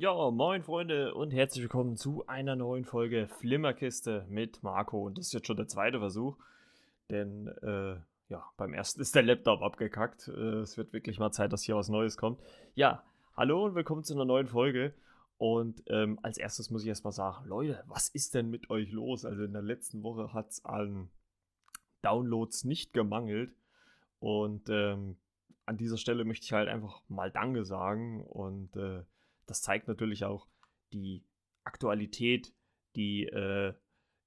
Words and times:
Ja, 0.00 0.30
moin 0.30 0.62
Freunde 0.62 1.12
und 1.12 1.32
herzlich 1.32 1.62
willkommen 1.62 1.96
zu 1.96 2.24
einer 2.28 2.54
neuen 2.54 2.84
Folge 2.84 3.26
Flimmerkiste 3.26 4.24
mit 4.28 4.62
Marco. 4.62 5.04
Und 5.04 5.18
das 5.18 5.26
ist 5.26 5.32
jetzt 5.32 5.48
schon 5.48 5.56
der 5.56 5.66
zweite 5.66 5.98
Versuch, 5.98 6.36
denn 7.10 7.48
äh, 7.62 7.96
ja, 8.28 8.48
beim 8.56 8.74
ersten 8.74 9.00
ist 9.00 9.16
der 9.16 9.24
Laptop 9.24 9.60
abgekackt. 9.60 10.28
Äh, 10.28 10.60
es 10.60 10.78
wird 10.78 10.92
wirklich 10.92 11.18
mal 11.18 11.32
Zeit, 11.32 11.52
dass 11.52 11.64
hier 11.64 11.74
was 11.74 11.88
Neues 11.88 12.16
kommt. 12.16 12.40
Ja, 12.76 13.02
hallo 13.36 13.64
und 13.64 13.74
willkommen 13.74 14.04
zu 14.04 14.14
einer 14.14 14.24
neuen 14.24 14.46
Folge. 14.46 14.94
Und 15.36 15.82
ähm, 15.88 16.20
als 16.22 16.38
erstes 16.38 16.70
muss 16.70 16.82
ich 16.82 16.88
erstmal 16.88 17.12
sagen, 17.12 17.48
Leute, 17.48 17.82
was 17.88 18.08
ist 18.08 18.36
denn 18.36 18.50
mit 18.50 18.70
euch 18.70 18.92
los? 18.92 19.24
Also 19.24 19.42
in 19.42 19.52
der 19.52 19.62
letzten 19.62 20.04
Woche 20.04 20.32
hat 20.32 20.50
es 20.50 20.64
an 20.64 21.10
Downloads 22.02 22.62
nicht 22.62 22.92
gemangelt. 22.92 23.50
Und 24.20 24.68
ähm, 24.68 25.16
an 25.66 25.76
dieser 25.76 25.96
Stelle 25.96 26.24
möchte 26.24 26.44
ich 26.44 26.52
halt 26.52 26.68
einfach 26.68 27.02
mal 27.08 27.32
Danke 27.32 27.64
sagen 27.64 28.22
und 28.22 28.76
äh, 28.76 29.02
das 29.48 29.62
zeigt 29.62 29.88
natürlich 29.88 30.24
auch 30.24 30.46
die 30.92 31.24
Aktualität, 31.64 32.54
die 32.94 33.24
äh, 33.24 33.74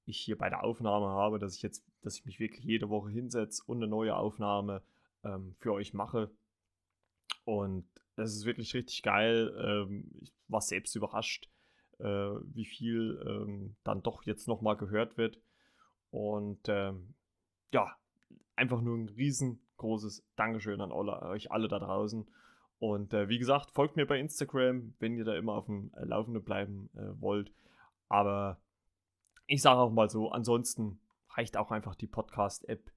ich 0.05 0.19
hier 0.19 0.37
bei 0.37 0.49
der 0.49 0.63
Aufnahme 0.63 1.07
habe, 1.07 1.39
dass 1.39 1.55
ich 1.55 1.61
jetzt, 1.61 1.85
dass 2.01 2.17
ich 2.17 2.25
mich 2.25 2.39
wirklich 2.39 2.65
jede 2.65 2.89
Woche 2.89 3.09
hinsetze 3.09 3.63
und 3.65 3.77
eine 3.77 3.87
neue 3.87 4.15
Aufnahme 4.15 4.83
ähm, 5.23 5.55
für 5.59 5.73
euch 5.73 5.93
mache. 5.93 6.31
Und 7.45 7.87
das 8.15 8.35
ist 8.35 8.45
wirklich 8.45 8.73
richtig 8.73 9.03
geil. 9.03 9.53
Ähm, 9.57 10.11
ich 10.19 10.33
war 10.47 10.61
selbst 10.61 10.95
überrascht, 10.95 11.49
äh, 11.99 12.03
wie 12.05 12.65
viel 12.65 13.23
ähm, 13.25 13.75
dann 13.83 14.03
doch 14.03 14.23
jetzt 14.23 14.47
nochmal 14.47 14.77
gehört 14.77 15.17
wird. 15.17 15.39
Und 16.09 16.67
ähm, 16.67 17.13
ja, 17.71 17.95
einfach 18.55 18.81
nur 18.81 18.97
ein 18.97 19.09
riesengroßes 19.09 20.25
Dankeschön 20.35 20.81
an 20.81 20.91
alle, 20.91 21.21
euch 21.21 21.51
alle 21.51 21.67
da 21.67 21.79
draußen. 21.79 22.27
Und 22.81 23.13
äh, 23.13 23.29
wie 23.29 23.37
gesagt, 23.37 23.69
folgt 23.69 23.95
mir 23.95 24.07
bei 24.07 24.19
Instagram, 24.19 24.95
wenn 24.97 25.15
ihr 25.15 25.23
da 25.23 25.35
immer 25.35 25.53
auf 25.53 25.67
dem 25.67 25.93
äh, 25.93 26.03
Laufenden 26.03 26.43
bleiben 26.43 26.89
äh, 26.95 27.21
wollt. 27.21 27.53
Aber 28.09 28.59
ich 29.45 29.61
sage 29.61 29.79
auch 29.79 29.91
mal 29.91 30.09
so, 30.09 30.31
ansonsten 30.31 30.99
reicht 31.29 31.57
auch 31.57 31.69
einfach 31.69 31.93
die 31.93 32.07
Podcast-App 32.07 32.91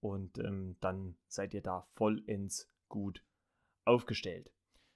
und 0.00 0.38
ähm, 0.38 0.76
dann 0.80 1.16
seid 1.28 1.52
ihr 1.52 1.60
da 1.60 1.86
vollends 1.96 2.72
gut 2.88 3.22
aufgestellt. 3.84 4.50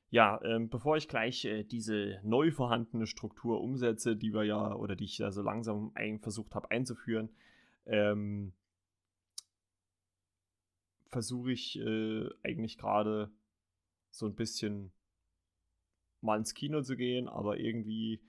Ja, 0.08 0.40
ähm, 0.42 0.70
bevor 0.70 0.96
ich 0.96 1.06
gleich 1.06 1.44
äh, 1.44 1.62
diese 1.62 2.18
neu 2.22 2.50
vorhandene 2.50 3.06
Struktur 3.06 3.60
umsetze, 3.60 4.16
die 4.16 4.32
wir 4.32 4.44
ja 4.44 4.74
oder 4.74 4.96
die 4.96 5.04
ich 5.04 5.18
ja 5.18 5.32
so 5.32 5.42
langsam 5.42 5.92
versucht 6.22 6.54
habe 6.54 6.70
einzuführen, 6.70 7.28
ähm, 7.84 8.54
versuche 11.08 11.52
ich 11.52 11.78
äh, 11.78 12.26
eigentlich 12.42 12.78
gerade 12.78 13.30
so 14.10 14.26
ein 14.26 14.34
bisschen 14.34 14.92
mal 16.20 16.38
ins 16.38 16.54
Kino 16.54 16.82
zu 16.82 16.96
gehen, 16.96 17.28
aber 17.28 17.58
irgendwie 17.58 18.20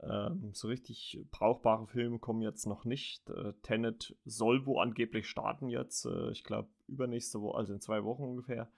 ähm, 0.00 0.50
so 0.52 0.68
richtig 0.68 1.24
brauchbare 1.30 1.86
Filme 1.86 2.18
kommen 2.18 2.42
jetzt 2.42 2.66
noch 2.66 2.84
nicht. 2.84 3.28
Äh, 3.30 3.54
Tenet 3.62 4.16
soll 4.24 4.66
wo 4.66 4.78
angeblich 4.78 5.28
starten 5.28 5.68
jetzt, 5.68 6.06
äh, 6.06 6.30
ich 6.30 6.44
glaube 6.44 6.68
übernächste 6.86 7.40
Woche, 7.40 7.58
also 7.58 7.72
in 7.72 7.80
zwei 7.80 8.04
Wochen 8.04 8.24
ungefähr. 8.24 8.70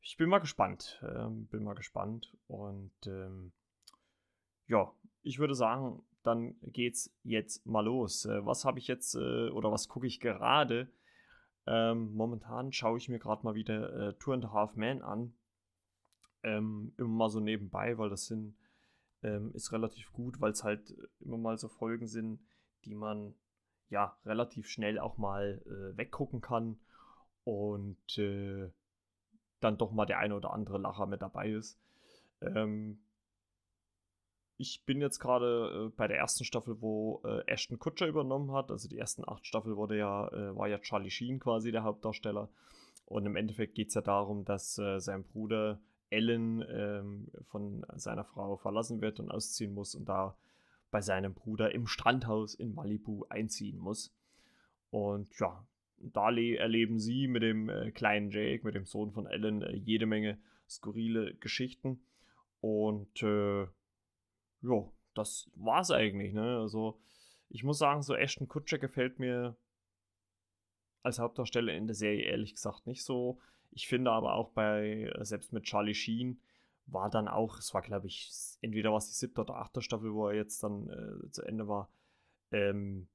Ich 0.00 0.16
bin 0.16 0.28
mal 0.28 0.40
gespannt, 0.40 1.02
ähm, 1.02 1.46
bin 1.46 1.64
mal 1.64 1.74
gespannt 1.74 2.36
und 2.46 2.92
ähm, 3.06 3.52
ja, 4.66 4.92
ich 5.22 5.38
würde 5.38 5.54
sagen, 5.54 6.02
dann 6.22 6.56
geht's 6.62 7.14
jetzt 7.22 7.64
mal 7.64 7.84
los. 7.84 8.24
Äh, 8.26 8.44
was 8.44 8.64
habe 8.64 8.78
ich 8.78 8.88
jetzt 8.88 9.14
äh, 9.14 9.48
oder 9.50 9.70
was 9.70 9.88
gucke 9.88 10.06
ich 10.06 10.20
gerade? 10.20 10.90
Ähm, 11.66 12.12
momentan 12.12 12.72
schaue 12.72 12.98
ich 12.98 13.08
mir 13.08 13.18
gerade 13.18 13.42
mal 13.44 13.54
wieder 13.54 14.08
äh, 14.08 14.14
Two 14.18 14.32
and 14.32 14.44
a 14.44 14.52
Half 14.52 14.76
Man 14.76 15.00
an 15.00 15.34
ähm, 16.44 16.92
immer 16.96 17.08
mal 17.08 17.30
so 17.30 17.40
nebenbei, 17.40 17.98
weil 17.98 18.10
das 18.10 18.26
sind, 18.26 18.56
ähm, 19.22 19.52
ist 19.54 19.72
relativ 19.72 20.12
gut, 20.12 20.40
weil 20.40 20.52
es 20.52 20.64
halt 20.64 20.94
immer 21.20 21.38
mal 21.38 21.58
so 21.58 21.68
Folgen 21.68 22.06
sind, 22.06 22.40
die 22.84 22.94
man 22.94 23.34
ja 23.88 24.16
relativ 24.24 24.68
schnell 24.68 24.98
auch 24.98 25.18
mal 25.18 25.62
äh, 25.66 25.96
weggucken 25.96 26.40
kann 26.40 26.78
und 27.44 28.18
äh, 28.18 28.70
dann 29.60 29.78
doch 29.78 29.92
mal 29.92 30.06
der 30.06 30.18
eine 30.18 30.36
oder 30.36 30.52
andere 30.52 30.78
Lacher 30.78 31.06
mit 31.06 31.22
dabei 31.22 31.50
ist. 31.50 31.78
Ähm, 32.40 33.00
ich 34.56 34.84
bin 34.84 35.00
jetzt 35.00 35.18
gerade 35.18 35.86
äh, 35.86 35.96
bei 35.96 36.06
der 36.06 36.18
ersten 36.18 36.44
Staffel, 36.44 36.80
wo 36.80 37.22
äh, 37.24 37.42
Ashton 37.46 37.78
Kutcher 37.78 38.06
übernommen 38.06 38.52
hat. 38.52 38.70
Also 38.70 38.88
die 38.88 38.98
ersten 38.98 39.28
acht 39.28 39.46
Staffeln 39.46 39.76
wurde 39.76 39.96
ja, 39.96 40.28
äh, 40.28 40.56
war 40.56 40.68
ja 40.68 40.78
Charlie 40.78 41.10
Sheen 41.10 41.40
quasi 41.40 41.72
der 41.72 41.82
Hauptdarsteller. 41.82 42.48
Und 43.06 43.26
im 43.26 43.36
Endeffekt 43.36 43.74
geht 43.74 43.88
es 43.88 43.94
ja 43.94 44.00
darum, 44.00 44.44
dass 44.44 44.78
äh, 44.78 45.00
sein 45.00 45.24
Bruder 45.24 45.80
Ellen 46.14 46.64
ähm, 46.68 47.28
von 47.48 47.84
seiner 47.96 48.24
Frau 48.24 48.56
verlassen 48.56 49.00
wird 49.00 49.20
und 49.20 49.30
ausziehen 49.30 49.74
muss 49.74 49.94
und 49.94 50.08
da 50.08 50.36
bei 50.90 51.00
seinem 51.00 51.34
Bruder 51.34 51.74
im 51.74 51.86
Strandhaus 51.86 52.54
in 52.54 52.74
Malibu 52.74 53.24
einziehen 53.28 53.78
muss. 53.78 54.14
Und 54.90 55.28
ja, 55.40 55.66
da 55.98 56.30
erleben 56.30 57.00
sie 57.00 57.26
mit 57.26 57.42
dem 57.42 57.68
äh, 57.68 57.90
kleinen 57.90 58.30
Jake, 58.30 58.64
mit 58.64 58.74
dem 58.74 58.84
Sohn 58.84 59.10
von 59.10 59.26
Ellen, 59.26 59.62
äh, 59.62 59.74
jede 59.74 60.06
Menge 60.06 60.38
skurrile 60.68 61.34
Geschichten. 61.34 62.00
Und 62.60 63.22
äh, 63.22 63.62
ja, 64.62 64.92
das 65.14 65.50
war's 65.56 65.90
eigentlich. 65.90 66.32
Ne? 66.32 66.58
Also, 66.58 67.00
ich 67.48 67.64
muss 67.64 67.78
sagen, 67.78 68.02
so 68.02 68.14
Ashton 68.14 68.48
Kutcher 68.48 68.78
gefällt 68.78 69.18
mir 69.18 69.56
als 71.02 71.18
Hauptdarsteller 71.18 71.74
in 71.74 71.86
der 71.86 71.94
Serie 71.94 72.24
ehrlich 72.24 72.54
gesagt 72.54 72.86
nicht 72.86 73.04
so. 73.04 73.38
Ich 73.74 73.88
finde 73.88 74.12
aber 74.12 74.34
auch 74.34 74.50
bei, 74.50 75.12
selbst 75.20 75.52
mit 75.52 75.64
Charlie 75.64 75.94
Sheen, 75.94 76.40
war 76.86 77.10
dann 77.10 77.28
auch, 77.28 77.58
es 77.58 77.72
war 77.74 77.82
glaube 77.82 78.06
ich, 78.06 78.30
entweder 78.60 78.90
war 78.90 78.98
es 78.98 79.08
die 79.08 79.14
siebte 79.14 79.40
oder 79.40 79.56
achte 79.56 79.82
Staffel, 79.82 80.12
wo 80.12 80.28
er 80.28 80.34
jetzt 80.34 80.62
dann 80.62 80.88
äh, 80.88 81.30
zu 81.30 81.42
Ende 81.42 81.66
war, 81.66 81.88
ähm, 82.52 83.08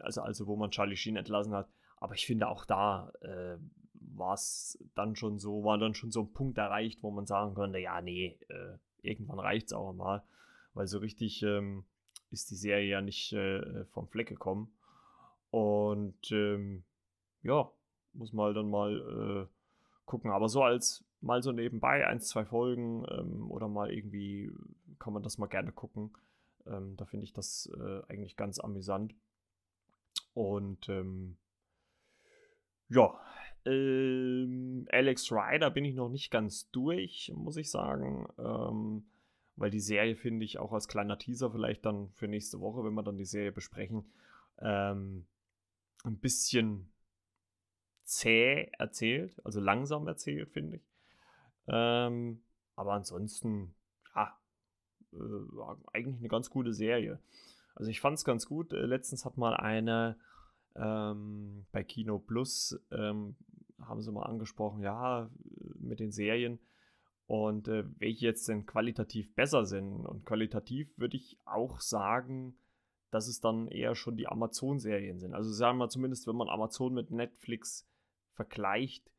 also, 0.00 0.22
also 0.22 0.46
wo 0.46 0.56
man 0.56 0.70
Charlie 0.70 0.96
Sheen 0.96 1.16
entlassen 1.16 1.54
hat. 1.54 1.68
Aber 1.98 2.14
ich 2.14 2.26
finde 2.26 2.48
auch 2.48 2.64
da 2.64 3.12
äh, 3.20 3.56
war 4.16 4.34
es 4.34 4.78
dann 4.94 5.16
schon 5.16 5.38
so, 5.38 5.64
war 5.64 5.78
dann 5.78 5.94
schon 5.94 6.10
so 6.10 6.22
ein 6.22 6.32
Punkt 6.32 6.58
erreicht, 6.58 7.02
wo 7.02 7.10
man 7.10 7.26
sagen 7.26 7.54
konnte, 7.54 7.78
ja, 7.78 8.00
nee, 8.00 8.38
äh, 8.48 8.76
irgendwann 9.02 9.38
reicht 9.38 9.68
es 9.68 9.72
auch 9.72 9.92
mal. 9.92 10.22
Weil 10.74 10.86
so 10.86 10.98
richtig 10.98 11.42
ähm, 11.42 11.84
ist 12.30 12.50
die 12.50 12.56
Serie 12.56 12.88
ja 12.88 13.00
nicht 13.00 13.32
äh, 13.32 13.84
vom 13.86 14.08
Fleck 14.08 14.28
gekommen. 14.28 14.74
Und 15.50 16.32
ähm, 16.32 16.84
ja, 17.42 17.70
muss 18.14 18.32
mal 18.32 18.54
dann 18.54 18.70
mal 18.70 19.48
äh, 19.48 19.54
gucken. 20.04 20.30
Aber 20.30 20.48
so 20.48 20.62
als 20.62 21.04
mal 21.20 21.42
so 21.42 21.52
nebenbei, 21.52 22.06
ein, 22.06 22.20
zwei 22.20 22.44
Folgen 22.44 23.04
ähm, 23.10 23.50
oder 23.50 23.68
mal 23.68 23.92
irgendwie 23.92 24.50
kann 24.98 25.12
man 25.12 25.22
das 25.22 25.38
mal 25.38 25.46
gerne 25.46 25.72
gucken. 25.72 26.12
Ähm, 26.66 26.96
da 26.96 27.04
finde 27.04 27.24
ich 27.24 27.32
das 27.32 27.70
äh, 27.78 28.02
eigentlich 28.08 28.36
ganz 28.36 28.58
amüsant. 28.58 29.14
Und 30.34 30.88
ähm, 30.88 31.36
ja, 32.88 33.18
ähm, 33.64 34.86
Alex 34.90 35.32
Ryder 35.32 35.70
bin 35.70 35.84
ich 35.84 35.94
noch 35.94 36.08
nicht 36.10 36.30
ganz 36.30 36.70
durch, 36.70 37.32
muss 37.34 37.56
ich 37.56 37.70
sagen. 37.70 38.26
Ähm, 38.38 39.04
weil 39.56 39.70
die 39.70 39.80
Serie 39.80 40.16
finde 40.16 40.44
ich 40.44 40.58
auch 40.58 40.72
als 40.72 40.88
kleiner 40.88 41.18
Teaser 41.18 41.50
vielleicht 41.50 41.86
dann 41.86 42.10
für 42.10 42.28
nächste 42.28 42.60
Woche, 42.60 42.84
wenn 42.84 42.94
wir 42.94 43.02
dann 43.02 43.16
die 43.16 43.24
Serie 43.24 43.52
besprechen, 43.52 44.04
ähm, 44.58 45.26
ein 46.04 46.18
bisschen 46.18 46.90
zäh 48.04 48.70
erzählt, 48.78 49.40
also 49.44 49.60
langsam 49.60 50.06
erzählt, 50.06 50.50
finde 50.50 50.76
ich. 50.76 50.82
Ähm, 51.66 52.42
aber 52.76 52.92
ansonsten, 52.92 53.74
ja, 54.14 54.36
äh, 55.12 55.16
eigentlich 55.92 56.18
eine 56.18 56.28
ganz 56.28 56.50
gute 56.50 56.72
Serie. 56.72 57.20
Also 57.74 57.90
ich 57.90 58.00
fand 58.00 58.18
es 58.18 58.24
ganz 58.24 58.46
gut. 58.46 58.72
Äh, 58.72 58.86
letztens 58.86 59.24
hat 59.24 59.36
mal 59.36 59.54
eine 59.54 60.16
ähm, 60.76 61.66
bei 61.72 61.84
Kino 61.84 62.18
Plus, 62.18 62.78
ähm, 62.90 63.36
haben 63.80 64.02
sie 64.02 64.12
mal 64.12 64.24
angesprochen, 64.24 64.82
ja, 64.82 65.30
mit 65.78 66.00
den 66.00 66.10
Serien 66.10 66.58
und 67.26 67.68
äh, 67.68 67.84
welche 67.98 68.26
jetzt 68.26 68.48
denn 68.48 68.66
qualitativ 68.66 69.34
besser 69.34 69.64
sind. 69.64 70.06
Und 70.06 70.24
qualitativ 70.24 70.96
würde 70.98 71.16
ich 71.16 71.38
auch 71.44 71.80
sagen, 71.80 72.56
dass 73.10 73.28
es 73.28 73.40
dann 73.40 73.68
eher 73.68 73.94
schon 73.94 74.16
die 74.16 74.26
Amazon-Serien 74.26 75.18
sind. 75.18 75.34
Also 75.34 75.52
sagen 75.52 75.78
wir 75.78 75.88
zumindest, 75.88 76.26
wenn 76.26 76.36
man 76.36 76.48
Amazon 76.48 76.94
mit 76.94 77.10
Netflix 77.10 77.88
vergleicht, 78.34 79.10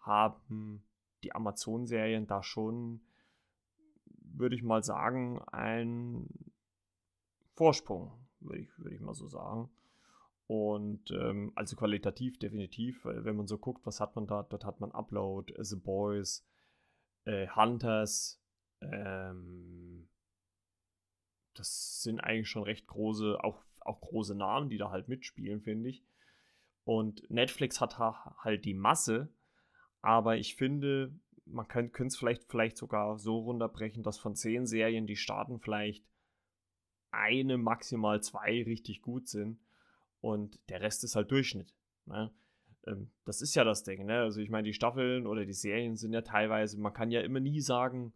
haben 0.00 0.84
die 1.22 1.34
Amazon-Serien 1.34 2.26
da 2.26 2.42
schon, 2.42 3.00
würde 4.06 4.54
ich 4.54 4.62
mal 4.62 4.82
sagen, 4.82 5.40
einen 5.48 6.52
Vorsprung, 7.54 8.12
würde 8.40 8.60
ich, 8.60 8.78
würde 8.78 8.94
ich 8.94 9.00
mal 9.00 9.14
so 9.14 9.28
sagen. 9.28 9.70
Und 10.46 11.10
ähm, 11.10 11.52
also 11.54 11.74
qualitativ 11.76 12.38
definitiv, 12.38 13.04
wenn 13.04 13.36
man 13.36 13.46
so 13.46 13.56
guckt, 13.56 13.86
was 13.86 14.00
hat 14.00 14.14
man 14.14 14.26
da? 14.26 14.42
Dort 14.42 14.66
hat 14.66 14.80
man 14.80 14.92
Upload, 14.92 15.54
The 15.58 15.76
Boys, 15.76 16.46
äh, 17.24 17.48
Hunters, 17.48 18.42
ähm, 18.82 20.08
das 21.54 22.02
sind 22.02 22.20
eigentlich 22.20 22.48
schon 22.48 22.64
recht 22.64 22.86
große, 22.86 23.38
auch, 23.42 23.62
auch 23.80 24.00
große 24.00 24.34
Namen, 24.34 24.68
die 24.68 24.78
da 24.78 24.90
halt 24.90 25.08
mitspielen, 25.08 25.60
finde 25.62 25.90
ich. 25.90 26.04
Und 26.84 27.28
Netflix 27.30 27.80
hat 27.80 27.98
halt 27.98 28.64
die 28.64 28.74
Masse, 28.74 29.32
aber 30.02 30.36
ich 30.36 30.54
finde, 30.56 31.18
man 31.46 31.66
könnte 31.66 32.04
es 32.04 32.16
vielleicht, 32.16 32.44
vielleicht 32.50 32.76
sogar 32.76 33.18
so 33.18 33.38
runterbrechen, 33.38 34.02
dass 34.02 34.18
von 34.18 34.34
zehn 34.34 34.66
Serien, 34.66 35.06
die 35.06 35.16
starten, 35.16 35.60
vielleicht 35.60 36.04
eine, 37.10 37.56
maximal 37.58 38.22
zwei 38.22 38.62
richtig 38.64 39.02
gut 39.02 39.28
sind 39.28 39.60
und 40.20 40.58
der 40.68 40.80
Rest 40.80 41.04
ist 41.04 41.16
halt 41.16 41.30
Durchschnitt. 41.30 41.74
Ne? 42.06 42.34
Ähm, 42.86 43.10
das 43.24 43.40
ist 43.40 43.54
ja 43.54 43.64
das 43.64 43.82
Ding, 43.84 44.06
ne? 44.06 44.20
Also 44.20 44.40
ich 44.40 44.50
meine, 44.50 44.66
die 44.66 44.74
Staffeln 44.74 45.26
oder 45.26 45.44
die 45.44 45.52
Serien 45.52 45.96
sind 45.96 46.12
ja 46.12 46.22
teilweise, 46.22 46.78
man 46.78 46.92
kann 46.92 47.10
ja 47.10 47.20
immer 47.20 47.40
nie 47.40 47.60
sagen, 47.60 48.12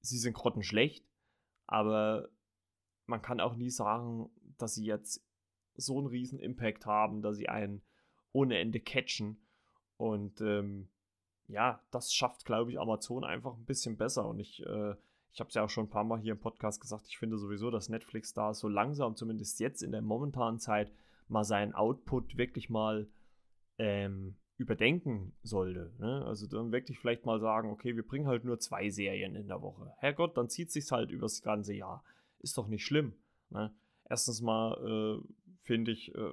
sie 0.00 0.18
sind 0.18 0.34
grottenschlecht, 0.34 1.04
aber 1.66 2.28
man 3.06 3.22
kann 3.22 3.40
auch 3.40 3.56
nie 3.56 3.70
sagen, 3.70 4.30
dass 4.58 4.74
sie 4.74 4.84
jetzt 4.84 5.24
so 5.80 5.98
einen 5.98 6.06
riesen 6.06 6.38
Impact 6.38 6.86
haben, 6.86 7.22
dass 7.22 7.36
sie 7.36 7.48
einen 7.48 7.82
ohne 8.32 8.58
Ende 8.58 8.80
catchen. 8.80 9.38
Und 9.96 10.40
ähm, 10.40 10.88
ja, 11.48 11.82
das 11.90 12.12
schafft, 12.12 12.44
glaube 12.44 12.70
ich, 12.70 12.80
Amazon 12.80 13.24
einfach 13.24 13.56
ein 13.56 13.64
bisschen 13.64 13.96
besser. 13.96 14.26
Und 14.26 14.38
ich, 14.38 14.64
äh, 14.64 14.94
ich 15.32 15.40
habe 15.40 15.48
es 15.48 15.54
ja 15.54 15.64
auch 15.64 15.70
schon 15.70 15.86
ein 15.86 15.90
paar 15.90 16.04
Mal 16.04 16.20
hier 16.20 16.32
im 16.32 16.40
Podcast 16.40 16.80
gesagt, 16.80 17.06
ich 17.08 17.18
finde 17.18 17.38
sowieso, 17.38 17.70
dass 17.70 17.88
Netflix 17.88 18.32
da 18.32 18.54
so 18.54 18.68
langsam, 18.68 19.16
zumindest 19.16 19.60
jetzt 19.60 19.82
in 19.82 19.92
der 19.92 20.02
momentanen 20.02 20.60
Zeit, 20.60 20.92
mal 21.28 21.44
seinen 21.44 21.74
Output 21.74 22.36
wirklich 22.36 22.70
mal 22.70 23.08
ähm, 23.78 24.36
überdenken 24.56 25.32
sollte. 25.42 25.92
Ne? 25.98 26.24
Also 26.26 26.46
dann 26.46 26.70
wirklich 26.70 26.98
vielleicht 26.98 27.24
mal 27.24 27.40
sagen, 27.40 27.70
okay, 27.70 27.96
wir 27.96 28.06
bringen 28.06 28.26
halt 28.26 28.44
nur 28.44 28.58
zwei 28.58 28.90
Serien 28.90 29.34
in 29.34 29.48
der 29.48 29.62
Woche. 29.62 29.92
Herrgott, 29.98 30.36
dann 30.36 30.50
zieht 30.50 30.70
sich 30.70 30.90
halt 30.92 31.10
übers 31.10 31.42
ganze 31.42 31.72
Jahr. 31.72 32.04
Ist 32.40 32.58
doch 32.58 32.66
nicht 32.66 32.84
schlimm. 32.84 33.14
Ne? 33.48 33.74
Erstens 34.04 34.42
mal 34.42 34.74
äh, 34.84 35.32
finde 35.62 35.92
ich, 35.92 36.14
äh, 36.14 36.30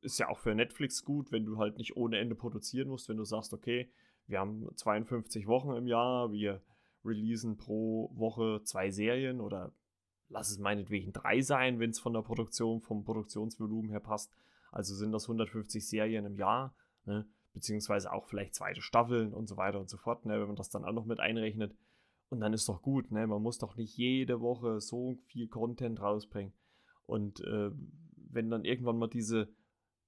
ist 0.00 0.18
ja 0.18 0.28
auch 0.28 0.38
für 0.38 0.54
Netflix 0.54 1.04
gut, 1.04 1.32
wenn 1.32 1.44
du 1.44 1.58
halt 1.58 1.78
nicht 1.78 1.96
ohne 1.96 2.18
Ende 2.18 2.34
produzieren 2.34 2.88
musst, 2.88 3.08
wenn 3.08 3.16
du 3.16 3.24
sagst, 3.24 3.52
okay, 3.52 3.90
wir 4.26 4.40
haben 4.40 4.68
52 4.76 5.46
Wochen 5.46 5.72
im 5.76 5.86
Jahr, 5.86 6.32
wir 6.32 6.62
releasen 7.04 7.56
pro 7.56 8.10
Woche 8.14 8.62
zwei 8.64 8.90
Serien 8.90 9.40
oder 9.40 9.72
lass 10.28 10.50
es 10.50 10.58
meinetwegen 10.58 11.12
drei 11.12 11.40
sein, 11.42 11.78
wenn 11.78 11.90
es 11.90 12.00
von 12.00 12.14
der 12.14 12.22
Produktion, 12.22 12.80
vom 12.80 13.04
Produktionsvolumen 13.04 13.90
her 13.90 14.00
passt. 14.00 14.34
Also 14.72 14.94
sind 14.94 15.12
das 15.12 15.24
150 15.24 15.86
Serien 15.86 16.24
im 16.24 16.36
Jahr, 16.36 16.74
ne? 17.04 17.26
beziehungsweise 17.52 18.12
auch 18.12 18.26
vielleicht 18.26 18.54
zweite 18.54 18.82
Staffeln 18.82 19.32
und 19.32 19.46
so 19.46 19.56
weiter 19.56 19.78
und 19.78 19.88
so 19.88 19.96
fort, 19.96 20.26
ne? 20.26 20.40
wenn 20.40 20.48
man 20.48 20.56
das 20.56 20.70
dann 20.70 20.84
auch 20.84 20.92
noch 20.92 21.04
mit 21.04 21.20
einrechnet. 21.20 21.76
Und 22.30 22.40
dann 22.40 22.52
ist 22.52 22.68
doch 22.68 22.82
gut, 22.82 23.12
ne? 23.12 23.26
man 23.26 23.42
muss 23.42 23.58
doch 23.58 23.76
nicht 23.76 23.96
jede 23.96 24.40
Woche 24.40 24.80
so 24.80 25.18
viel 25.26 25.46
Content 25.46 26.00
rausbringen. 26.00 26.52
Und 27.06 27.40
äh, 27.40 27.70
wenn 28.34 28.50
dann 28.50 28.64
irgendwann 28.64 28.98
mal 28.98 29.08
diese 29.08 29.48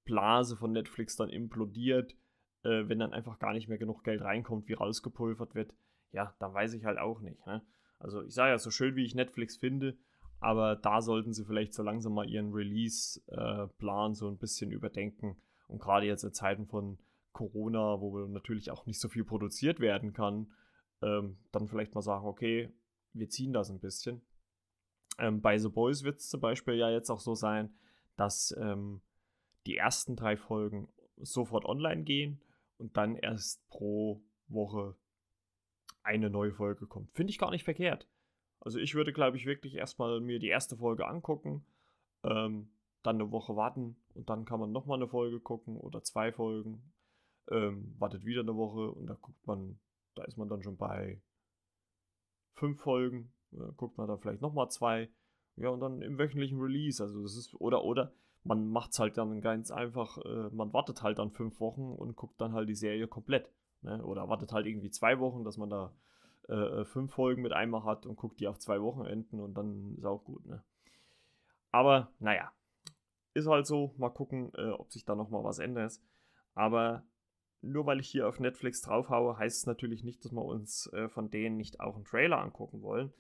Blase 0.05 0.57
von 0.57 0.73
Netflix 0.73 1.17
dann 1.17 1.31
implodiert, 1.31 2.17
äh, 2.63 2.89
wenn 2.89 2.99
dann 2.99 3.13
einfach 3.13 3.39
gar 3.39 3.53
nicht 3.53 3.69
mehr 3.69 3.79
genug 3.79 4.05
Geld 4.05 4.23
reinkommt, 4.23 4.69
wie 4.69 4.75
rausgepulvert 4.75 5.55
wird, 5.55 5.75
ja, 6.13 6.35
dann 6.39 6.55
weiß 6.55 6.75
ich 6.75 6.85
halt 6.85 6.99
auch 6.99 7.21
nicht. 7.21 7.45
Ne? 7.47 7.63
Also 7.99 8.23
ich 8.23 8.35
sage 8.35 8.51
ja, 8.51 8.59
so 8.59 8.71
schön 8.71 8.97
wie 8.97 9.05
ich 9.05 9.15
Netflix 9.15 9.57
finde, 9.57 9.97
aber 10.41 10.77
da 10.77 11.01
sollten 11.01 11.33
sie 11.33 11.45
vielleicht 11.45 11.75
so 11.75 11.83
langsam 11.83 12.15
mal 12.15 12.29
ihren 12.29 12.53
Release-Plan 12.53 14.13
äh, 14.13 14.15
so 14.15 14.29
ein 14.29 14.39
bisschen 14.39 14.71
überdenken. 14.71 15.37
Und 15.69 15.81
gerade 15.81 16.07
jetzt 16.07 16.25
in 16.25 16.33
Zeiten 16.33 16.67
von 16.67 16.99
Corona, 17.33 18.01
wo 18.01 18.19
natürlich 18.27 18.71
auch 18.71 18.87
nicht 18.87 19.01
so 19.01 19.09
viel 19.09 19.25
produziert 19.25 19.81
werden 19.81 20.13
kann, 20.13 20.53
ähm, 21.03 21.39
dann 21.53 21.69
vielleicht 21.69 21.95
mal 21.95 22.03
sagen, 22.03 22.27
okay, 22.27 22.73
wir 23.13 23.29
ziehen 23.29 23.53
das 23.53 23.71
ein 23.71 23.81
bisschen. 23.81 24.23
Ähm, 25.19 25.41
bei 25.41 25.59
The 25.59 25.69
Boys 25.69 26.05
wird 26.05 26.19
es 26.19 26.29
zum 26.29 26.41
Beispiel 26.41 26.75
ja 26.75 26.91
jetzt 26.91 27.11
auch 27.11 27.21
so 27.21 27.35
sein, 27.35 27.75
dass 28.17 28.55
ähm, 28.59 29.01
die 29.67 29.77
ersten 29.77 30.17
drei 30.17 30.37
Folgen 30.37 30.89
sofort 31.17 31.65
online 31.65 32.05
gehen 32.05 32.41
und 32.79 32.97
dann 32.97 33.17
erst 33.17 33.67
pro 33.69 34.23
Woche 34.49 34.97
eine 36.03 36.31
neue 36.31 36.53
Folge 36.53 36.87
kommt. 36.87 37.11
Finde 37.13 37.31
ich 37.31 37.39
gar 37.39 37.51
nicht 37.51 37.65
verkehrt. 37.65 38.09
Also 38.61 38.79
ich 38.79 38.95
würde, 38.95 39.13
glaube 39.13 39.37
ich, 39.37 39.47
wirklich 39.47 39.75
erstmal 39.75 40.21
mir 40.21 40.39
die 40.39 40.49
erste 40.49 40.77
Folge 40.77 41.07
angucken, 41.07 41.65
ähm, 42.23 42.71
dann 43.03 43.17
eine 43.17 43.31
Woche 43.31 43.57
warten 43.57 43.97
und 44.15 44.29
dann 44.29 44.45
kann 44.45 44.61
man 44.61 44.73
nochmal 44.73 44.99
eine 44.99 45.09
Folge 45.09 45.41
gucken 45.41 45.77
oder 45.77 46.03
zwei 46.03 46.33
Folgen, 46.33 46.93
ähm, 47.51 47.95
wartet 47.99 48.25
wieder 48.25 48.41
eine 48.41 48.57
Woche 48.57 48.91
und 48.91 49.07
da 49.07 49.15
guckt 49.15 49.47
man, 49.47 49.79
da 50.15 50.25
ist 50.25 50.37
man 50.37 50.49
dann 50.49 50.63
schon 50.63 50.77
bei 50.77 51.21
fünf 52.55 52.81
Folgen, 52.81 53.33
äh, 53.53 53.73
guckt 53.77 53.99
man 53.99 54.09
da 54.09 54.17
vielleicht 54.17 54.43
nochmal 54.43 54.71
zwei, 54.71 55.09
ja 55.57 55.69
und 55.69 55.81
dann 55.81 56.03
im 56.03 56.19
wöchentlichen 56.19 56.61
Release, 56.61 57.03
also 57.03 57.23
das 57.23 57.37
ist, 57.37 57.55
oder, 57.55 57.85
oder 57.85 58.13
man 58.45 58.69
macht 58.69 58.93
es 58.93 58.99
halt 58.99 59.19
dann 59.19 59.41
ganz 59.41 59.71
einfach, 59.71 60.19
äh, 60.19 60.51
man 60.51 60.73
wartet 60.73 61.03
halt 61.03 61.19
dann 61.19 61.31
fünf 61.31 61.61
Wochen 61.61 61.93
und 61.93 62.17
guckt 62.17 62.41
dann 62.41 62.53
halt 62.53 62.69
die 62.69 62.75
Serie 62.75 63.09
komplett. 63.09 63.51
Ne? 63.83 64.05
Oder 64.05 64.29
wartet 64.29 64.53
halt 64.53 64.67
irgendwie 64.67 64.91
zwei 64.91 65.19
Wochen, 65.19 65.45
dass 65.45 65.57
man 65.57 65.71
da 65.71 65.93
äh, 66.49 66.55
äh, 66.55 66.85
fünf 66.85 67.13
Folgen 67.13 67.43
mit 67.43 67.53
einmal 67.53 67.85
hat 67.85 68.07
und 68.07 68.17
guckt 68.17 68.39
die 68.41 68.49
auf 68.49 68.59
zwei 68.59 68.81
Wochenenden 68.81 69.41
und 69.41 69.55
dann 69.55 69.97
ist 69.97 70.05
auch 70.05 70.25
gut. 70.25 70.47
Ne? 70.47 70.63
Aber 71.73 72.13
naja, 72.21 72.53
ist 73.35 73.49
halt 73.49 73.67
so. 73.67 73.95
Mal 73.99 74.11
gucken, 74.11 74.53
äh, 74.57 74.71
ob 74.71 74.93
sich 74.93 75.05
da 75.05 75.15
nochmal 75.15 75.45
was 75.45 75.59
ändert. 75.59 76.01
Aber 76.55 77.03
nur 77.63 77.85
weil 77.87 78.01
ich 78.01 78.09
hier 78.09 78.29
auf 78.29 78.41
Netflix 78.41 78.81
draufhaue, 78.81 79.39
heißt 79.39 79.59
es 79.59 79.67
natürlich 79.67 80.05
nicht, 80.05 80.25
dass 80.25 80.33
wir 80.33 80.45
uns 80.45 80.91
äh, 80.93 81.09
von 81.09 81.31
denen 81.31 81.57
nicht 81.57 81.81
auch 81.81 81.97
einen 81.97 82.05
Trailer 82.05 82.39
angucken 82.39 82.83
wollen. 82.83 83.13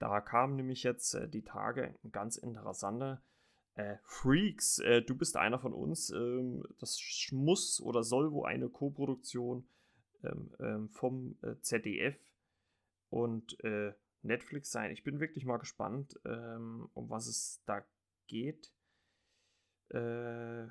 Da 0.00 0.22
kam 0.22 0.56
nämlich 0.56 0.82
jetzt 0.82 1.14
äh, 1.14 1.28
die 1.28 1.44
Tage 1.44 1.94
ganz 2.10 2.36
interessanter 2.36 3.22
äh, 3.74 3.96
Freaks, 4.02 4.78
äh, 4.78 5.02
du 5.02 5.14
bist 5.14 5.36
einer 5.36 5.58
von 5.58 5.74
uns. 5.74 6.10
Ähm, 6.10 6.64
das 6.78 6.98
muss 7.32 7.80
oder 7.82 8.02
soll 8.02 8.32
wohl 8.32 8.46
eine 8.46 8.70
Co-Produktion 8.70 9.68
ähm, 10.24 10.54
ähm, 10.58 10.88
vom 10.88 11.36
äh, 11.42 11.54
ZDF 11.60 12.16
und 13.10 13.62
äh, 13.62 13.92
Netflix 14.22 14.72
sein. 14.72 14.90
Ich 14.90 15.04
bin 15.04 15.20
wirklich 15.20 15.44
mal 15.44 15.58
gespannt, 15.58 16.18
ähm, 16.24 16.88
um 16.94 17.10
was 17.10 17.26
es 17.26 17.62
da 17.66 17.84
geht. 18.26 18.72
Äh, 19.90 20.64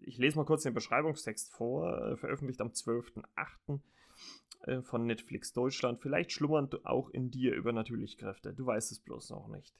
ich 0.00 0.18
lese 0.18 0.36
mal 0.36 0.46
kurz 0.46 0.64
den 0.64 0.74
Beschreibungstext 0.74 1.52
vor, 1.52 2.16
veröffentlicht 2.16 2.62
am 2.62 2.68
12.08. 2.68 3.80
von 4.82 5.06
Netflix 5.06 5.52
Deutschland. 5.52 6.00
Vielleicht 6.00 6.32
schlummern 6.32 6.68
auch 6.84 7.10
in 7.10 7.30
dir 7.30 7.54
übernatürliche 7.54 8.16
Kräfte. 8.16 8.52
Du 8.52 8.66
weißt 8.66 8.90
es 8.92 9.00
bloß 9.00 9.30
noch 9.30 9.48
nicht. 9.48 9.74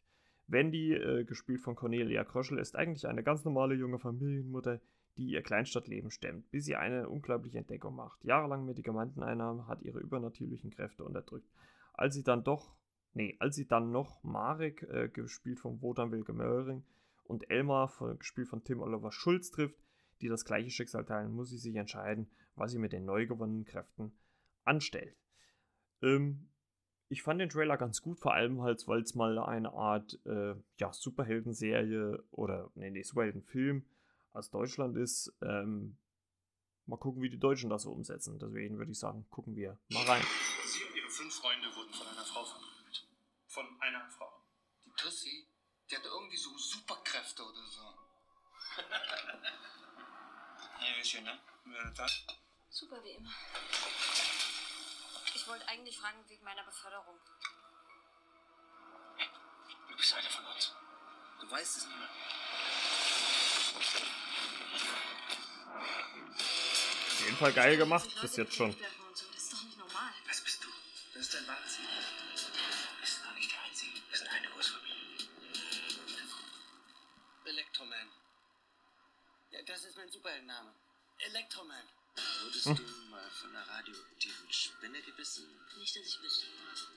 Wendy, 0.48 0.94
äh, 0.94 1.24
gespielt 1.24 1.60
von 1.60 1.74
Cornelia 1.74 2.22
Kröschel, 2.24 2.58
ist 2.58 2.76
eigentlich 2.76 3.08
eine 3.08 3.24
ganz 3.24 3.44
normale 3.44 3.74
junge 3.74 3.98
Familienmutter, 3.98 4.80
die 5.16 5.30
ihr 5.30 5.42
Kleinstadtleben 5.42 6.11
stemmt, 6.11 6.50
bis 6.50 6.66
sie 6.66 6.76
eine 6.76 7.08
unglaubliche 7.08 7.58
Entdeckung 7.58 7.96
macht. 7.96 8.22
Jahrelang 8.25 8.64
Medikamenteneinnahme 8.64 9.66
hat 9.66 9.82
ihre 9.82 9.99
übernatürlichen 9.99 10.70
Kräfte 10.70 11.04
unterdrückt. 11.04 11.50
Als 11.94 12.14
sie 12.14 12.22
dann 12.22 12.44
doch, 12.44 12.76
nee, 13.12 13.34
als 13.40 13.56
sie 13.56 13.66
dann 13.66 13.90
noch 13.90 14.22
Marek, 14.22 14.82
äh, 14.82 15.08
gespielt 15.08 15.58
von 15.58 15.82
Wotan 15.82 16.12
Wilke 16.12 16.32
Möhring, 16.32 16.84
und 17.25 17.50
Elmar, 17.50 17.88
von, 17.88 18.16
gespielt 18.18 18.46
von 18.46 18.62
Tim 18.62 18.80
Oliver 18.80 19.11
Schulz, 19.11 19.50
trifft, 19.50 19.82
die 20.20 20.28
das 20.28 20.44
gleiche 20.44 20.70
Schicksal 20.70 21.04
teilen, 21.04 21.32
muss 21.32 21.49
sie 21.50 21.58
sich 21.58 21.75
entscheiden, 21.75 22.28
was 22.54 22.70
sie 22.70 22.78
mit 22.78 22.92
den 22.92 23.04
neu 23.04 23.26
gewonnenen 23.26 23.64
Kräften 23.64 24.12
anstellt. 24.66 25.16
Ähm, 26.02 26.50
ich 27.08 27.23
fand 27.23 27.40
den 27.40 27.49
Trailer 27.49 27.76
ganz 27.76 28.02
gut, 28.02 28.18
vor 28.18 28.35
allem 28.35 28.62
halt, 28.62 28.87
weil 28.88 29.00
es 29.00 29.14
mal 29.14 29.38
eine 29.38 29.73
Art 29.73 30.18
äh, 30.26 30.54
ja, 30.78 30.92
Superhelden-Serie 30.92 32.25
oder 32.30 32.70
nee, 32.75 32.90
nee, 32.90 33.02
Superhelden-Film 33.02 33.88
aus 34.32 34.50
Deutschland 34.50 34.96
ist. 34.96 35.32
Ähm, 35.40 35.99
mal 36.87 36.96
gucken, 36.96 37.23
wie 37.23 37.30
die 37.30 37.38
Deutschen 37.38 37.70
das 37.70 37.82
so 37.82 37.92
umsetzen. 37.92 38.38
Deswegen 38.38 38.78
würde 38.78 38.90
ich 38.90 38.99
sagen, 38.99 39.26
gucken 39.30 39.54
wir 39.54 39.78
mal 39.88 40.04
rein. 40.04 40.23
Sie 40.66 40.82
und 40.82 40.96
Ihre 40.96 41.08
fünf 41.08 41.35
Freunde 41.35 41.68
wurden 41.76 41.92
von 41.92 42.08
einer 42.08 42.25
Frau 42.25 42.44
verprügelt. 42.44 43.08
Von 43.46 43.66
einer 43.80 44.08
Frau. 44.11 44.30
Die 44.85 44.92
Tussi, 44.96 45.49
die 45.88 45.96
hatte 45.96 46.08
irgendwie 46.08 46.37
so 46.37 46.50
Superkräfte 46.58 47.42
oder 47.42 47.66
so. 47.68 47.82
hey, 50.78 50.96
Mädchen, 50.96 51.25
ne? 51.25 51.38
Wer 51.64 51.92
das? 51.92 52.26
Super 52.68 53.02
wie 53.04 53.11
immer. 53.11 53.30
Ich 55.46 55.52
wollte 55.52 55.68
eigentlich 55.68 55.96
fragen 55.96 56.18
wegen 56.26 56.42
meiner 56.42 56.64
Beförderung. 56.64 57.20
Du 59.88 59.96
bist 59.96 60.12
einer 60.14 60.28
von 60.28 60.44
uns. 60.44 60.74
Du 61.40 61.48
weißt 61.48 61.76
es 61.76 61.86
nicht 61.86 61.96
mehr. 61.96 62.08
Auf 67.06 67.20
jeden 67.20 67.36
Fall 67.36 67.52
geil 67.52 67.76
gemacht 67.76 68.10
bis 68.20 68.34
jetzt 68.34 68.56
schon. 68.56 68.76
Das 68.76 68.90
ist 69.36 69.52
doch 69.52 69.62
nicht 69.62 69.78
normal. 69.78 70.10
Was 70.26 70.40
bist 70.40 70.64
du? 70.64 70.68
Das 71.14 71.22
ist 71.22 71.34
dein 71.34 71.46
wahres 71.46 71.78
Leben. 71.78 71.90
Wir 72.98 73.06
sind 73.06 73.24
noch 73.26 73.34
nicht 73.34 73.52
der 73.52 73.62
Einzige. 73.62 74.00
Wir 74.10 74.18
sind 74.18 74.28
eine 74.28 74.48
Großfamilie. 74.48 75.28
Electroman. 77.44 78.10
Ja, 79.52 79.62
das 79.62 79.84
ist 79.84 79.96
mein 79.96 80.10
Superheldenname. 80.10 80.74
Electroman. 81.18 81.86
Wurdest 82.46 82.66
du 82.66 83.10
mal 83.10 83.30
von 83.30 83.50
einer 83.50 83.68
radioaktiven 83.68 84.52
Spinne 84.52 85.02
gebissen? 85.02 85.46
Nicht, 85.78 85.96
dass 85.96 86.06
ich 86.06 86.22
wüsste. 86.22 86.46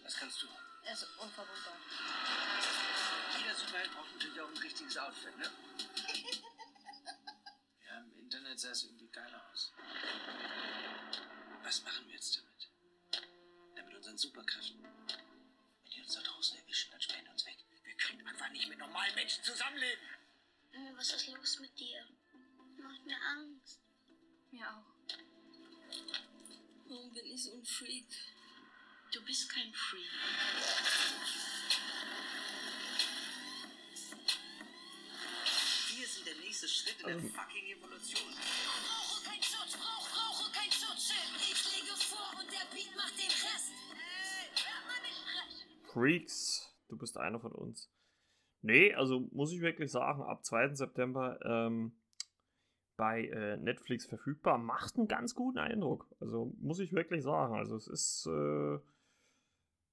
Was 0.04 0.16
kannst 0.16 0.44
du? 0.44 0.48
Er 0.84 0.94
ist 0.94 1.08
unverwundbar. 1.18 1.78
Jeder 3.38 3.56
Superheld 3.56 3.92
braucht 3.94 4.14
natürlich 4.14 4.42
auch 4.42 4.50
ein 4.50 4.58
richtiges 4.58 4.98
Outfit, 4.98 5.38
ne? 5.38 5.50
Ja, 7.88 7.98
im 7.98 8.20
Internet 8.20 8.60
sah 8.60 8.70
es 8.70 8.84
irgendwie 8.84 9.08
geil 9.08 9.42
aus. 9.52 9.74
Was 11.64 11.84
machen 11.84 12.06
wir 12.06 12.14
jetzt 12.14 12.38
damit? 12.38 12.50
Superkräften. 14.20 14.84
Wenn 14.84 15.92
die 15.96 16.02
uns 16.02 16.14
da 16.14 16.22
draußen 16.22 16.58
erwischen, 16.60 16.92
dann 16.92 17.02
sperren 17.02 17.24
die 17.24 17.32
uns 17.32 17.46
weg. 17.46 17.58
Wir 17.86 17.96
können 17.96 18.28
einfach 18.28 18.50
nicht 18.52 18.68
mit 18.68 18.78
normalen 18.78 19.16
Menschen 19.16 19.44
zusammenleben. 19.46 20.04
Junge, 20.74 20.98
was 20.98 21.14
ist 21.14 21.28
los 21.28 21.60
mit 21.60 21.80
dir? 21.80 22.06
Macht 22.78 23.06
mir 23.06 23.18
Angst. 23.32 23.80
Mir 24.52 24.70
auch. 24.70 24.89
Warum 26.90 27.14
bin 27.14 27.26
ich 27.26 27.44
so 27.44 27.54
ein 27.54 27.64
Freak? 27.64 28.08
Du 29.14 29.22
bist 29.24 29.50
kein 29.50 29.72
Freak. 29.74 30.10
Wir 35.98 36.08
sind 36.08 36.28
der 36.28 36.36
nächste 36.36 36.68
Schritt 36.68 37.00
in 37.02 37.08
der 37.08 37.16
Ähm. 37.18 37.30
fucking 37.30 37.66
Evolution. 37.66 38.34
Brauche 38.34 39.24
kein 39.24 39.42
Schutz, 39.44 39.78
brauch, 39.78 40.10
brauche 40.10 40.52
kein 40.52 40.72
Schutzschild. 40.72 41.30
Ich 41.42 41.76
lege 41.76 41.96
vor 41.98 42.40
und 42.40 42.48
der 42.52 42.66
Beat 42.74 42.96
macht 42.96 43.18
den 43.18 43.30
Rest. 43.30 43.72
Ey, 43.92 44.50
hört 44.64 44.86
man 44.88 45.02
nicht 45.04 45.22
frech. 45.84 45.92
Freaks, 45.94 46.74
du 46.88 46.98
bist 46.98 47.18
einer 47.18 47.40
von 47.40 47.52
uns. 47.52 47.90
Nee, 48.62 48.94
also 48.94 49.22
muss 49.32 49.52
ich 49.54 49.62
wirklich 49.62 49.92
sagen, 49.92 50.22
ab 50.22 50.46
2. 50.46 50.76
September 50.76 51.40
ähm, 51.46 51.99
bei 53.00 53.28
äh, 53.28 53.56
Netflix 53.56 54.06
verfügbar, 54.06 54.58
macht 54.58 54.98
einen 54.98 55.08
ganz 55.08 55.34
guten 55.34 55.58
Eindruck. 55.58 56.06
Also 56.20 56.54
muss 56.60 56.80
ich 56.80 56.92
wirklich 56.92 57.24
sagen. 57.24 57.56
Also 57.56 57.78
es 57.78 57.88
ist 57.88 58.26
äh, 58.28 58.78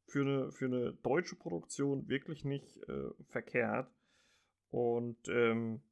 für, 0.07 0.21
eine, 0.23 0.51
für 0.51 0.65
eine 0.65 0.93
deutsche 0.93 1.37
Produktion 1.37 2.09
wirklich 2.09 2.45
nicht 2.45 2.77
äh, 2.89 3.11
verkehrt. 3.29 3.89
Und 4.71 5.29
ähm, 5.29 5.85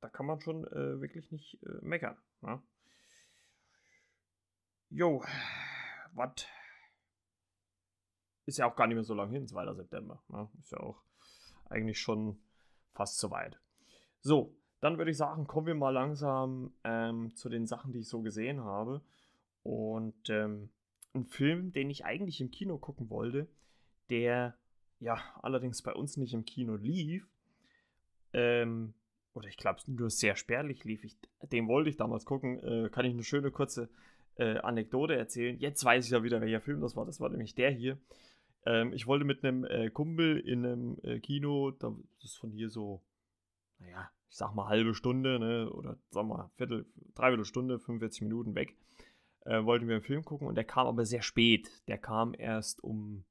da 0.00 0.08
kann 0.08 0.26
man 0.26 0.40
schon 0.40 0.66
äh, 0.66 1.00
wirklich 1.00 1.30
nicht 1.30 1.62
äh, 1.62 1.78
meckern. 1.80 2.16
Ne? 2.40 2.60
Jo, 4.88 5.24
was 6.12 6.44
ist 8.46 8.58
ja 8.58 8.66
auch 8.66 8.74
gar 8.74 8.88
nicht 8.88 8.96
mehr 8.96 9.04
so 9.04 9.14
lange 9.14 9.32
hin, 9.32 9.46
2. 9.46 9.74
September. 9.74 10.24
Ne? 10.26 10.50
Ist 10.58 10.72
ja 10.72 10.80
auch 10.80 11.04
eigentlich 11.66 12.00
schon 12.00 12.42
fast 12.94 13.20
soweit. 13.20 13.60
So, 14.22 14.56
dann 14.82 14.98
würde 14.98 15.12
ich 15.12 15.16
sagen, 15.16 15.46
kommen 15.46 15.68
wir 15.68 15.76
mal 15.76 15.90
langsam 15.90 16.72
ähm, 16.82 17.34
zu 17.36 17.48
den 17.48 17.66
Sachen, 17.66 17.92
die 17.92 18.00
ich 18.00 18.08
so 18.08 18.20
gesehen 18.20 18.64
habe. 18.64 19.00
Und 19.62 20.28
ähm, 20.28 20.70
ein 21.14 21.24
Film, 21.24 21.72
den 21.72 21.88
ich 21.88 22.04
eigentlich 22.04 22.40
im 22.40 22.50
Kino 22.50 22.78
gucken 22.78 23.08
wollte, 23.08 23.46
der 24.10 24.56
ja 24.98 25.22
allerdings 25.40 25.82
bei 25.82 25.94
uns 25.94 26.16
nicht 26.16 26.34
im 26.34 26.44
Kino 26.44 26.74
lief, 26.74 27.24
ähm, 28.32 28.94
oder 29.34 29.46
ich 29.48 29.56
glaube 29.56 29.80
nur 29.86 30.10
sehr 30.10 30.34
spärlich 30.34 30.82
lief, 30.82 31.04
ich, 31.04 31.16
den 31.52 31.68
wollte 31.68 31.88
ich 31.88 31.96
damals 31.96 32.24
gucken, 32.24 32.58
äh, 32.64 32.88
kann 32.90 33.04
ich 33.04 33.12
eine 33.12 33.22
schöne 33.22 33.52
kurze 33.52 33.88
äh, 34.34 34.58
Anekdote 34.58 35.14
erzählen. 35.14 35.56
Jetzt 35.60 35.84
weiß 35.84 36.04
ich 36.06 36.10
ja 36.10 36.24
wieder, 36.24 36.40
welcher 36.40 36.60
Film 36.60 36.80
das 36.80 36.96
war. 36.96 37.06
Das 37.06 37.20
war 37.20 37.28
nämlich 37.28 37.54
der 37.54 37.70
hier. 37.70 37.98
Ähm, 38.66 38.92
ich 38.92 39.06
wollte 39.06 39.24
mit 39.24 39.44
einem 39.44 39.64
äh, 39.64 39.90
Kumpel 39.90 40.40
in 40.40 40.66
einem 40.66 40.98
äh, 41.04 41.20
Kino, 41.20 41.70
da, 41.70 41.94
das 42.20 42.32
ist 42.32 42.38
von 42.38 42.50
hier 42.50 42.68
so, 42.68 43.00
naja, 43.82 44.10
ich 44.28 44.36
sag 44.36 44.54
mal 44.54 44.68
halbe 44.68 44.94
Stunde, 44.94 45.38
ne, 45.38 45.70
oder 45.70 45.98
sag 46.10 46.26
mal 46.26 46.50
Viertel, 46.56 46.86
dreiviertel 47.14 47.44
Stunde, 47.44 47.78
45 47.78 48.22
Minuten 48.22 48.54
weg, 48.54 48.76
äh, 49.40 49.64
wollten 49.64 49.88
wir 49.88 49.96
einen 49.96 50.04
Film 50.04 50.24
gucken 50.24 50.46
und 50.46 50.54
der 50.54 50.64
kam 50.64 50.86
aber 50.86 51.04
sehr 51.04 51.22
spät. 51.22 51.70
Der 51.88 51.98
kam 51.98 52.34
erst 52.34 52.82
um 52.82 53.24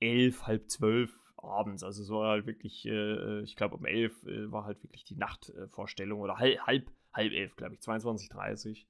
elf, 0.00 0.46
halb 0.46 0.70
zwölf 0.70 1.18
abends. 1.36 1.82
Also 1.82 2.02
es 2.02 2.10
war 2.10 2.30
halt 2.30 2.46
wirklich, 2.46 2.86
äh, 2.86 3.40
ich 3.40 3.56
glaube 3.56 3.76
um 3.76 3.84
elf 3.84 4.24
äh, 4.24 4.50
war 4.50 4.64
halt 4.64 4.82
wirklich 4.82 5.04
die 5.04 5.16
Nachtvorstellung 5.16 6.20
oder 6.20 6.38
halb, 6.38 6.60
halb, 6.60 6.90
halb 7.12 7.32
elf, 7.32 7.56
glaube 7.56 7.74
ich, 7.74 7.80
22.30 7.80 8.86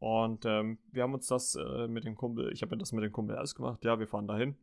und 0.00 0.44
ähm, 0.44 0.78
wir 0.92 1.02
haben 1.02 1.14
uns 1.14 1.26
das 1.26 1.56
äh, 1.56 1.88
mit 1.88 2.04
dem 2.04 2.14
Kumpel, 2.14 2.52
ich 2.52 2.62
habe 2.62 2.74
mir 2.74 2.78
das 2.78 2.92
mit 2.92 3.02
dem 3.02 3.12
Kumpel 3.12 3.36
ausgemacht, 3.36 3.84
ja, 3.84 3.98
wir 3.98 4.06
fahren 4.06 4.28
dahin. 4.28 4.56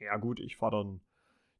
Ja 0.00 0.16
gut, 0.16 0.40
ich 0.40 0.56
fahre 0.56 0.78
dann, 0.78 1.00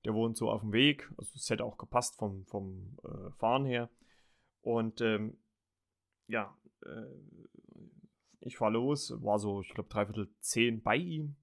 der 0.04 0.14
wohnt 0.14 0.36
so 0.36 0.50
auf 0.50 0.60
dem 0.60 0.72
Weg, 0.72 1.10
also 1.16 1.32
es 1.34 1.48
hätte 1.50 1.64
auch 1.64 1.78
gepasst 1.78 2.16
vom, 2.16 2.44
vom 2.46 2.96
äh, 3.04 3.30
Fahren 3.38 3.64
her. 3.64 3.90
Und 4.60 5.00
ähm, 5.00 5.38
ja, 6.26 6.56
äh, 6.84 7.06
ich 8.40 8.56
fahre 8.56 8.72
los, 8.72 9.14
war 9.22 9.38
so, 9.38 9.60
ich 9.60 9.72
glaube, 9.74 9.88
dreiviertel 9.88 10.28
zehn 10.40 10.82
bei 10.82 10.96
ihm. 10.96 11.36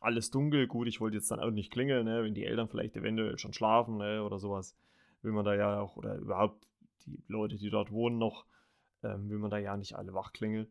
Alles 0.00 0.30
dunkel, 0.30 0.66
gut, 0.66 0.86
ich 0.86 1.00
wollte 1.00 1.16
jetzt 1.16 1.30
dann 1.30 1.40
auch 1.40 1.50
nicht 1.50 1.72
klingeln, 1.72 2.04
ne, 2.04 2.22
wenn 2.22 2.34
die 2.34 2.44
Eltern 2.44 2.68
vielleicht 2.68 2.96
eventuell 2.96 3.36
schon 3.38 3.52
schlafen 3.52 3.98
ne, 3.98 4.22
oder 4.22 4.38
sowas. 4.38 4.76
Will 5.22 5.32
man 5.32 5.44
da 5.44 5.54
ja 5.54 5.80
auch, 5.80 5.96
oder 5.96 6.16
überhaupt 6.16 6.66
die 7.04 7.22
Leute, 7.26 7.56
die 7.56 7.70
dort 7.70 7.90
wohnen, 7.90 8.18
noch 8.18 8.46
ähm, 9.02 9.28
will 9.28 9.38
man 9.38 9.50
da 9.50 9.58
ja 9.58 9.76
nicht 9.76 9.96
alle 9.96 10.14
wach 10.14 10.32
klingeln. 10.32 10.68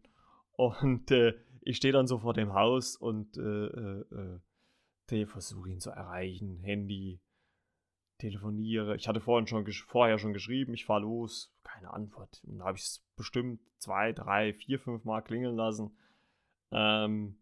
Und 0.54 1.12
äh, 1.12 1.34
ich 1.62 1.78
stehe 1.78 1.92
dann 1.92 2.08
so 2.08 2.20
vor 2.20 2.34
dem 2.34 2.54
Haus 2.54 2.96
und 2.96 3.38
äh, 3.38 3.42
äh, 3.42 4.00
äh, 4.12 4.40
versuche 5.28 5.70
ihn 5.70 5.80
zu 5.80 5.90
erreichen, 5.90 6.60
Handy, 6.64 7.20
telefoniere. 8.18 8.96
Ich 8.96 9.08
hatte 9.08 9.22
vorhin 9.22 9.48
schon 9.48 9.66
vorher 9.88 10.18
schon 10.18 10.34
geschrieben, 10.34 10.74
ich 10.74 10.86
fahre 10.86 11.02
los, 11.02 11.54
keine 11.64 11.94
Antwort. 11.94 12.42
Und 12.46 12.60
da 12.60 12.66
habe 12.66 12.78
ich 12.78 12.84
es 12.84 13.06
bestimmt 13.16 13.62
zwei, 13.78 14.12
drei, 14.12 14.54
vier, 14.54 14.80
fünf 14.80 15.04
Mal 15.06 15.22
klingeln 15.22 15.56
lassen. 15.56 15.96
Ähm, 16.72 17.38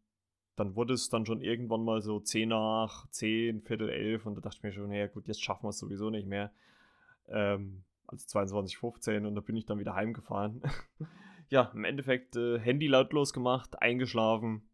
dann 0.55 0.75
wurde 0.75 0.93
es 0.93 1.09
dann 1.09 1.25
schon 1.25 1.41
irgendwann 1.41 1.83
mal 1.83 2.01
so 2.01 2.19
zehn 2.19 2.49
nach, 2.49 3.09
zehn, 3.09 3.61
Viertel 3.61 3.89
elf 3.89 4.25
und 4.25 4.35
da 4.35 4.41
dachte 4.41 4.57
ich 4.57 4.63
mir 4.63 4.71
schon, 4.71 4.89
naja 4.89 5.07
gut, 5.07 5.27
jetzt 5.27 5.43
schaffen 5.43 5.63
wir 5.63 5.69
es 5.69 5.79
sowieso 5.79 6.09
nicht 6.09 6.27
mehr. 6.27 6.51
Ähm, 7.27 7.83
also 8.07 8.25
22.15 8.39 9.25
und 9.25 9.35
da 9.35 9.41
bin 9.41 9.57
ich 9.57 9.65
dann 9.65 9.79
wieder 9.79 9.95
heimgefahren. 9.95 10.61
ja, 11.49 11.71
im 11.73 11.83
Endeffekt 11.83 12.35
äh, 12.35 12.59
Handy 12.59 12.87
lautlos 12.87 13.33
gemacht, 13.33 13.81
eingeschlafen. 13.81 14.69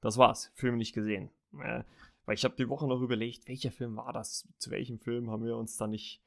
Das 0.00 0.16
war's. 0.18 0.52
Film 0.54 0.76
nicht 0.76 0.94
gesehen. 0.94 1.30
Äh, 1.60 1.84
weil 2.24 2.34
ich 2.34 2.44
habe 2.44 2.56
die 2.56 2.68
Woche 2.68 2.86
noch 2.88 3.00
überlegt, 3.00 3.48
welcher 3.48 3.70
Film 3.70 3.96
war 3.96 4.12
das? 4.12 4.48
Zu 4.58 4.70
welchem 4.70 4.98
Film 4.98 5.30
haben 5.30 5.44
wir 5.44 5.56
uns 5.56 5.76
da 5.76 5.86
nicht 5.86 6.20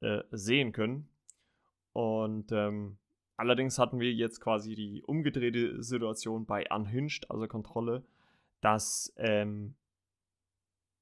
äh, 0.00 0.22
sehen 0.30 0.72
können? 0.72 1.08
Und 1.92 2.52
ähm, 2.52 2.98
allerdings 3.36 3.78
hatten 3.78 4.00
wir 4.00 4.12
jetzt 4.12 4.40
quasi 4.40 4.74
die 4.74 5.02
umgedrehte 5.02 5.82
Situation 5.82 6.46
bei 6.46 6.66
Unhinged, 6.70 7.30
also 7.30 7.46
Kontrolle, 7.48 8.02
dass 8.60 9.12
ähm, 9.16 9.74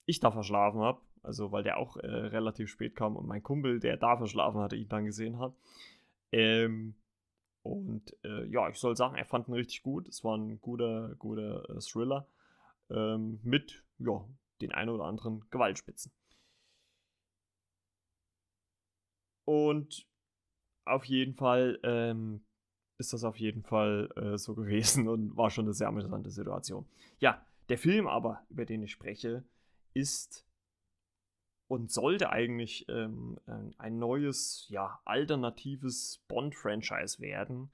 ich 0.07 0.21
da 0.21 0.31
verschlafen 0.31 0.81
habe 0.81 1.01
also 1.23 1.53
weil 1.53 1.63
der 1.63 1.79
auch 1.79 1.97
äh, 1.97 2.07
relativ 2.07 2.71
spät 2.71 2.97
kam 2.97 3.17
und 3.17 3.27
mein 3.27 3.43
Kumpel, 3.43 3.81
der 3.81 3.97
da 3.97 4.17
verschlafen 4.17 4.61
hatte, 4.61 4.77
ihn 4.77 4.89
dann 4.89 5.05
gesehen 5.05 5.39
hat. 5.39 5.53
Ähm, 6.33 6.95
und 7.63 8.17
äh, 8.25 8.47
ja, 8.47 8.69
ich 8.69 8.77
soll 8.77 8.97
sagen, 8.97 9.17
er 9.17 9.27
fand 9.27 9.49
ihn 9.49 9.55
richtig 9.55 9.83
gut. 9.83 10.09
Es 10.09 10.25
war 10.25 10.37
ein 10.37 10.61
guter, 10.61 11.15
guter 11.19 11.69
äh, 11.69 11.81
Thriller 11.81 12.27
ähm, 12.91 13.41
mit 13.43 13.85
ja, 13.99 14.25
den 14.61 14.73
ein 14.73 14.89
oder 14.89 15.05
anderen 15.05 15.49
Gewaltspitzen. 15.51 16.13
Und 19.45 20.07
auf 20.85 21.05
jeden 21.05 21.35
Fall 21.35 21.79
ähm, 21.83 22.45
ist 22.99 23.13
das 23.13 23.25
auf 23.25 23.37
jeden 23.37 23.63
Fall 23.63 24.11
äh, 24.17 24.39
so 24.39 24.55
gewesen 24.55 25.09
und 25.09 25.37
war 25.37 25.51
schon 25.51 25.65
eine 25.65 25.75
sehr 25.75 25.89
amüsante 25.89 26.31
Situation. 26.31 26.87
Ja, 27.19 27.45
der 27.69 27.79
Film 27.79 28.07
aber, 28.07 28.45
über 28.51 28.65
den 28.65 28.83
ich 28.83 28.93
spreche, 28.93 29.45
ist 29.95 30.47
und 31.69 31.91
sollte 31.91 32.31
eigentlich 32.31 32.87
ähm, 32.89 33.39
ein 33.79 33.99
neues, 33.99 34.67
ja, 34.71 35.01
alternatives 35.05 36.21
Bond-Franchise 36.27 37.21
werden. 37.21 37.71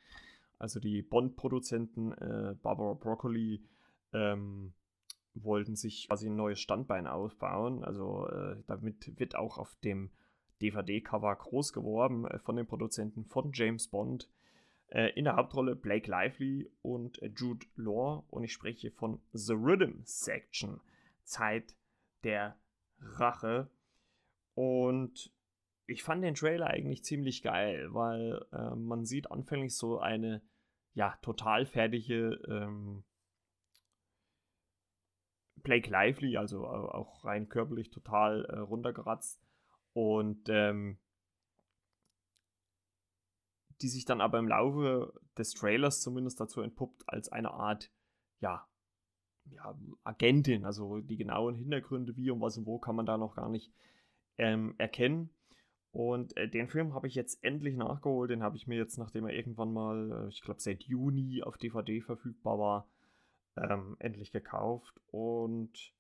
Also 0.59 0.81
die 0.81 1.03
Bond-Produzenten 1.03 2.13
äh, 2.13 2.55
Barbara 2.63 2.93
Broccoli 2.95 3.65
ähm, 4.13 4.75
wollten 5.43 5.77
sich 5.77 6.09
quasi 6.09 6.29
ein 6.29 6.37
neues 6.37 6.61
Standbein 6.61 7.07
aufbauen. 7.07 7.85
Also 7.85 8.29
äh, 8.29 8.57
damit 8.67 9.19
wird 9.19 9.37
auch 9.37 9.59
auf 9.59 9.77
dem 9.85 10.11
DVD-Cover 10.63 11.35
groß 11.37 11.73
geworben 11.73 12.27
äh, 12.27 12.39
von 12.39 12.57
den 12.57 12.67
Produzenten 12.67 13.25
von 13.25 13.53
James 13.53 13.89
Bond. 13.89 14.31
Äh, 14.89 15.11
in 15.15 15.25
der 15.25 15.37
Hauptrolle 15.37 15.75
Blake 15.75 16.11
Lively 16.11 16.71
und 16.83 17.21
äh, 17.23 17.31
Jude 17.37 17.67
Law. 17.77 18.25
Und 18.29 18.45
ich 18.45 18.53
spreche 18.53 18.91
von 18.91 19.21
The 19.33 19.55
Rhythm 19.55 20.03
Section. 20.05 20.81
Zeit 21.25 21.75
der 22.23 22.57
Rache. 23.01 23.69
Und 24.55 25.33
ich 25.87 26.03
fand 26.03 26.25
den 26.25 26.35
Trailer 26.35 26.69
eigentlich 26.69 27.05
ziemlich 27.05 27.43
geil, 27.43 27.93
weil 27.93 28.45
äh, 28.53 28.75
man 28.75 29.05
sieht 29.05 29.31
anfänglich 29.31 29.77
so 29.77 29.99
eine, 29.99 30.43
ja, 30.95 31.17
total 31.23 31.67
fertige 31.67 32.41
ähm, 32.49 33.05
Blake 35.67 35.91
Lively, 35.91 36.37
also 36.37 36.65
auch 36.65 37.25
rein 37.25 37.49
körperlich 37.49 37.91
total 37.91 38.45
äh, 38.45 38.59
runtergeratzt. 38.59 39.43
Und 39.93 40.49
ähm, 40.49 40.99
die 43.83 43.89
sich 43.89 44.05
dann 44.05 44.21
aber 44.21 44.39
im 44.39 44.47
Laufe 44.47 45.13
des 45.37 45.55
Trailers 45.55 46.01
zumindest 46.01 46.41
dazu 46.41 46.61
entpuppt, 46.61 47.03
als 47.09 47.31
eine 47.31 47.51
Art, 47.51 47.91
ja, 48.39 48.69
ja, 49.51 49.77
Agentin. 50.05 50.65
Also 50.65 51.01
die 51.01 51.17
genauen 51.17 51.57
Hintergründe, 51.57 52.17
wie 52.17 52.31
und 52.31 52.41
was 52.41 52.57
und 52.57 52.67
wo, 52.67 52.79
kann 52.79 52.95
man 52.95 53.07
da 53.07 53.19
noch 53.19 53.35
gar 53.35 53.49
nicht 53.49 53.73
ähm, 54.39 54.77
erkennen. 54.79 55.31
Und 55.91 56.37
äh, 56.37 56.49
den 56.49 56.69
Film 56.69 56.95
habe 56.95 57.09
ich 57.09 57.17
jetzt 57.17 57.43
endlich 57.43 57.77
nachgeholt. 57.77 58.31
Den 58.31 58.43
habe 58.45 58.57
ich 58.57 58.69
mir 58.69 58.77
jetzt, 58.77 58.99
nachdem 58.99 59.27
er 59.27 59.35
irgendwann 59.35 59.73
mal, 59.73 60.27
äh, 60.27 60.29
ich 60.29 60.43
glaube, 60.43 60.61
seit 60.61 60.85
Juni 60.85 61.43
auf 61.43 61.59
DVD 61.59 62.01
verfügbar 62.01 62.59
war, 62.59 62.89
ähm, 63.57 63.97
endlich 63.99 64.33
gekauft. 64.33 65.01
Und 65.11 65.93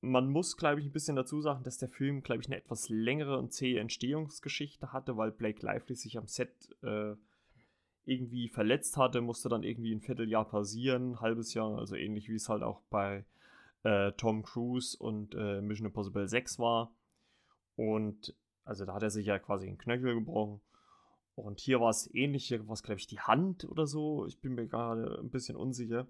man 0.00 0.28
muss, 0.28 0.56
glaube 0.56 0.80
ich, 0.80 0.86
ein 0.86 0.92
bisschen 0.92 1.16
dazu 1.16 1.40
sagen, 1.40 1.62
dass 1.62 1.78
der 1.78 1.88
Film, 1.88 2.22
glaube 2.22 2.42
ich, 2.42 2.48
eine 2.48 2.56
etwas 2.56 2.88
längere 2.88 3.38
und 3.38 3.52
zähe 3.52 3.80
Entstehungsgeschichte 3.80 4.92
hatte, 4.92 5.16
weil 5.16 5.30
Blake 5.30 5.64
Lively 5.64 5.94
sich 5.94 6.18
am 6.18 6.26
Set 6.26 6.52
äh, 6.82 7.14
irgendwie 8.04 8.48
verletzt 8.48 8.96
hatte, 8.96 9.20
musste 9.20 9.48
dann 9.48 9.62
irgendwie 9.62 9.94
ein 9.94 10.00
Vierteljahr 10.00 10.44
passieren, 10.48 11.12
ein 11.12 11.20
halbes 11.20 11.54
Jahr, 11.54 11.78
also 11.78 11.94
ähnlich 11.94 12.28
wie 12.28 12.34
es 12.34 12.48
halt 12.48 12.64
auch 12.64 12.82
bei 12.90 13.24
äh, 13.84 14.12
Tom 14.12 14.42
Cruise 14.42 14.96
und 14.98 15.34
äh, 15.36 15.60
Mission 15.60 15.86
Impossible 15.86 16.26
6 16.26 16.58
war. 16.58 16.92
Und 17.76 18.34
also 18.64 18.84
da 18.84 18.94
hat 18.94 19.02
er 19.02 19.10
sich 19.10 19.26
ja 19.26 19.38
quasi 19.38 19.66
den 19.66 19.78
Knöchel 19.78 20.14
gebrochen. 20.14 20.60
Und 21.34 21.60
hier 21.60 21.80
war 21.80 21.90
es 21.90 22.12
ähnlich, 22.14 22.46
hier 22.46 22.66
war 22.66 22.74
es, 22.74 22.82
glaube 22.82 23.00
ich, 23.00 23.06
die 23.06 23.20
Hand 23.20 23.64
oder 23.64 23.86
so. 23.86 24.26
Ich 24.26 24.40
bin 24.40 24.54
mir 24.54 24.66
gerade 24.66 25.18
ein 25.20 25.30
bisschen 25.30 25.56
unsicher. 25.56 26.06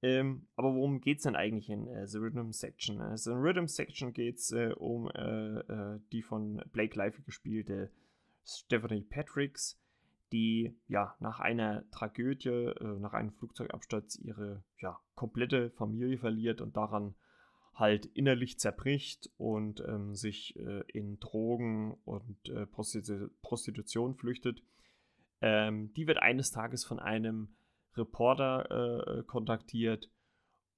Ähm, 0.00 0.46
aber 0.54 0.74
worum 0.74 1.00
geht 1.00 1.18
es 1.18 1.24
denn 1.24 1.34
eigentlich 1.34 1.70
in 1.70 1.88
äh, 1.88 2.06
The 2.06 2.18
Rhythm 2.18 2.52
Section? 2.52 3.00
Also 3.00 3.32
in 3.32 3.38
Rhythm 3.38 3.66
Section 3.66 4.12
geht 4.12 4.36
es 4.36 4.52
äh, 4.52 4.72
um 4.76 5.10
äh, 5.10 5.58
äh, 5.58 6.00
die 6.12 6.22
von 6.22 6.62
Blake 6.72 6.96
Lively 6.96 7.24
gespielte 7.24 7.90
Stephanie 8.44 9.02
Patricks, 9.02 9.76
die 10.30 10.76
ja 10.86 11.16
nach 11.18 11.40
einer 11.40 11.90
Tragödie, 11.90 12.48
äh, 12.48 12.98
nach 13.00 13.12
einem 13.12 13.32
Flugzeugabsturz 13.32 14.16
ihre 14.16 14.62
ja, 14.80 15.00
komplette 15.16 15.70
Familie 15.70 16.18
verliert 16.18 16.60
und 16.60 16.76
daran 16.76 17.16
halt 17.78 18.06
innerlich 18.06 18.58
zerbricht 18.58 19.30
und 19.36 19.80
ähm, 19.86 20.14
sich 20.14 20.56
äh, 20.56 20.82
in 20.88 21.20
Drogen 21.20 21.94
und 22.04 22.36
Prostitu 22.72 23.28
Prostitution 23.42 24.14
flüchtet. 24.14 24.62
Ähm, 25.40 25.92
die 25.94 26.06
wird 26.06 26.18
eines 26.18 26.50
Tages 26.50 26.84
von 26.84 26.98
einem 26.98 27.54
Reporter 27.96 29.18
äh, 29.18 29.22
kontaktiert 29.24 30.10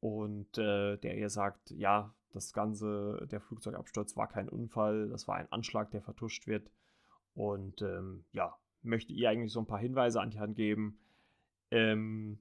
und 0.00 0.58
äh, 0.58 0.96
der 0.98 1.16
ihr 1.16 1.30
sagt, 1.30 1.70
ja, 1.70 2.14
das 2.32 2.52
Ganze, 2.52 3.26
der 3.30 3.40
Flugzeugabsturz 3.40 4.16
war 4.16 4.28
kein 4.28 4.48
Unfall, 4.48 5.08
das 5.08 5.26
war 5.28 5.36
ein 5.36 5.50
Anschlag, 5.50 5.90
der 5.90 6.02
vertuscht 6.02 6.46
wird. 6.46 6.70
Und 7.34 7.82
ähm, 7.82 8.24
ja, 8.32 8.56
möchte 8.82 9.12
ihr 9.12 9.30
eigentlich 9.30 9.52
so 9.52 9.60
ein 9.60 9.66
paar 9.66 9.78
Hinweise 9.78 10.20
an 10.20 10.30
die 10.30 10.40
Hand 10.40 10.56
geben. 10.56 10.98
Ähm, 11.70 12.38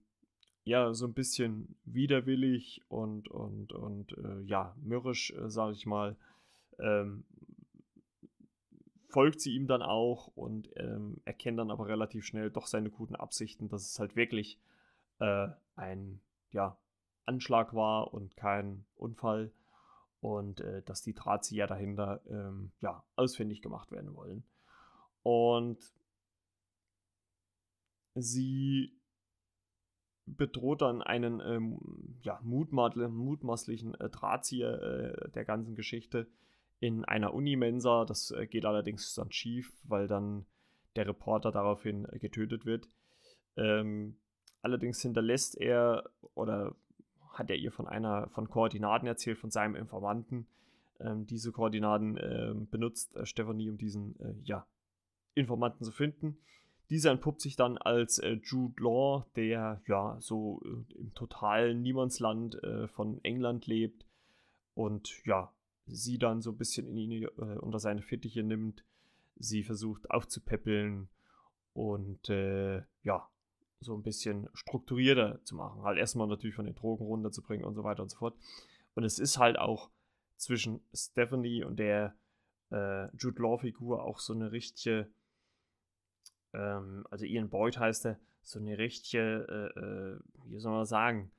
ja, 0.64 0.94
so 0.94 1.06
ein 1.06 1.14
bisschen 1.14 1.76
widerwillig 1.86 2.82
und, 2.90 3.28
und, 3.30 3.74
und 3.74 4.18
äh, 4.18 4.42
ja, 4.42 4.76
mürrisch, 4.82 5.32
äh, 5.32 5.50
sage 5.50 5.74
ich 5.74 5.86
mal, 5.86 6.16
ähm, 6.80 7.24
folgt 9.10 9.42
sie 9.42 9.56
ihm 9.56 9.68
dann 9.68 9.82
auch 9.82 10.28
und 10.28 10.70
ähm, 10.76 11.20
erkennt 11.26 11.58
dann 11.60 11.72
aber 11.72 11.88
relativ 11.88 12.26
schnell 12.26 12.52
doch 12.52 12.68
seine 12.68 12.92
guten 12.92 13.16
Absichten, 13.16 13.68
dass 13.68 13.90
es 13.90 14.00
halt 14.00 14.16
wirklich 14.16 14.60
äh, 15.20 15.48
ein 15.76 16.22
ja, 16.52 16.78
Anschlag 17.26 17.74
war 17.74 18.14
und 18.14 18.36
kein 18.38 18.86
Unfall 18.96 19.52
und 20.22 20.62
äh, 20.62 20.84
dass 20.84 21.02
die 21.02 21.14
Drahtzieher 21.14 21.68
dahinter 21.68 22.22
ähm, 22.30 22.72
ja, 22.82 23.04
ausfindig 23.16 23.62
gemacht 23.62 23.92
werden 23.92 24.14
wollen. 24.16 24.44
Und 25.24 25.80
sie 28.16 28.99
bedroht 30.38 30.82
dann 30.82 31.02
einen 31.02 31.42
ähm, 31.42 31.80
ja, 32.22 32.40
mutmaßlichen 32.44 33.96
äh, 33.96 34.10
Drahtzieher 34.10 34.82
äh, 34.82 35.32
der 35.32 35.46
ganzen 35.46 35.76
Geschichte 35.76 36.28
in 36.80 37.06
einer 37.06 37.34
Unimensa. 37.34 38.06
Das 38.06 38.32
äh, 38.32 38.48
geht 38.48 38.66
allerdings 38.66 39.14
dann 39.14 39.32
schief, 39.32 39.74
weil 39.84 40.08
dann 40.08 40.46
der 40.96 41.08
Reporter 41.08 41.52
daraufhin 41.52 42.06
äh, 42.06 42.20
getötet 42.20 42.66
wird. 42.66 42.88
Ähm, 43.58 44.18
allerdings 44.62 45.02
hinterlässt 45.02 45.60
er 45.60 46.10
oder 46.34 46.76
hat 47.34 47.50
er 47.50 47.58
ihr 47.58 47.72
von 47.72 47.88
einer 47.88 48.30
von 48.30 48.50
Koordinaten 48.50 49.08
erzählt 49.08 49.38
von 49.38 49.52
seinem 49.52 49.76
Informanten. 49.76 50.48
Ähm, 51.00 51.26
diese 51.26 51.52
Koordinaten 51.52 52.18
äh, 52.18 52.54
benutzt 52.70 53.16
äh, 53.16 53.26
Stephanie, 53.26 53.70
um 53.70 53.78
diesen 53.78 54.20
äh, 54.20 54.36
ja, 54.44 54.68
Informanten 55.34 55.86
zu 55.86 55.92
finden. 55.92 56.38
Dieser 56.90 57.12
entpuppt 57.12 57.42
sich 57.42 57.56
dann 57.56 57.78
als 57.78 58.18
äh, 58.18 58.40
Jude 58.44 58.82
Law, 58.82 59.26
der 59.36 59.82
ja 59.88 60.18
so 60.20 60.62
äh, 60.66 60.94
im 60.98 61.14
totalen 61.14 61.82
Niemandsland 61.82 62.62
äh, 62.64 62.88
von 62.88 63.24
England 63.24 63.68
lebt 63.68 64.06
und 64.74 65.24
ja, 65.26 65.54
sie 65.86 66.18
dann 66.18 66.42
so 66.42 66.52
ein 66.52 66.58
bisschen 66.58 66.88
in 66.88 66.98
ihn, 66.98 67.28
unter 67.28 67.80
seine 67.80 68.02
Fittiche 68.02 68.44
nimmt, 68.44 68.84
sie 69.36 69.64
versucht 69.64 70.10
aufzupäppeln 70.12 71.10
und 71.74 72.28
ja, 72.28 73.28
so 73.80 73.96
ein 73.96 74.04
bisschen 74.04 74.48
strukturierter 74.54 75.44
zu 75.44 75.56
machen. 75.56 75.82
Halt 75.82 75.98
erstmal 75.98 76.28
natürlich 76.28 76.56
von 76.56 76.66
den 76.66 76.76
Drogen 76.76 77.06
runterzubringen 77.06 77.66
und 77.66 77.74
so 77.74 77.84
weiter 77.84 78.04
und 78.04 78.10
so 78.10 78.18
fort. 78.18 78.36
Und 78.96 79.04
es 79.04 79.20
ist 79.20 79.38
halt 79.38 79.58
auch 79.58 79.90
zwischen 80.38 80.82
Stephanie 80.94 81.64
und 81.64 81.78
der 81.80 82.16
äh, 82.72 83.08
Jude 83.16 83.42
Law-Figur 83.42 84.04
auch 84.04 84.20
so 84.20 84.34
eine 84.34 84.52
richtige, 84.52 85.10
ähm, 86.54 87.06
also 87.10 87.26
Ian 87.26 87.50
Boyd 87.50 87.78
heißt 87.78 88.06
er, 88.06 88.20
so 88.42 88.60
eine 88.60 88.78
richtige, 88.78 89.72
äh, 89.76 89.80
äh, 89.80 90.20
wie 90.46 90.60
soll 90.60 90.72
man 90.72 90.86
sagen, 90.86 91.32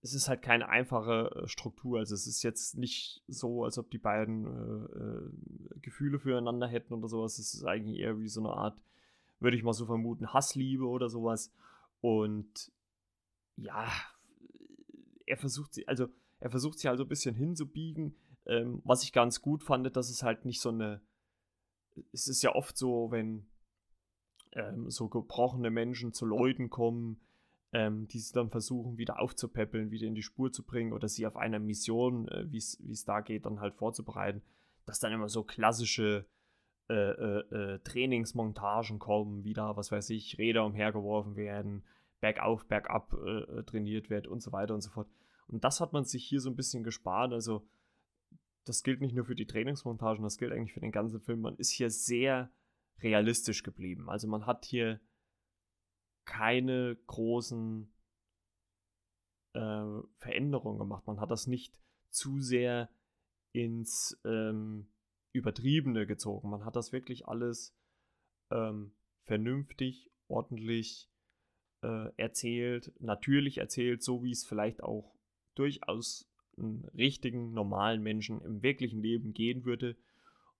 es 0.00 0.14
ist 0.14 0.28
halt 0.28 0.42
keine 0.42 0.68
einfache 0.68 1.30
äh, 1.34 1.48
Struktur. 1.48 1.98
Also 1.98 2.14
es 2.14 2.26
ist 2.26 2.42
jetzt 2.42 2.76
nicht 2.76 3.22
so, 3.26 3.64
als 3.64 3.78
ob 3.78 3.90
die 3.90 3.98
beiden 3.98 4.46
äh, 4.46 5.74
äh, 5.76 5.80
Gefühle 5.80 6.18
füreinander 6.18 6.66
hätten 6.66 6.94
oder 6.94 7.08
sowas. 7.08 7.38
Es 7.38 7.54
ist 7.54 7.64
eigentlich 7.64 7.98
eher 7.98 8.18
wie 8.18 8.28
so 8.28 8.40
eine 8.40 8.50
Art 8.50 8.80
würde 9.40 9.56
ich 9.56 9.62
mal 9.62 9.72
so 9.72 9.86
vermuten, 9.86 10.32
Hassliebe 10.32 10.86
oder 10.86 11.08
sowas. 11.08 11.52
Und 12.00 12.72
ja, 13.56 13.90
er 15.26 15.36
versucht 15.36 15.74
sie, 15.74 15.86
also 15.88 16.08
er 16.40 16.50
versucht 16.50 16.78
sie 16.78 16.88
halt 16.88 16.98
so 16.98 17.04
ein 17.04 17.08
bisschen 17.08 17.34
hinzubiegen. 17.34 18.16
Ähm, 18.46 18.80
was 18.84 19.02
ich 19.02 19.12
ganz 19.12 19.42
gut 19.42 19.62
fand, 19.62 19.94
dass 19.96 20.10
es 20.10 20.22
halt 20.22 20.44
nicht 20.44 20.60
so 20.60 20.70
eine. 20.70 21.02
Es 22.12 22.28
ist 22.28 22.42
ja 22.42 22.54
oft 22.54 22.76
so, 22.78 23.10
wenn 23.10 23.46
ähm, 24.52 24.90
so 24.90 25.08
gebrochene 25.08 25.70
Menschen 25.70 26.12
zu 26.12 26.26
Leuten 26.26 26.70
kommen, 26.70 27.20
ähm, 27.72 28.08
die 28.08 28.18
sie 28.18 28.32
dann 28.32 28.50
versuchen, 28.50 28.96
wieder 28.96 29.20
aufzupäppeln, 29.20 29.90
wieder 29.90 30.06
in 30.06 30.14
die 30.14 30.22
Spur 30.22 30.52
zu 30.52 30.64
bringen 30.64 30.92
oder 30.92 31.08
sie 31.08 31.26
auf 31.26 31.36
einer 31.36 31.58
Mission, 31.58 32.28
äh, 32.28 32.50
wie 32.50 32.58
es 32.58 33.04
da 33.04 33.20
geht, 33.20 33.46
dann 33.46 33.60
halt 33.60 33.74
vorzubereiten, 33.74 34.42
dass 34.86 35.00
dann 35.00 35.12
immer 35.12 35.28
so 35.28 35.42
klassische 35.44 36.26
äh, 36.90 36.94
äh, 36.94 37.54
äh, 37.54 37.78
Trainingsmontagen 37.80 38.98
kommen, 38.98 39.44
wieder, 39.44 39.76
was 39.76 39.92
weiß 39.92 40.08
ich, 40.08 40.38
Räder 40.38 40.64
umhergeworfen 40.64 41.36
werden, 41.36 41.84
bergauf, 42.20 42.66
bergab 42.66 43.12
äh, 43.12 43.40
äh, 43.40 43.62
trainiert 43.64 44.08
wird 44.08 44.26
und 44.26 44.40
so 44.40 44.52
weiter 44.52 44.72
und 44.72 44.80
so 44.80 44.88
fort. 44.88 45.08
Und 45.48 45.64
das 45.64 45.80
hat 45.82 45.92
man 45.92 46.04
sich 46.04 46.24
hier 46.24 46.40
so 46.40 46.48
ein 46.48 46.56
bisschen 46.56 46.84
gespart. 46.84 47.34
Also, 47.34 47.66
das 48.64 48.82
gilt 48.82 49.02
nicht 49.02 49.14
nur 49.14 49.26
für 49.26 49.34
die 49.34 49.46
Trainingsmontagen, 49.46 50.22
das 50.22 50.38
gilt 50.38 50.52
eigentlich 50.52 50.72
für 50.72 50.80
den 50.80 50.92
ganzen 50.92 51.20
Film. 51.20 51.42
Man 51.42 51.56
ist 51.56 51.70
hier 51.70 51.90
sehr 51.90 52.50
realistisch 53.02 53.62
geblieben. 53.62 54.08
Also, 54.08 54.28
man 54.28 54.46
hat 54.46 54.64
hier 54.64 55.00
keine 56.24 56.96
großen 57.06 57.92
äh, 59.54 60.02
Veränderungen 60.18 60.78
gemacht. 60.78 61.06
Man 61.06 61.20
hat 61.20 61.30
das 61.30 61.46
nicht 61.46 61.78
zu 62.10 62.40
sehr 62.40 62.90
ins 63.52 64.18
ähm, 64.24 64.88
Übertriebene 65.32 66.06
gezogen. 66.06 66.50
Man 66.50 66.64
hat 66.64 66.76
das 66.76 66.92
wirklich 66.92 67.26
alles 67.26 67.74
ähm, 68.50 68.92
vernünftig, 69.22 70.10
ordentlich 70.26 71.10
äh, 71.82 72.12
erzählt, 72.16 72.92
natürlich 73.00 73.58
erzählt, 73.58 74.02
so 74.02 74.22
wie 74.22 74.32
es 74.32 74.44
vielleicht 74.44 74.82
auch 74.82 75.14
durchaus 75.54 76.30
einen 76.56 76.84
richtigen, 76.96 77.52
normalen 77.52 78.02
Menschen 78.02 78.40
im 78.42 78.62
wirklichen 78.62 79.00
Leben 79.00 79.32
gehen 79.32 79.64
würde. 79.64 79.96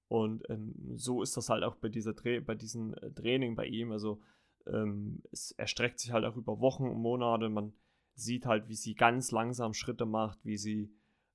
Und 0.09 0.49
ähm, 0.49 0.75
so 0.97 1.23
ist 1.23 1.37
das 1.37 1.51
halt 1.51 1.65
auch 1.65 1.77
bei 1.77 1.89
dieser 1.89 2.17
Tra 2.17 2.41
bei 2.41 2.55
diesem 2.55 2.95
äh, 2.95 3.11
Training 3.11 3.55
bei 3.55 3.67
ihm. 3.67 3.93
Also 3.93 4.21
ähm, 4.67 5.23
es 5.33 5.53
erstreckt 5.53 6.01
sich 6.01 6.13
halt 6.13 6.25
auch 6.25 6.37
über 6.37 6.61
Wochen 6.61 6.85
und 6.85 6.99
Monate. 6.99 7.49
Man 7.49 7.73
sieht 8.15 8.47
halt, 8.47 8.69
wie 8.69 8.75
sie 8.75 8.95
ganz 8.95 9.31
langsam 9.31 9.75
Schritte 9.75 10.07
macht, 10.07 10.39
wie 10.45 10.57
sie 10.57 10.91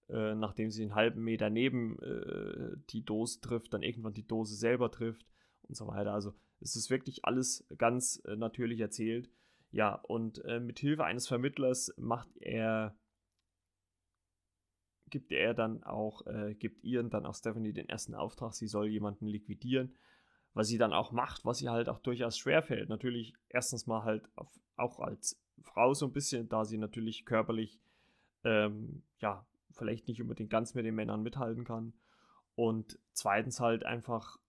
äh, 0.10 0.36
nachdem 0.36 0.70
sie 0.70 0.84
einen 0.84 0.96
halben 0.96 1.24
Meter 1.24 1.50
neben 1.50 1.98
äh, 2.00 2.78
die 2.90 3.04
Dose 3.04 3.40
trifft, 3.42 3.74
dann 3.74 3.84
irgendwann 3.84 4.14
die 4.14 4.28
Dose 4.28 4.56
selber 4.56 4.92
trifft 4.92 5.26
und 5.64 5.76
so 5.76 5.88
weiter. 5.88 6.14
Also 6.14 6.34
es 6.60 6.76
ist 6.76 6.90
wirklich 6.90 7.26
alles 7.26 7.66
ganz 7.78 8.22
äh, 8.26 8.36
natürlich 8.36 8.80
erzählt. 8.80 9.30
Ja, 9.72 9.96
und 9.96 10.44
äh, 10.46 10.60
mit 10.60 10.78
Hilfe 10.80 11.04
eines 11.04 11.28
Vermittlers 11.28 11.94
macht 11.98 12.30
er, 12.40 12.96
gibt 15.14 15.32
er 15.32 15.54
dann 15.54 15.84
auch, 15.84 16.26
äh, 16.26 16.56
gibt 16.56 16.84
ihr 16.84 17.04
dann 17.04 17.28
auch 17.28 17.36
Stephanie 17.36 17.72
den 17.72 17.88
ersten 17.88 18.16
Auftrag, 18.16 18.56
sie 18.56 18.68
soll 18.68 18.88
jemanden 18.88 19.28
liquidieren, 19.28 19.94
was 20.56 20.68
sie 20.68 20.80
dann 20.80 20.92
auch 20.92 21.12
macht, 21.12 21.46
was 21.46 21.62
ihr 21.62 21.72
halt 21.72 21.88
auch 21.88 22.00
durchaus 22.00 22.36
schwerfällt. 22.36 22.90
Natürlich 22.90 23.36
erstens 23.48 23.86
mal 23.86 24.04
halt 24.04 24.28
auf, 24.36 24.50
auch 24.76 25.00
als 25.00 25.40
Frau 25.62 25.94
so 25.94 26.08
ein 26.08 26.14
bisschen, 26.14 26.50
da 26.50 26.66
sie 26.66 26.80
natürlich 26.80 27.26
körperlich 27.26 27.80
ähm, 28.44 29.04
ja, 29.20 29.46
vielleicht 29.70 30.08
nicht 30.08 30.20
unbedingt 30.20 30.50
ganz 30.50 30.74
mit 30.74 30.84
den 30.84 30.96
Männern 30.96 31.22
mithalten 31.22 31.64
kann. 31.64 31.94
Und 32.56 32.98
zweitens 33.12 33.60
halt 33.60 33.86
einfach, 33.86 34.40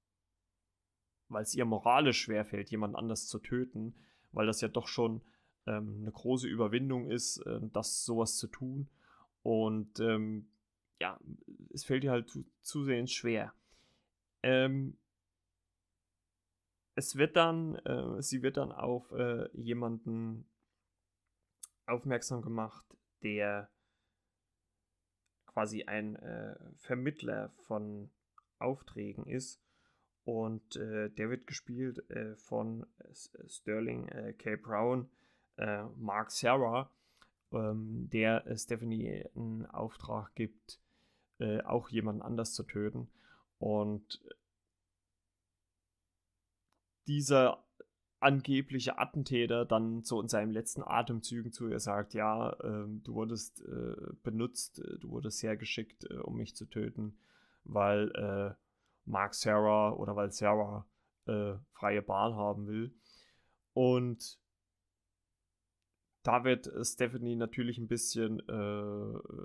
weil 1.29 1.43
es 1.43 1.55
ihr 1.55 1.67
moralisch 1.67 2.23
schwerfällt, 2.23 2.71
jemand 2.71 2.97
anders 2.97 3.29
zu 3.29 3.39
töten, 3.39 3.95
weil 4.33 4.47
das 4.47 4.63
ja 4.63 4.69
doch 4.69 4.89
schon 4.89 5.21
ähm, 5.67 5.99
eine 6.01 6.11
große 6.11 6.49
Überwindung 6.49 7.11
ist, 7.11 7.37
äh, 7.41 7.61
das 7.75 8.07
sowas 8.07 8.39
zu 8.39 8.47
tun. 8.47 8.89
Und 9.43 10.01
ähm, 10.01 10.49
ja, 11.05 11.21
es 11.75 11.85
fällt 11.85 12.03
ihr 12.03 12.13
halt 12.13 12.31
zu, 12.31 12.47
zusehends 12.63 13.13
schwer. 13.13 13.53
Ähm, 14.43 14.97
es 16.95 17.17
wird 17.17 17.37
dann, 17.37 17.75
äh, 17.85 18.23
sie 18.23 18.43
wird 18.43 18.57
dann 18.57 18.73
auf 18.73 19.13
äh, 19.13 19.51
jemanden 19.53 20.47
aufmerksam 21.85 22.41
gemacht, 22.41 22.87
der 23.23 23.69
quasi 25.45 25.85
ein 25.85 26.17
äh, 26.17 26.57
Vermittler 26.79 27.51
von 27.67 28.11
Aufträgen 28.59 29.27
ist. 29.27 29.61
Und 30.25 30.77
äh, 30.77 31.11
der 31.11 31.29
wird 31.29 31.47
gespielt 31.47 32.09
äh, 32.11 32.35
von 32.37 32.87
Sterling 33.47 34.09
äh, 34.09 34.33
K. 34.33 34.57
Brown, 34.57 35.11
Mark 35.97 36.33
Sarah, 36.33 36.91
ähm, 37.53 38.09
der 38.11 38.45
Stephanie 38.57 39.25
einen 39.37 39.67
Auftrag 39.67 40.35
gibt, 40.35 40.81
auch 41.65 41.89
jemanden 41.89 42.23
anders 42.23 42.53
zu 42.55 42.63
töten. 42.63 43.09
Und 43.59 44.21
dieser 47.07 47.65
angebliche 48.25 48.99
Attentäter 48.99 49.67
dann 49.67 50.03
so 50.03 50.21
in 50.21 50.29
seinen 50.29 50.51
letzten 50.51 50.83
Atemzügen 50.83 51.53
zu 51.53 51.69
ihr 51.69 51.79
sagt, 51.79 52.15
ja, 52.15 52.53
äh, 52.53 52.87
du 52.89 53.15
wurdest 53.15 53.63
äh, 53.67 53.97
benutzt, 54.23 54.79
äh, 54.79 54.99
du 54.99 55.11
wurdest 55.11 55.41
sehr 55.41 55.59
geschickt, 55.59 56.07
äh, 56.11 56.17
um 56.17 56.37
mich 56.37 56.57
zu 56.57 56.65
töten, 56.65 57.19
weil 57.65 58.11
äh, 58.13 58.55
Mark 59.05 59.35
Sarah 59.35 59.93
oder 59.93 60.17
weil 60.17 60.33
Sarah 60.33 60.87
äh, 61.27 61.55
freie 61.73 62.01
Bahn 62.01 62.35
haben 62.35 62.67
will. 62.67 62.95
Und 63.75 64.39
da 66.23 66.45
wird 66.45 66.71
Stephanie 66.81 67.37
natürlich 67.37 67.77
ein 67.77 67.89
bisschen 67.89 68.43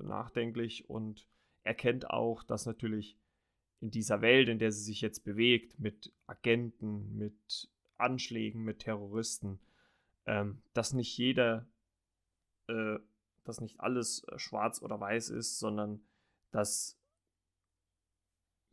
nachdenklich 0.03 0.89
und 0.89 1.27
erkennt 1.69 2.09
auch, 2.09 2.41
dass 2.41 2.65
natürlich 2.65 3.15
in 3.79 3.91
dieser 3.91 4.21
Welt, 4.21 4.49
in 4.49 4.57
der 4.57 4.71
sie 4.71 4.81
sich 4.81 5.01
jetzt 5.01 5.23
bewegt, 5.23 5.79
mit 5.79 6.11
Agenten, 6.25 7.15
mit 7.15 7.69
Anschlägen, 7.97 8.63
mit 8.63 8.79
Terroristen, 8.79 9.59
ähm, 10.25 10.63
dass 10.73 10.93
nicht 10.93 11.15
jeder, 11.15 11.67
äh, 12.67 12.97
dass 13.43 13.61
nicht 13.61 13.79
alles 13.79 14.23
äh, 14.23 14.39
schwarz 14.39 14.81
oder 14.81 14.99
weiß 14.99 15.29
ist, 15.29 15.59
sondern 15.59 16.01
dass 16.51 16.97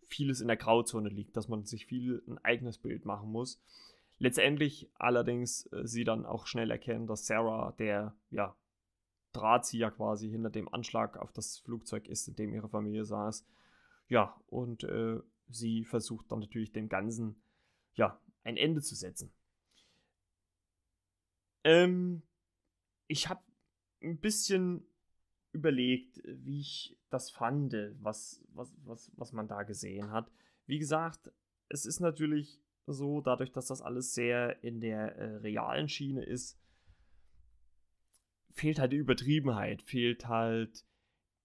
vieles 0.07 0.41
in 0.41 0.49
der 0.49 0.57
Grauzone 0.57 1.11
liegt, 1.11 1.37
dass 1.37 1.49
man 1.49 1.67
sich 1.67 1.85
viel 1.85 2.23
ein 2.27 2.39
eigenes 2.39 2.79
Bild 2.79 3.05
machen 3.05 3.31
muss. 3.31 3.61
Letztendlich 4.19 4.89
allerdings 4.95 5.71
äh, 5.73 5.87
sie 5.87 6.05
dann 6.05 6.25
auch 6.25 6.47
schnell 6.47 6.71
erkennen, 6.71 7.07
dass 7.07 7.27
Sarah 7.27 7.73
der 7.73 8.17
ja, 8.31 8.57
Drahtzieher 9.33 9.91
quasi 9.91 10.31
hinter 10.31 10.51
dem 10.51 10.73
Anschlag 10.73 11.17
auf 11.19 11.33
das 11.33 11.59
Flugzeug 11.59 12.09
ist, 12.09 12.29
in 12.29 12.37
dem 12.37 12.55
ihre 12.55 12.69
Familie 12.69 13.05
saß 13.05 13.45
ja, 14.09 14.41
und 14.47 14.85
äh, 14.85 15.21
sie 15.49 15.85
versucht 15.85 16.31
dann 16.31 16.41
natürlich 16.41 16.73
dem 16.73 16.89
Ganzen 16.89 17.37
ja, 17.95 18.21
ein 18.45 18.57
Ende 18.57 18.81
zu 18.83 18.95
setzen. 18.95 19.33
Ähm, 21.65 22.23
ich 23.09 23.29
habe 23.29 23.43
ein 24.03 24.19
bisschen 24.19 24.87
überlegt, 25.53 26.23
wie 26.25 26.61
ich 26.61 26.97
das 27.11 27.31
fand, 27.31 27.75
was, 28.01 28.45
was, 28.53 28.73
was, 28.85 29.11
was 29.17 29.33
man 29.33 29.49
da 29.49 29.63
gesehen 29.63 30.11
hat. 30.11 30.31
Wie 30.67 30.79
gesagt, 30.79 31.33
es 31.69 31.87
ist 31.87 32.01
natürlich 32.01 32.61
so, 32.87 33.21
dadurch, 33.21 33.51
dass 33.51 33.67
das 33.67 33.83
alles 33.83 34.15
sehr 34.15 34.63
in 34.63 34.81
der 34.81 35.17
äh, 35.17 35.37
realen 35.37 35.89
Schiene 35.89 36.25
ist, 36.25 36.57
fehlt 38.57 38.79
halt 38.79 38.93
die 38.93 38.97
Übertriebenheit, 38.97 39.83
fehlt 39.83 40.27
halt 40.27 40.85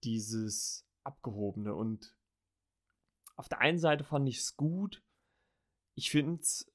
dieses 0.02 0.86
Abgehobene 1.04 1.74
und 1.74 2.16
auf 3.36 3.48
der 3.48 3.60
einen 3.60 3.78
Seite 3.78 4.02
fand 4.02 4.28
ich 4.28 4.38
es 4.38 4.56
gut. 4.56 5.02
Ich 5.94 6.10
finde 6.10 6.40
es, 6.40 6.72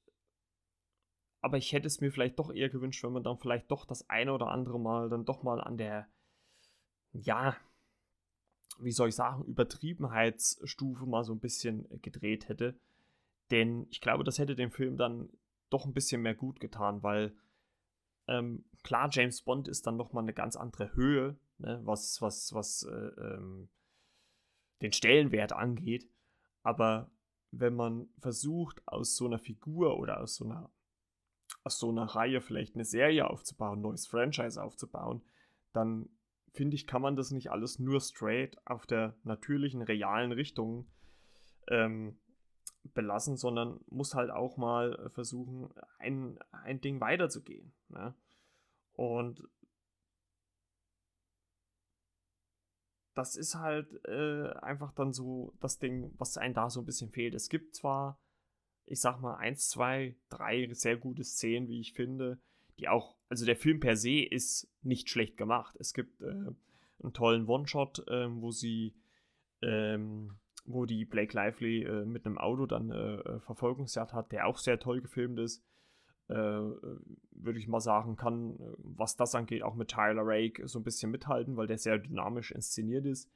aber 1.40 1.56
ich 1.56 1.72
hätte 1.72 1.88
es 1.88 2.00
mir 2.00 2.12
vielleicht 2.12 2.38
doch 2.38 2.52
eher 2.52 2.68
gewünscht, 2.68 3.02
wenn 3.02 3.12
man 3.12 3.24
dann 3.24 3.38
vielleicht 3.38 3.70
doch 3.70 3.84
das 3.84 4.08
eine 4.08 4.32
oder 4.32 4.48
andere 4.48 4.78
Mal 4.78 5.08
dann 5.08 5.24
doch 5.24 5.42
mal 5.42 5.60
an 5.60 5.76
der, 5.76 6.08
ja, 7.12 7.56
wie 8.78 8.92
soll 8.92 9.08
ich 9.08 9.16
sagen, 9.16 9.44
Übertriebenheitsstufe 9.44 11.04
mal 11.04 11.24
so 11.24 11.32
ein 11.32 11.40
bisschen 11.40 11.88
gedreht 12.00 12.48
hätte. 12.48 12.78
Denn 13.50 13.88
ich 13.90 14.00
glaube, 14.00 14.22
das 14.22 14.38
hätte 14.38 14.54
dem 14.54 14.70
Film 14.70 14.96
dann 14.96 15.30
doch 15.68 15.84
ein 15.84 15.94
bisschen 15.94 16.22
mehr 16.22 16.34
gut 16.34 16.60
getan, 16.60 17.02
weil 17.02 17.34
ähm, 18.28 18.64
klar, 18.82 19.08
James 19.10 19.42
Bond 19.42 19.68
ist 19.68 19.86
dann 19.86 19.96
nochmal 19.96 20.24
eine 20.24 20.34
ganz 20.34 20.56
andere 20.56 20.94
Höhe, 20.94 21.38
ne, 21.58 21.80
was, 21.84 22.20
was, 22.20 22.52
was 22.54 22.84
äh, 22.84 22.94
ähm, 22.94 23.68
den 24.82 24.92
Stellenwert 24.92 25.52
angeht. 25.52 26.08
Aber 26.62 27.10
wenn 27.50 27.74
man 27.74 28.08
versucht, 28.18 28.82
aus 28.86 29.16
so 29.16 29.26
einer 29.26 29.38
Figur 29.38 29.98
oder 29.98 30.20
aus 30.20 30.36
so 30.36 30.44
einer, 30.44 30.70
aus 31.64 31.78
so 31.78 31.90
einer 31.90 32.04
Reihe 32.04 32.40
vielleicht 32.40 32.74
eine 32.74 32.84
Serie 32.84 33.28
aufzubauen, 33.28 33.78
ein 33.78 33.82
neues 33.82 34.06
Franchise 34.06 34.62
aufzubauen, 34.62 35.22
dann 35.72 36.08
finde 36.52 36.76
ich, 36.76 36.86
kann 36.86 37.02
man 37.02 37.16
das 37.16 37.30
nicht 37.30 37.50
alles 37.50 37.78
nur 37.78 38.00
straight 38.00 38.58
auf 38.66 38.86
der 38.86 39.16
natürlichen, 39.22 39.82
realen 39.82 40.32
Richtung 40.32 40.90
ähm, 41.68 42.18
belassen, 42.94 43.36
sondern 43.36 43.80
muss 43.88 44.14
halt 44.14 44.30
auch 44.30 44.56
mal 44.56 45.10
versuchen, 45.12 45.72
ein, 45.98 46.38
ein 46.50 46.80
Ding 46.80 47.00
weiterzugehen. 47.00 47.72
Ne? 47.88 48.14
Und 48.98 49.40
das 53.14 53.36
ist 53.36 53.54
halt 53.54 54.04
äh, 54.06 54.50
einfach 54.60 54.92
dann 54.92 55.12
so 55.12 55.54
das 55.60 55.78
Ding, 55.78 56.12
was 56.18 56.36
einem 56.36 56.54
da 56.54 56.68
so 56.68 56.80
ein 56.80 56.84
bisschen 56.84 57.12
fehlt. 57.12 57.34
Es 57.34 57.48
gibt 57.48 57.76
zwar, 57.76 58.18
ich 58.86 59.00
sag 59.00 59.20
mal, 59.20 59.36
eins, 59.36 59.68
zwei, 59.68 60.16
drei 60.30 60.68
sehr 60.72 60.96
gute 60.96 61.22
Szenen, 61.22 61.68
wie 61.68 61.78
ich 61.78 61.92
finde, 61.92 62.40
die 62.80 62.88
auch, 62.88 63.14
also 63.28 63.46
der 63.46 63.54
Film 63.54 63.78
per 63.78 63.96
se 63.96 64.20
ist 64.24 64.68
nicht 64.82 65.08
schlecht 65.08 65.36
gemacht. 65.36 65.76
Es 65.78 65.94
gibt 65.94 66.20
äh, 66.20 66.26
einen 66.26 67.12
tollen 67.12 67.46
One-Shot, 67.46 68.00
äh, 68.08 68.26
wo 68.28 68.50
sie, 68.50 68.96
ähm, 69.62 70.40
wo 70.64 70.86
die 70.86 71.04
Blake 71.04 71.36
Lively 71.36 71.84
äh, 71.84 72.04
mit 72.04 72.26
einem 72.26 72.38
Auto 72.38 72.66
dann 72.66 72.90
äh, 72.90 73.14
äh, 73.14 73.40
Verfolgungsjagd 73.42 74.12
hat, 74.12 74.32
der 74.32 74.48
auch 74.48 74.58
sehr 74.58 74.80
toll 74.80 75.00
gefilmt 75.00 75.38
ist 75.38 75.62
würde 76.28 77.58
ich 77.58 77.68
mal 77.68 77.80
sagen, 77.80 78.16
kann, 78.16 78.58
was 78.78 79.16
das 79.16 79.34
angeht, 79.34 79.62
auch 79.62 79.74
mit 79.74 79.88
Tyler 79.88 80.22
Rake 80.24 80.68
so 80.68 80.78
ein 80.78 80.84
bisschen 80.84 81.10
mithalten, 81.10 81.56
weil 81.56 81.66
der 81.66 81.78
sehr 81.78 81.98
dynamisch 81.98 82.50
inszeniert 82.50 83.06
ist. 83.06 83.30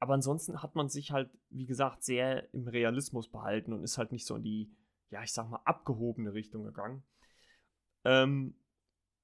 Aber 0.00 0.14
ansonsten 0.14 0.62
hat 0.62 0.76
man 0.76 0.88
sich 0.88 1.10
halt, 1.10 1.30
wie 1.50 1.66
gesagt, 1.66 2.04
sehr 2.04 2.52
im 2.54 2.68
Realismus 2.68 3.28
behalten 3.28 3.72
und 3.72 3.82
ist 3.82 3.98
halt 3.98 4.12
nicht 4.12 4.26
so 4.26 4.36
in 4.36 4.42
die, 4.42 4.70
ja, 5.10 5.22
ich 5.22 5.32
sag 5.32 5.50
mal, 5.50 5.60
abgehobene 5.64 6.32
Richtung 6.32 6.64
gegangen. 6.64 7.02
Ähm, 8.04 8.54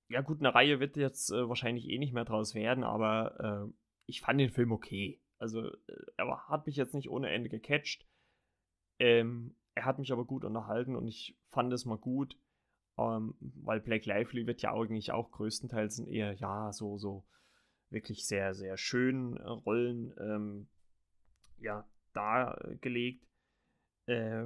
ja, 0.09 0.21
gut, 0.21 0.41
eine 0.41 0.55
Reihe 0.55 0.81
wird 0.81 0.97
jetzt 0.97 1.31
äh, 1.31 1.49
wahrscheinlich 1.49 1.89
eh 1.89 1.99
nicht 1.99 2.13
mehr 2.13 2.25
draus 2.25 2.55
werden, 2.55 2.83
aber 2.83 3.69
äh, 3.69 3.73
ich 4.07 4.21
fand 4.21 4.41
den 4.41 4.51
Film 4.51 4.73
okay. 4.73 5.21
Also, 5.39 5.69
äh, 5.69 6.07
er 6.17 6.49
hat 6.49 6.67
mich 6.67 6.77
jetzt 6.77 6.95
nicht 6.95 7.09
ohne 7.09 7.31
Ende 7.31 7.49
gecatcht. 7.49 8.07
Ähm, 8.99 9.55
er 9.75 9.85
hat 9.85 9.99
mich 9.99 10.13
aber 10.13 10.25
gut 10.25 10.45
unterhalten 10.45 10.97
und 10.97 11.07
ich 11.07 11.39
fand 11.51 11.73
es 11.73 11.85
mal 11.85 11.99
gut, 11.99 12.37
ähm, 12.99 13.35
weil 13.41 13.81
Black 13.81 14.07
Lively 14.07 14.47
wird 14.47 14.63
ja 14.63 14.73
eigentlich 14.73 15.13
auch 15.13 15.31
größtenteils 15.31 16.01
eher, 16.01 16.35
ja, 16.35 16.73
so, 16.73 16.99
so 16.99 17.25
wirklich 17.91 18.27
sehr, 18.27 18.55
sehr 18.55 18.77
schönen 18.77 19.37
äh, 19.37 19.49
Rollen 19.49 20.15
ähm, 20.19 20.69
ja, 21.61 21.87
dargelegt 22.13 23.27
äh, 24.07 24.45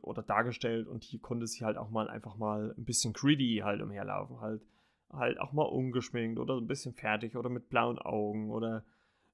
oder 0.00 0.22
dargestellt 0.22 0.86
und 0.86 1.04
hier 1.04 1.20
konnte 1.20 1.46
sie 1.46 1.64
halt 1.64 1.76
auch 1.76 1.90
mal 1.90 2.08
einfach 2.08 2.36
mal 2.36 2.74
ein 2.76 2.84
bisschen 2.84 3.12
greedy 3.12 3.60
halt 3.64 3.82
umherlaufen, 3.82 4.40
halt, 4.40 4.62
halt 5.10 5.38
auch 5.38 5.52
mal 5.52 5.64
ungeschminkt 5.64 6.38
oder 6.38 6.56
ein 6.56 6.66
bisschen 6.66 6.94
fertig 6.94 7.36
oder 7.36 7.50
mit 7.50 7.68
blauen 7.68 7.98
Augen 7.98 8.50
oder 8.50 8.84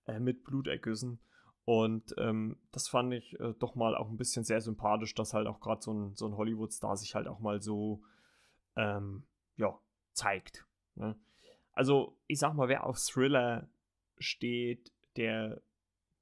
äh, 0.07 0.19
mit 0.19 0.43
Blutergüssen. 0.45 1.21
Und 1.65 2.15
ähm, 2.19 2.57
das 2.73 2.89
fand 2.89 3.13
ich 3.13 3.39
äh, 3.39 3.55
doch 3.59 3.75
mal 3.75 3.97
auch 3.97 4.09
ein 4.09 4.17
bisschen 4.17 4.45
sehr 4.45 4.61
sympathisch, 4.61 5.15
dass 5.15 5.35
halt 5.35 5.47
auch 5.47 5.61
gerade 5.61 5.83
so 5.83 5.93
ein, 5.93 6.17
so 6.17 6.27
ein 6.27 6.37
Hollywood-Star 6.37 6.97
sich 6.97 7.15
halt 7.15 7.29
auch 7.29 7.41
mal 7.41 7.61
so, 7.61 8.03
ähm, 8.77 9.25
ja, 9.57 9.79
zeigt. 10.13 10.67
Ne? 10.95 11.17
Also, 11.73 12.17
ich 12.27 12.39
sag 12.39 12.55
mal, 12.55 12.69
wer 12.69 12.85
auf 12.85 12.99
Thriller 12.99 13.69
steht, 14.19 14.93
der 15.17 15.63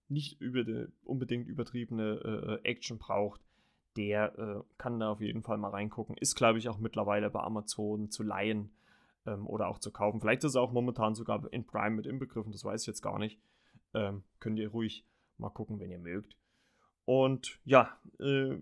nicht 0.08 0.40
über 0.40 0.64
die, 0.64 0.86
unbedingt 1.04 1.48
übertriebene 1.48 2.60
äh, 2.64 2.68
Action 2.68 2.98
braucht, 2.98 3.40
der 3.96 4.38
äh, 4.38 4.62
kann 4.78 5.00
da 5.00 5.10
auf 5.10 5.20
jeden 5.20 5.42
Fall 5.42 5.58
mal 5.58 5.70
reingucken. 5.70 6.16
Ist, 6.16 6.34
glaube 6.34 6.58
ich, 6.58 6.68
auch 6.68 6.78
mittlerweile 6.78 7.30
bei 7.30 7.40
Amazon 7.40 8.10
zu 8.10 8.22
leihen 8.22 8.70
ähm, 9.26 9.46
oder 9.46 9.68
auch 9.68 9.78
zu 9.78 9.90
kaufen. 9.90 10.20
Vielleicht 10.20 10.44
ist 10.44 10.54
er 10.54 10.62
auch 10.62 10.72
momentan 10.72 11.14
sogar 11.14 11.52
in 11.52 11.66
Prime 11.66 11.96
mit 11.96 12.06
inbegriffen, 12.06 12.52
das 12.52 12.64
weiß 12.64 12.82
ich 12.82 12.86
jetzt 12.86 13.02
gar 13.02 13.18
nicht. 13.18 13.38
Ähm, 13.94 14.22
könnt 14.38 14.58
ihr 14.58 14.70
ruhig 14.70 15.04
Mal 15.38 15.50
gucken, 15.50 15.80
wenn 15.80 15.90
ihr 15.90 15.98
mögt. 15.98 16.36
Und 17.04 17.60
ja, 17.64 17.98
äh, 18.18 18.58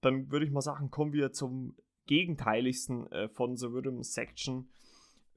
dann 0.00 0.30
würde 0.30 0.44
ich 0.44 0.50
mal 0.50 0.60
sagen, 0.60 0.90
kommen 0.90 1.12
wir 1.12 1.32
zum 1.32 1.76
gegenteiligsten 2.06 3.10
äh, 3.12 3.28
von 3.28 3.56
The 3.56 3.66
Rhythm 3.66 4.02
Section, 4.02 4.68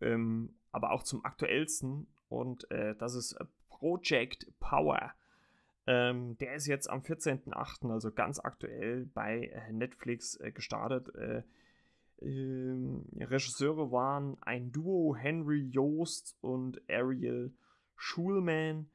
ähm, 0.02 0.56
aber 0.72 0.92
auch 0.92 1.04
zum 1.04 1.24
aktuellsten. 1.24 2.08
Und 2.30 2.70
äh, 2.72 2.96
das 2.96 3.16
ist 3.16 3.38
Project 3.70 4.48
Power. 4.60 5.14
Ähm, 5.86 6.38
der 6.38 6.56
ist 6.56 6.68
jetzt 6.68 6.90
am 6.90 7.02
14.08., 7.02 7.92
also 7.92 8.12
ganz 8.12 8.40
aktuell 8.40 9.06
bei 9.06 9.48
äh, 9.48 9.72
Netflix 9.74 10.40
äh, 10.40 10.52
gestartet. 10.52 11.14
Äh, 11.16 11.44
ähm, 12.22 13.06
Regisseure 13.20 13.92
waren 13.92 14.38
ein 14.42 14.72
Duo, 14.72 15.16
Henry 15.16 15.68
Joost 15.70 16.38
und 16.42 16.82
Ariel 16.90 17.54
Schulman. 17.96 18.90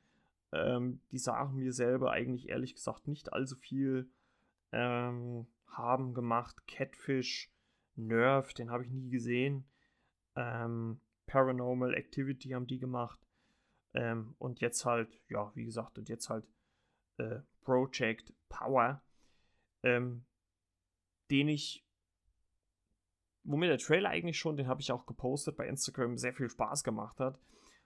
Ähm, 0.52 1.00
die 1.11 1.18
sagen 1.18 1.56
mir 1.56 1.72
selber 1.72 2.11
eigentlich 2.12 2.48
ehrlich 2.48 2.74
gesagt 2.74 3.06
nicht 3.06 3.32
allzu 3.32 3.56
viel. 3.56 4.11
Ähm, 4.72 5.46
haben 5.66 6.14
gemacht 6.14 6.66
Catfish, 6.66 7.52
Nerve, 7.96 8.52
den 8.54 8.70
habe 8.70 8.84
ich 8.84 8.90
nie 8.90 9.11
gesehen. 9.11 9.68
Ähm, 10.37 11.00
Paranormal 11.26 11.94
Activity 11.94 12.50
haben 12.50 12.66
die 12.66 12.78
gemacht. 12.78 13.20
Ähm, 13.94 14.34
und 14.38 14.61
jetzt 14.61 14.84
halt, 14.84 15.20
ja, 15.28 15.52
wie 15.54 15.64
gesagt, 15.64 15.98
und 15.98 16.08
jetzt 16.08 16.28
halt 16.28 16.46
äh, 17.18 17.40
Project 17.62 18.32
Power, 18.48 19.02
ähm, 19.82 20.24
den 21.30 21.48
ich, 21.48 21.84
wo 23.44 23.56
mir 23.56 23.68
der 23.68 23.78
Trailer 23.78 24.11
eigentlich 24.11 24.38
schon, 24.38 24.56
den 24.56 24.68
habe 24.68 24.80
ich 24.80 24.92
auch 24.92 25.06
gepostet 25.06 25.56
bei 25.56 25.66
Instagram, 25.66 26.16
sehr 26.16 26.34
viel 26.34 26.48
Spaß 26.48 26.84
gemacht 26.84 27.20
hat, 27.20 27.38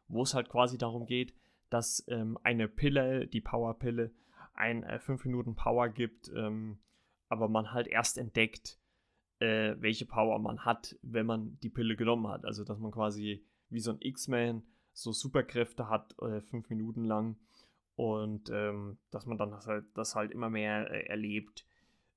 wo 0.09 0.23
es 0.23 0.35
halt 0.35 0.49
quasi 0.49 0.79
darum 0.79 1.07
geht, 1.07 1.35
dass 1.73 2.05
ähm, 2.09 2.39
eine 2.43 2.69
Pille, 2.69 3.27
die 3.27 3.41
Power-Pille, 3.41 4.13
ein 4.55 4.83
äh, 4.83 4.99
5 4.99 5.25
Minuten 5.25 5.55
Power 5.55 5.89
gibt, 5.89 6.31
ähm, 6.35 6.79
aber 7.29 7.49
man 7.49 7.73
halt 7.73 7.87
erst 7.87 8.19
entdeckt, 8.19 8.79
äh, 9.39 9.75
welche 9.79 10.07
Power 10.07 10.39
man 10.39 10.65
hat, 10.65 10.97
wenn 11.03 11.27
man 11.27 11.59
die 11.61 11.71
Pille 11.71 11.97
genommen 11.97 12.29
hat. 12.29 12.45
Also 12.45 12.65
dass 12.65 12.79
man 12.79 12.93
quasi 12.93 13.45
wie 13.71 13.81
so 13.81 13.91
ein 13.91 13.99
X-Man 14.01 14.63
so 14.93 15.13
Superkräfte 15.13 15.89
hat, 15.89 16.15
äh, 16.21 16.43
Minuten 16.69 17.05
lang. 17.05 17.37
Und 17.95 18.51
ähm, 18.51 18.99
dass 19.11 19.27
man 19.27 19.39
dann 19.39 19.51
das 19.51 19.67
halt, 19.67 19.87
das 19.95 20.15
halt 20.15 20.31
immer 20.31 20.51
mehr 20.51 20.91
äh, 20.91 21.07
erlebt. 21.07 21.67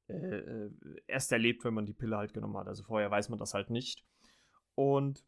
Äh, 0.07 0.13
äh, 0.15 0.71
erst 1.07 1.31
erlebt, 1.31 1.63
wenn 1.63 1.73
man 1.73 1.85
die 1.85 1.93
Pille 1.93 2.17
halt 2.17 2.33
genommen 2.33 2.57
hat. 2.57 2.67
Also 2.67 2.83
vorher 2.83 3.09
weiß 3.09 3.29
man 3.29 3.39
das 3.39 3.53
halt 3.53 3.69
nicht. 3.69 4.05
Und 4.75 5.25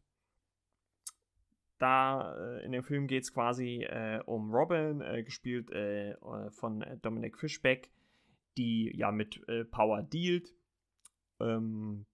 da 1.78 2.34
äh, 2.36 2.64
in 2.64 2.72
dem 2.72 2.82
Film 2.82 3.06
geht 3.06 3.24
es 3.24 3.32
quasi 3.32 3.84
äh, 3.84 4.20
um 4.26 4.52
Robin, 4.52 5.00
äh, 5.00 5.22
gespielt 5.22 5.70
äh, 5.70 6.16
von 6.50 6.84
Dominic 7.02 7.38
Fishback, 7.38 7.90
die 8.56 8.90
ja 8.96 9.10
mit 9.12 9.46
äh, 9.48 9.64
Power 9.64 10.02
dealt. 10.02 10.54
Ähm, 11.40 12.06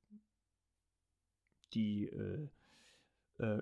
die 1.72 2.06
äh, 2.06 2.48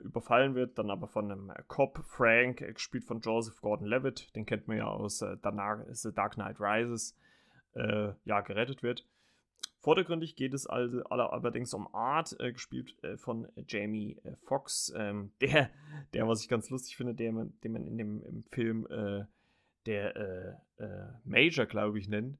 überfallen 0.03 0.55
wird, 0.55 0.77
dann 0.79 0.91
aber 0.91 1.09
von 1.09 1.31
einem 1.31 1.53
Cop, 1.67 2.05
Frank, 2.05 2.59
gespielt 2.59 3.05
von 3.05 3.21
Joseph 3.21 3.63
Gordon-Levitt, 3.63 4.37
den 4.37 4.45
kennt 4.45 4.69
man 4.69 4.77
ja 4.77 4.85
aus 4.85 5.21
The 5.21 6.13
Dark 6.13 6.35
Knight 6.35 6.61
Rises, 6.61 7.17
ja, 7.75 8.41
gerettet 8.43 8.83
wird. 8.83 9.07
Vordergründig 9.83 10.37
geht 10.37 10.55
es 10.55 10.69
also 10.69 11.03
allerdings 11.05 11.75
um 11.75 11.93
Art, 11.93 12.39
äh, 12.39 12.53
gespielt 12.53 12.97
äh, 13.03 13.17
von 13.17 13.49
Jamie 13.67 14.17
äh, 14.23 14.37
Foxx, 14.45 14.93
ähm, 14.97 15.33
der, 15.41 15.71
der, 16.15 16.29
was 16.29 16.41
ich 16.41 16.49
ganz 16.49 16.71
lustig 16.71 16.97
finde, 16.97 17.15
der, 17.15 17.33
den 17.33 17.73
man 17.73 17.87
in 17.89 17.99
dem 17.99 18.23
im 18.23 18.43
Film 18.45 18.87
äh, 18.87 19.25
der 19.87 20.17
äh, 20.17 20.85
äh, 20.85 21.09
Major, 21.25 21.67
glaube 21.67 21.99
ich, 21.99 22.09
nennt. 22.09 22.39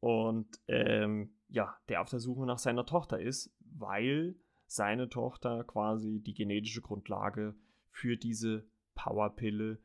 Und 0.00 0.48
ähm, 0.66 1.30
ja, 1.48 1.76
der 1.88 2.00
auf 2.00 2.10
der 2.10 2.18
Suche 2.18 2.44
nach 2.44 2.58
seiner 2.58 2.84
Tochter 2.84 3.20
ist, 3.20 3.54
weil 3.60 4.34
seine 4.66 5.08
Tochter 5.08 5.62
quasi 5.62 6.20
die 6.20 6.34
genetische 6.34 6.80
Grundlage 6.80 7.54
für 7.92 8.16
diese 8.16 8.66
Powerpille 8.96 9.78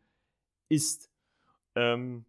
ist. 0.70 1.12
Ähm, 1.76 2.26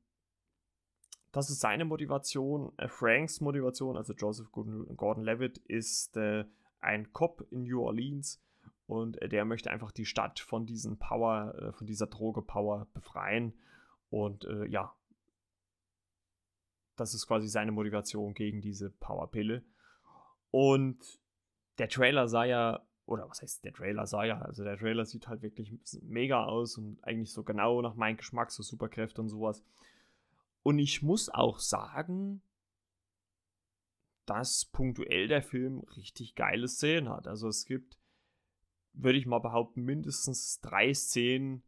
das 1.36 1.50
ist 1.50 1.60
seine 1.60 1.84
Motivation. 1.84 2.72
Äh, 2.78 2.88
Franks 2.88 3.42
Motivation, 3.42 3.96
also 3.96 4.14
Joseph 4.14 4.50
Gordon-Levitt, 4.52 5.58
ist 5.58 6.16
äh, 6.16 6.46
ein 6.80 7.12
Cop 7.12 7.46
in 7.50 7.64
New 7.64 7.82
Orleans 7.82 8.42
und 8.86 9.20
äh, 9.20 9.28
der 9.28 9.44
möchte 9.44 9.70
einfach 9.70 9.92
die 9.92 10.06
Stadt 10.06 10.40
von 10.40 10.64
diesen 10.64 10.98
Power, 10.98 11.54
äh, 11.58 11.72
von 11.72 11.86
dieser 11.86 12.06
Droge 12.06 12.40
Power 12.40 12.86
befreien. 12.94 13.52
Und 14.08 14.46
äh, 14.46 14.64
ja, 14.66 14.94
das 16.96 17.12
ist 17.12 17.26
quasi 17.26 17.48
seine 17.48 17.72
Motivation 17.72 18.32
gegen 18.32 18.62
diese 18.62 18.90
Powerpille. 18.90 19.62
Und 20.50 21.20
der 21.76 21.90
Trailer 21.90 22.28
sah 22.28 22.44
ja, 22.44 22.86
oder 23.04 23.28
was 23.28 23.42
heißt 23.42 23.62
der 23.62 23.74
Trailer 23.74 24.06
sah 24.06 24.24
ja, 24.24 24.40
also 24.40 24.64
der 24.64 24.78
Trailer 24.78 25.04
sieht 25.04 25.28
halt 25.28 25.42
wirklich 25.42 25.70
mega 26.00 26.44
aus 26.44 26.78
und 26.78 27.04
eigentlich 27.04 27.32
so 27.34 27.42
genau 27.42 27.82
nach 27.82 27.94
meinem 27.94 28.16
Geschmack, 28.16 28.50
so 28.50 28.62
Superkräfte 28.62 29.20
und 29.20 29.28
sowas. 29.28 29.62
Und 30.66 30.80
ich 30.80 31.00
muss 31.00 31.28
auch 31.28 31.60
sagen, 31.60 32.42
dass 34.24 34.64
punktuell 34.64 35.28
der 35.28 35.40
Film 35.40 35.84
richtig 35.96 36.34
geile 36.34 36.66
Szenen 36.66 37.08
hat. 37.08 37.28
Also 37.28 37.46
es 37.46 37.66
gibt, 37.66 38.00
würde 38.92 39.16
ich 39.16 39.26
mal 39.26 39.38
behaupten, 39.38 39.84
mindestens 39.84 40.58
drei 40.58 40.92
Szenen, 40.92 41.62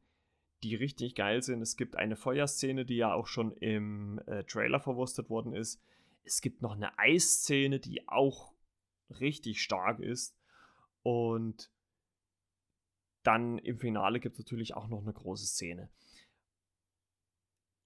die 0.64 0.74
richtig 0.74 1.14
geil 1.14 1.44
sind. 1.44 1.62
Es 1.62 1.76
gibt 1.76 1.94
eine 1.94 2.16
Feuerszene, 2.16 2.84
die 2.84 2.96
ja 2.96 3.14
auch 3.14 3.28
schon 3.28 3.52
im 3.52 4.18
äh, 4.26 4.42
Trailer 4.42 4.80
verwurstet 4.80 5.30
worden 5.30 5.54
ist. 5.54 5.80
Es 6.24 6.40
gibt 6.40 6.60
noch 6.60 6.72
eine 6.72 6.98
Eisszene, 6.98 7.78
die 7.78 8.08
auch 8.08 8.52
richtig 9.10 9.62
stark 9.62 10.00
ist. 10.00 10.36
Und 11.04 11.70
dann 13.22 13.58
im 13.58 13.78
Finale 13.78 14.18
gibt 14.18 14.40
es 14.40 14.44
natürlich 14.44 14.74
auch 14.74 14.88
noch 14.88 15.02
eine 15.02 15.12
große 15.12 15.46
Szene 15.46 15.88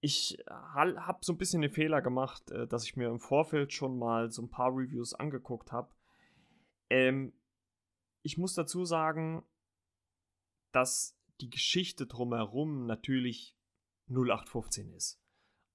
ich 0.03 0.37
äh, 0.41 0.51
habe 0.51 1.19
so 1.23 1.33
ein 1.33 1.39
bisschen 1.39 1.63
den 1.63 1.71
Fehler 1.71 2.03
gemacht, 2.03 2.51
äh, 2.51 2.67
dass 2.67 2.85
ich 2.85 2.97
mir 2.97 3.09
im 3.09 3.21
Vorfeld 3.21 3.73
schon 3.73 3.99
mal 3.99 4.31
so 4.31 4.43
ein 4.43 4.51
paar 4.51 4.71
Reviews 4.71 5.15
angeguckt 5.15 5.71
habe. 5.71 5.95
Ähm, 6.91 7.33
ich 8.23 8.37
muss 8.37 8.55
dazu 8.55 8.85
sagen, 8.85 9.45
dass 10.73 11.17
die 11.41 11.51
Geschichte 11.51 12.07
drumherum 12.07 12.87
natürlich 12.87 13.57
0815 14.09 14.93
ist. 14.93 15.23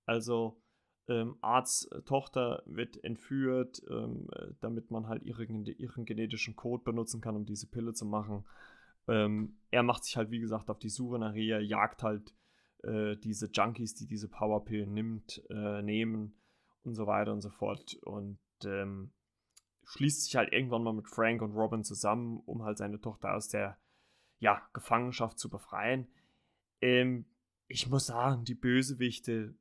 Also 0.05 0.61
ähm, 1.07 1.37
Arts 1.39 1.85
äh, 1.85 2.01
Tochter 2.01 2.63
wird 2.65 3.01
entführt, 3.05 3.81
ähm, 3.89 4.27
damit 4.59 4.91
man 4.91 5.07
halt 5.07 5.23
ihren, 5.23 5.65
ihren 5.65 6.03
genetischen 6.03 6.57
Code 6.57 6.83
benutzen 6.83 7.21
kann, 7.21 7.37
um 7.37 7.45
diese 7.45 7.67
Pille 7.67 7.93
zu 7.93 8.05
machen. 8.05 8.45
Ähm, 9.07 9.57
er 9.71 9.83
macht 9.83 10.03
sich 10.03 10.17
halt, 10.17 10.31
wie 10.31 10.39
gesagt, 10.39 10.69
auf 10.69 10.79
die 10.79 10.89
Suche 10.89 11.17
nach 11.17 11.33
ihr, 11.33 11.61
jagt 11.61 12.03
halt 12.03 12.33
äh, 12.83 13.15
diese 13.17 13.49
Junkies, 13.51 13.95
die 13.95 14.07
diese 14.07 14.29
Powerpillen 14.29 14.93
nimmt, 14.93 15.43
äh, 15.49 15.81
nehmen 15.81 16.33
und 16.83 16.95
so 16.95 17.07
weiter 17.07 17.33
und 17.33 17.41
so 17.41 17.49
fort. 17.49 17.95
Und 18.03 18.39
ähm, 18.65 19.11
schließt 19.85 20.25
sich 20.25 20.35
halt 20.35 20.51
irgendwann 20.51 20.83
mal 20.83 20.93
mit 20.93 21.07
Frank 21.07 21.41
und 21.41 21.53
Robin 21.53 21.83
zusammen, 21.83 22.41
um 22.45 22.63
halt 22.63 22.77
seine 22.77 22.99
Tochter 22.99 23.33
aus 23.33 23.47
der 23.47 23.77
ja, 24.39 24.61
Gefangenschaft 24.73 25.39
zu 25.39 25.49
befreien. 25.49 26.07
Ähm, 26.81 27.25
ich 27.67 27.89
muss 27.89 28.07
sagen, 28.07 28.43
die 28.45 28.55
Bösewichte 28.55 29.55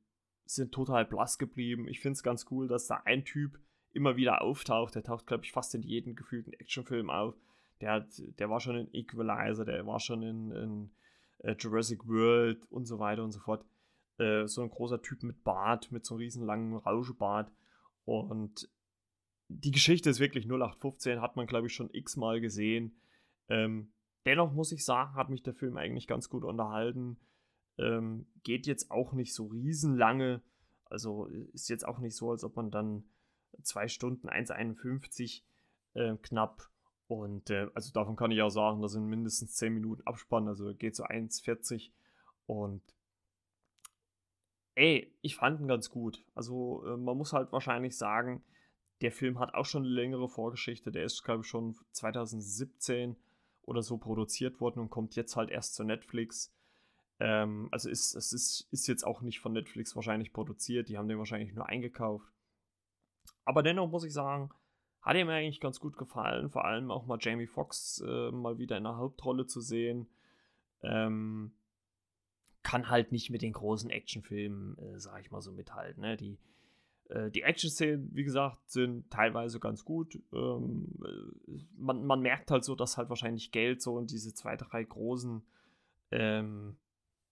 sind 0.45 0.71
total 0.71 1.05
blass 1.05 1.37
geblieben. 1.37 1.87
Ich 1.87 1.99
finde 1.99 2.13
es 2.13 2.23
ganz 2.23 2.45
cool, 2.51 2.67
dass 2.67 2.87
da 2.87 3.01
ein 3.05 3.25
Typ 3.25 3.59
immer 3.91 4.15
wieder 4.15 4.41
auftaucht. 4.41 4.95
Der 4.95 5.03
taucht, 5.03 5.27
glaube 5.27 5.43
ich, 5.43 5.51
fast 5.51 5.75
in 5.75 5.81
jedem 5.81 6.15
gefühlten 6.15 6.53
Actionfilm 6.53 7.09
auf. 7.09 7.35
Der, 7.81 7.91
hat, 7.93 8.07
der 8.39 8.49
war 8.49 8.59
schon 8.59 8.75
in 8.77 8.93
Equalizer, 8.93 9.65
der 9.65 9.85
war 9.85 9.99
schon 9.99 10.23
in, 10.23 10.51
in 10.51 10.91
äh, 11.39 11.55
Jurassic 11.57 12.07
World 12.07 12.65
und 12.71 12.85
so 12.85 12.99
weiter 12.99 13.23
und 13.23 13.31
so 13.31 13.39
fort. 13.39 13.65
Äh, 14.17 14.47
so 14.47 14.61
ein 14.61 14.69
großer 14.69 15.01
Typ 15.01 15.23
mit 15.23 15.43
Bart, 15.43 15.91
mit 15.91 16.05
so 16.05 16.15
einem 16.15 16.21
riesen 16.21 16.45
langen 16.45 16.75
Rauschebart. 16.75 17.51
Und 18.05 18.69
die 19.49 19.71
Geschichte 19.71 20.09
ist 20.09 20.19
wirklich 20.19 20.45
0815, 20.45 21.21
hat 21.21 21.35
man, 21.35 21.47
glaube 21.47 21.67
ich, 21.67 21.73
schon 21.73 21.89
x-mal 21.91 22.41
gesehen. 22.41 22.99
Ähm, 23.49 23.93
dennoch 24.25 24.51
muss 24.53 24.71
ich 24.71 24.83
sagen, 24.83 25.15
hat 25.15 25.29
mich 25.29 25.43
der 25.43 25.53
Film 25.53 25.77
eigentlich 25.77 26.07
ganz 26.07 26.29
gut 26.29 26.43
unterhalten. 26.43 27.17
Ähm, 27.77 28.27
geht 28.43 28.65
jetzt 28.65 28.91
auch 28.91 29.13
nicht 29.13 29.33
so 29.33 29.47
riesenlange. 29.47 30.41
Also 30.85 31.27
ist 31.53 31.69
jetzt 31.69 31.87
auch 31.87 31.99
nicht 31.99 32.15
so, 32.15 32.31
als 32.31 32.43
ob 32.43 32.55
man 32.55 32.71
dann 32.71 33.03
zwei 33.61 33.87
Stunden 33.87 34.29
1,51 34.29 35.43
äh, 35.93 36.15
knapp 36.17 36.69
und 37.07 37.49
äh, 37.49 37.67
also 37.73 37.91
davon 37.93 38.15
kann 38.15 38.31
ich 38.31 38.41
auch 38.41 38.49
sagen, 38.49 38.81
da 38.81 38.87
sind 38.87 39.05
mindestens 39.05 39.55
10 39.55 39.73
Minuten 39.73 40.01
Abspann, 40.05 40.47
also 40.47 40.73
geht 40.73 40.95
so 40.95 41.03
1,40. 41.03 41.91
Und 42.45 42.81
ey, 44.75 45.15
ich 45.21 45.35
fand 45.35 45.59
ihn 45.59 45.67
ganz 45.67 45.89
gut. 45.89 46.23
Also 46.35 46.85
äh, 46.85 46.97
man 46.97 47.17
muss 47.17 47.33
halt 47.33 47.51
wahrscheinlich 47.51 47.97
sagen, 47.97 48.43
der 49.01 49.11
Film 49.11 49.39
hat 49.39 49.53
auch 49.53 49.65
schon 49.65 49.83
eine 49.83 49.93
längere 49.93 50.27
Vorgeschichte. 50.27 50.91
Der 50.91 51.03
ist, 51.03 51.23
glaube 51.23 51.41
ich, 51.41 51.47
schon 51.47 51.75
2017 51.93 53.15
oder 53.63 53.81
so 53.81 53.97
produziert 53.97 54.59
worden 54.59 54.79
und 54.79 54.89
kommt 54.89 55.15
jetzt 55.15 55.35
halt 55.35 55.49
erst 55.49 55.75
zu 55.75 55.83
Netflix. 55.83 56.53
Ähm, 57.19 57.69
also 57.71 57.89
ist, 57.89 58.15
es 58.15 58.33
ist, 58.33 58.67
ist 58.71 58.87
jetzt 58.87 59.05
auch 59.05 59.21
nicht 59.21 59.39
von 59.39 59.53
Netflix 59.53 59.95
wahrscheinlich 59.95 60.33
produziert, 60.33 60.89
die 60.89 60.97
haben 60.97 61.07
den 61.07 61.17
wahrscheinlich 61.17 61.53
nur 61.53 61.67
eingekauft. 61.67 62.31
Aber 63.45 63.63
dennoch 63.63 63.89
muss 63.89 64.03
ich 64.03 64.13
sagen, 64.13 64.49
hat 65.07 65.15
ihm 65.15 65.29
eigentlich 65.29 65.61
ganz 65.61 65.79
gut 65.79 65.97
gefallen, 65.97 66.49
vor 66.49 66.65
allem 66.65 66.91
auch 66.91 67.05
mal 67.05 67.17
Jamie 67.19 67.47
Foxx 67.47 68.03
äh, 68.05 68.31
mal 68.31 68.57
wieder 68.57 68.77
in 68.77 68.83
der 68.83 68.97
Hauptrolle 68.97 69.45
zu 69.45 69.61
sehen. 69.61 70.07
Ähm, 70.83 71.53
kann 72.61 72.89
halt 72.89 73.13
nicht 73.13 73.29
mit 73.29 73.41
den 73.41 73.53
großen 73.53 73.89
Actionfilmen, 73.89 74.77
äh, 74.77 74.99
sag 74.99 75.21
ich 75.21 75.31
mal 75.31 75.41
so, 75.41 75.53
mithalten. 75.53 76.01
Ne? 76.01 76.17
Die, 76.17 76.37
äh, 77.09 77.31
die 77.31 77.43
Action-Szenen, 77.43 78.09
wie 78.13 78.25
gesagt, 78.25 78.69
sind 78.69 79.09
teilweise 79.09 79.61
ganz 79.61 79.85
gut. 79.85 80.21
Ähm, 80.33 80.93
äh, 81.01 81.61
man, 81.77 82.05
man 82.05 82.21
merkt 82.21 82.51
halt 82.51 82.65
so, 82.65 82.75
dass 82.75 82.97
halt 82.97 83.07
wahrscheinlich 83.07 83.53
Geld 83.53 83.81
so 83.81 83.97
in 83.99 84.07
diese 84.07 84.33
zwei, 84.33 84.57
drei 84.57 84.83
großen, 84.83 85.41
ähm, 86.11 86.75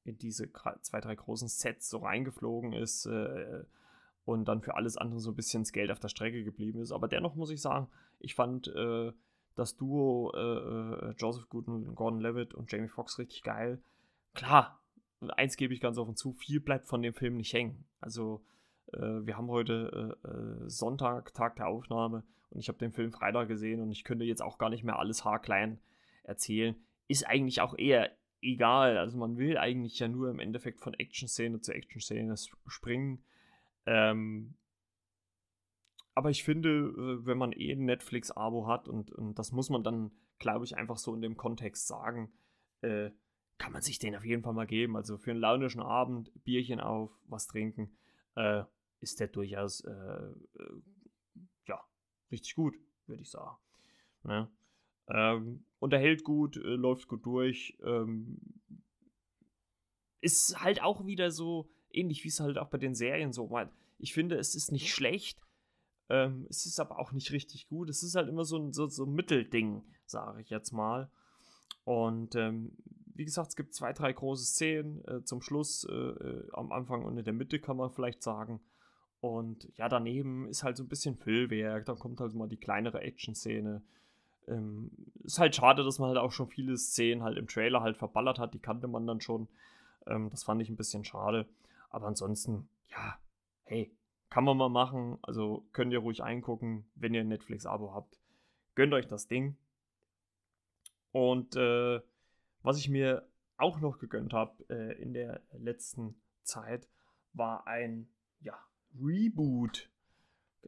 in 0.06 0.18
diese 0.18 0.50
zwei, 0.82 1.02
drei 1.02 1.16
großen 1.16 1.50
Sets 1.50 1.90
so 1.90 1.98
reingeflogen 1.98 2.72
ist 2.72 3.06
äh, 3.06 3.66
und 4.26 4.46
dann 4.48 4.62
für 4.62 4.76
alles 4.76 4.98
andere 4.98 5.20
so 5.20 5.32
ein 5.32 5.36
bisschen 5.36 5.64
das 5.64 5.72
Geld 5.72 5.92
auf 5.92 6.00
der 6.00 6.10
Strecke 6.10 6.44
geblieben 6.44 6.82
ist. 6.82 6.92
Aber 6.92 7.08
dennoch 7.08 7.36
muss 7.36 7.52
ich 7.52 7.62
sagen, 7.62 7.88
ich 8.20 8.36
fand 8.36 8.68
äh, 8.68 9.12
das 9.56 9.78
Duo 9.78 10.34
äh, 10.36 11.12
Joseph 11.18 11.48
Gooden, 11.50 11.96
Gordon 11.96 12.20
Levitt 12.20 12.54
und 12.54 12.72
Jamie 12.72 12.90
Foxx 12.90 13.20
richtig 13.20 13.44
geil. 13.44 13.82
Klar, 14.34 14.82
eins 15.38 15.58
gebe 15.58 15.74
ich 15.74 15.80
ganz 15.80 15.98
offen 15.98 16.16
zu, 16.16 16.34
viel 16.34 16.60
bleibt 16.60 16.88
von 16.88 17.02
dem 17.02 17.14
Film 17.14 17.38
nicht 17.38 17.54
hängen. 17.54 17.86
Also 18.02 18.44
äh, 18.94 19.00
wir 19.00 19.38
haben 19.38 19.48
heute 19.48 20.18
äh, 20.24 20.28
äh, 20.28 20.70
Sonntag, 20.70 21.34
Tag 21.34 21.56
der 21.58 21.68
Aufnahme 21.68 22.24
und 22.50 22.60
ich 22.60 22.68
habe 22.68 22.80
den 22.80 22.92
Film 22.92 23.12
Freitag 23.12 23.48
gesehen 23.48 23.82
und 23.82 23.92
ich 23.92 24.04
könnte 24.04 24.26
jetzt 24.26 24.42
auch 24.42 24.58
gar 24.58 24.70
nicht 24.70 24.84
mehr 24.84 25.00
alles 25.00 25.24
haarklein 25.24 25.80
erzählen. 26.24 26.76
Ist 27.08 27.28
eigentlich 27.28 27.62
auch 27.62 27.78
eher 27.78 28.12
egal. 28.42 28.98
Also 28.98 29.18
man 29.18 29.38
will 29.38 29.58
eigentlich 29.58 30.00
ja 30.00 30.08
nur 30.08 30.30
im 30.30 30.40
Endeffekt 30.40 30.80
von 30.80 30.94
Action-Szene 30.94 31.62
zu 31.62 31.74
Action-Szene 31.74 32.36
springen. 32.68 33.24
Ähm, 33.86 34.56
aber 36.14 36.30
ich 36.30 36.44
finde, 36.44 37.26
wenn 37.26 37.38
man 37.38 37.52
eh 37.52 37.74
ein 37.74 37.86
Netflix-Abo 37.86 38.68
hat 38.68 38.88
und, 38.88 39.12
und 39.12 39.38
das 39.38 39.52
muss 39.52 39.70
man 39.70 39.84
dann, 39.84 40.12
glaube 40.40 40.64
ich, 40.66 40.78
einfach 40.78 40.98
so 40.98 41.14
in 41.14 41.22
dem 41.22 41.36
Kontext 41.36 41.88
sagen, 41.88 42.32
äh, 42.82 43.12
kann 43.58 43.74
man 43.74 43.82
sich 43.82 44.00
den 44.00 44.16
auf 44.16 44.26
jeden 44.26 44.44
Fall 44.44 44.54
mal 44.54 44.68
geben. 44.68 44.96
Also 44.96 45.18
für 45.18 45.32
einen 45.32 45.40
launischen 45.40 45.82
Abend, 45.82 46.32
Bierchen 46.44 46.80
auf, 46.80 47.12
was 47.28 47.48
trinken, 47.48 47.98
äh, 48.36 48.64
ist 49.00 49.20
der 49.20 49.28
durchaus, 49.28 49.82
äh, 49.82 49.92
äh, 49.92 50.82
ja, 51.68 51.82
richtig 52.32 52.56
gut, 52.56 52.76
würde 53.08 53.22
ich 53.22 53.30
sagen. 53.30 53.58
Ne? 54.24 54.50
Ähm, 55.08 55.66
unterhält 55.80 56.24
gut, 56.24 56.58
äh, 56.58 56.76
läuft 56.76 57.08
gut 57.08 57.26
durch. 57.26 57.78
Ähm, 57.84 58.40
ist 60.22 60.60
halt 60.62 60.82
auch 60.82 61.06
wieder 61.06 61.30
so, 61.30 61.70
ähnlich 61.96 62.24
wie 62.24 62.30
es 62.30 62.40
halt 62.40 62.58
auch 62.58 62.68
bei 62.68 62.78
den 62.78 62.96
Serien 62.96 63.34
so 63.34 63.50
war. 63.50 63.70
Ich 64.00 64.14
finde, 64.14 64.36
es 64.36 64.56
ist 64.56 64.72
nicht 64.72 64.94
schlecht, 64.94 65.40
ähm, 66.10 66.46
es 66.50 66.66
ist 66.66 66.80
aber 66.80 67.00
auch 67.00 67.12
nicht 67.12 67.32
richtig 67.32 67.68
gut. 67.68 67.90
Es 67.90 68.04
ist 68.04 68.16
halt 68.16 68.30
immer 68.30 68.46
so 68.46 68.58
ein, 68.58 68.74
so, 68.74 68.88
so 68.88 69.06
ein 69.06 69.14
Mittelding, 69.14 69.84
sage 70.06 70.42
ich 70.42 70.50
jetzt 70.50 70.72
mal. 70.72 71.10
Und 71.84 72.36
ähm, 72.36 72.72
wie 73.16 73.26
gesagt, 73.26 73.50
es 73.50 73.56
gibt 73.56 73.74
zwei, 73.74 73.94
drei 73.94 74.12
große 74.12 74.46
Szenen 74.46 75.04
äh, 75.06 75.24
zum 75.24 75.42
Schluss, 75.42 75.86
äh, 75.90 75.94
äh, 75.94 76.48
am 76.54 76.72
Anfang 76.72 77.06
und 77.06 77.18
in 77.18 77.24
der 77.24 77.34
Mitte 77.34 77.60
kann 77.60 77.78
man 77.78 77.90
vielleicht 77.90 78.22
sagen. 78.22 78.60
Und 79.22 79.70
ja, 79.78 79.90
daneben 79.90 80.48
ist 80.48 80.64
halt 80.64 80.78
so 80.78 80.84
ein 80.84 80.90
bisschen 80.90 81.16
Füllwerk, 81.16 81.86
dann 81.86 81.98
kommt 81.98 82.20
halt 82.20 82.36
mal 82.36 82.48
die 82.48 82.58
kleinere 82.58 83.02
Action-Szene. 83.02 83.82
Ähm, 84.48 84.92
ist 85.24 85.40
halt 85.40 85.56
schade, 85.56 85.84
dass 85.84 85.98
man 85.98 86.10
halt 86.10 86.20
auch 86.20 86.32
schon 86.32 86.48
viele 86.48 86.78
Szenen 86.78 87.24
halt 87.24 87.38
im 87.38 87.48
Trailer 87.48 87.82
halt 87.82 87.98
verballert 87.98 88.38
hat, 88.38 88.54
die 88.54 88.60
kannte 88.60 88.88
man 88.88 89.08
dann 89.08 89.22
schon. 89.22 89.48
Ähm, 90.06 90.30
das 90.30 90.44
fand 90.44 90.62
ich 90.62 90.70
ein 90.70 90.76
bisschen 90.76 91.04
schade. 91.06 91.48
Aber 91.90 92.08
ansonsten, 92.08 92.70
ja, 92.90 93.20
hey, 93.64 93.96
kann 94.30 94.44
man 94.44 94.58
mal 94.58 94.70
machen. 94.70 95.18
Also 95.22 95.66
könnt 95.72 95.94
ihr 95.94 96.00
ruhig 96.00 96.24
eingucken, 96.24 96.90
wenn 96.96 97.14
ihr 97.14 97.22
ein 97.22 97.28
Netflix-Abo 97.28 97.94
habt. 97.94 98.20
Gönnt 98.76 98.94
euch 98.94 99.08
das 99.08 99.28
Ding. 99.28 99.58
Und 101.12 101.56
äh, 101.56 102.02
was 102.62 102.78
ich 102.78 102.90
mir 102.90 103.28
auch 103.58 103.80
noch 103.80 104.00
gegönnt 104.00 104.34
habe 104.34 104.66
äh, 104.70 105.02
in 105.02 105.14
der 105.14 105.42
letzten 105.54 106.22
Zeit, 106.44 106.90
war 107.32 107.68
ein 107.68 108.10
ja, 108.42 108.58
Reboot, 109.00 109.90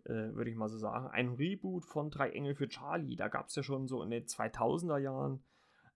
äh, 0.06 0.34
würde 0.34 0.49
ich 0.49 0.56
mal 0.56 0.69
so 0.69 0.77
sagen. 0.77 1.08
Ein 1.08 1.34
Reboot 1.34 1.84
von 1.84 2.10
Drei 2.10 2.30
Engel 2.30 2.56
für 2.56 2.69
Charlie. 2.69 3.15
Da 3.15 3.27
gab 3.27 3.47
es 3.47 3.56
ja 3.56 3.63
schon 3.63 3.88
so 3.88 4.01
in 4.03 4.10
den 4.10 4.25
2000er 4.25 4.99
Jahren 4.99 5.43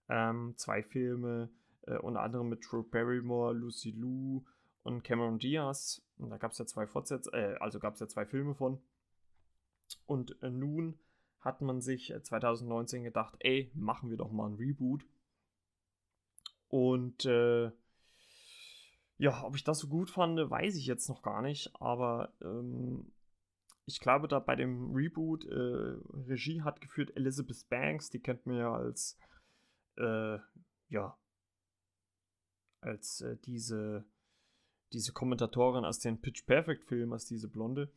ähm, 0.09 0.53
zwei 0.57 0.83
Filme, 0.83 1.49
äh, 1.83 1.97
unter 1.97 2.21
anderem 2.21 2.49
mit 2.49 2.65
Drew 2.69 2.83
Barrymore, 2.83 3.53
Lucy 3.53 3.91
Liu 3.91 4.43
und 4.83 5.03
Cameron 5.03 5.39
Diaz. 5.39 6.01
Und 6.17 6.29
da 6.29 6.37
gab 6.37 6.51
es 6.51 6.57
ja 6.57 6.65
zwei 6.65 6.87
Fortsetzungen, 6.87 7.39
äh, 7.39 7.55
also 7.59 7.79
gab 7.79 7.95
es 7.95 7.99
ja 7.99 8.07
zwei 8.07 8.25
Filme 8.25 8.55
von. 8.55 8.81
Und 10.05 10.41
äh, 10.41 10.49
nun 10.49 10.99
hat 11.39 11.61
man 11.61 11.81
sich 11.81 12.13
2019 12.21 13.01
äh, 13.01 13.03
gedacht, 13.05 13.35
ey, 13.39 13.71
machen 13.73 14.09
wir 14.09 14.17
doch 14.17 14.31
mal 14.31 14.49
ein 14.49 14.55
Reboot. 14.55 15.05
Und 16.67 17.25
äh, 17.25 17.71
ja, 19.17 19.43
ob 19.43 19.55
ich 19.55 19.63
das 19.63 19.79
so 19.79 19.87
gut 19.87 20.09
fand, 20.09 20.37
weiß 20.37 20.75
ich 20.75 20.85
jetzt 20.85 21.09
noch 21.09 21.21
gar 21.21 21.41
nicht. 21.41 21.71
Aber 21.79 22.33
ähm, 22.41 23.11
ich 23.85 23.99
glaube, 23.99 24.27
da 24.27 24.39
bei 24.39 24.55
dem 24.55 24.93
Reboot 24.93 25.45
äh, 25.45 25.97
Regie 26.27 26.61
hat 26.61 26.81
geführt 26.81 27.15
Elizabeth 27.15 27.67
Banks. 27.69 28.09
Die 28.09 28.19
kennt 28.19 28.45
man 28.45 28.57
ja 28.57 28.73
als 28.73 29.17
äh, 29.97 30.37
ja 30.89 31.17
als 32.79 33.21
äh, 33.21 33.37
diese 33.45 34.05
diese 34.93 35.13
Kommentatorin 35.13 35.85
aus 35.85 35.99
den 35.99 36.19
Pitch 36.19 36.45
Perfect 36.45 36.83
Filmen, 36.83 37.13
als 37.13 37.25
diese 37.25 37.47
Blonde. 37.47 37.89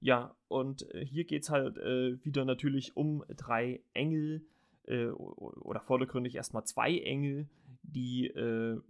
Ja, 0.00 0.36
und 0.48 0.88
äh, 0.94 1.04
hier 1.04 1.24
geht 1.24 1.44
es 1.44 1.50
halt 1.50 1.78
äh, 1.78 2.22
wieder 2.24 2.44
natürlich 2.44 2.96
um 2.96 3.24
drei 3.36 3.80
Engel 3.94 4.44
äh, 4.86 5.06
oder 5.06 5.80
vordergründig 5.80 6.34
erstmal 6.34 6.64
zwei 6.64 6.98
Engel, 6.98 7.48
die 7.82 8.26
äh, 8.26 8.80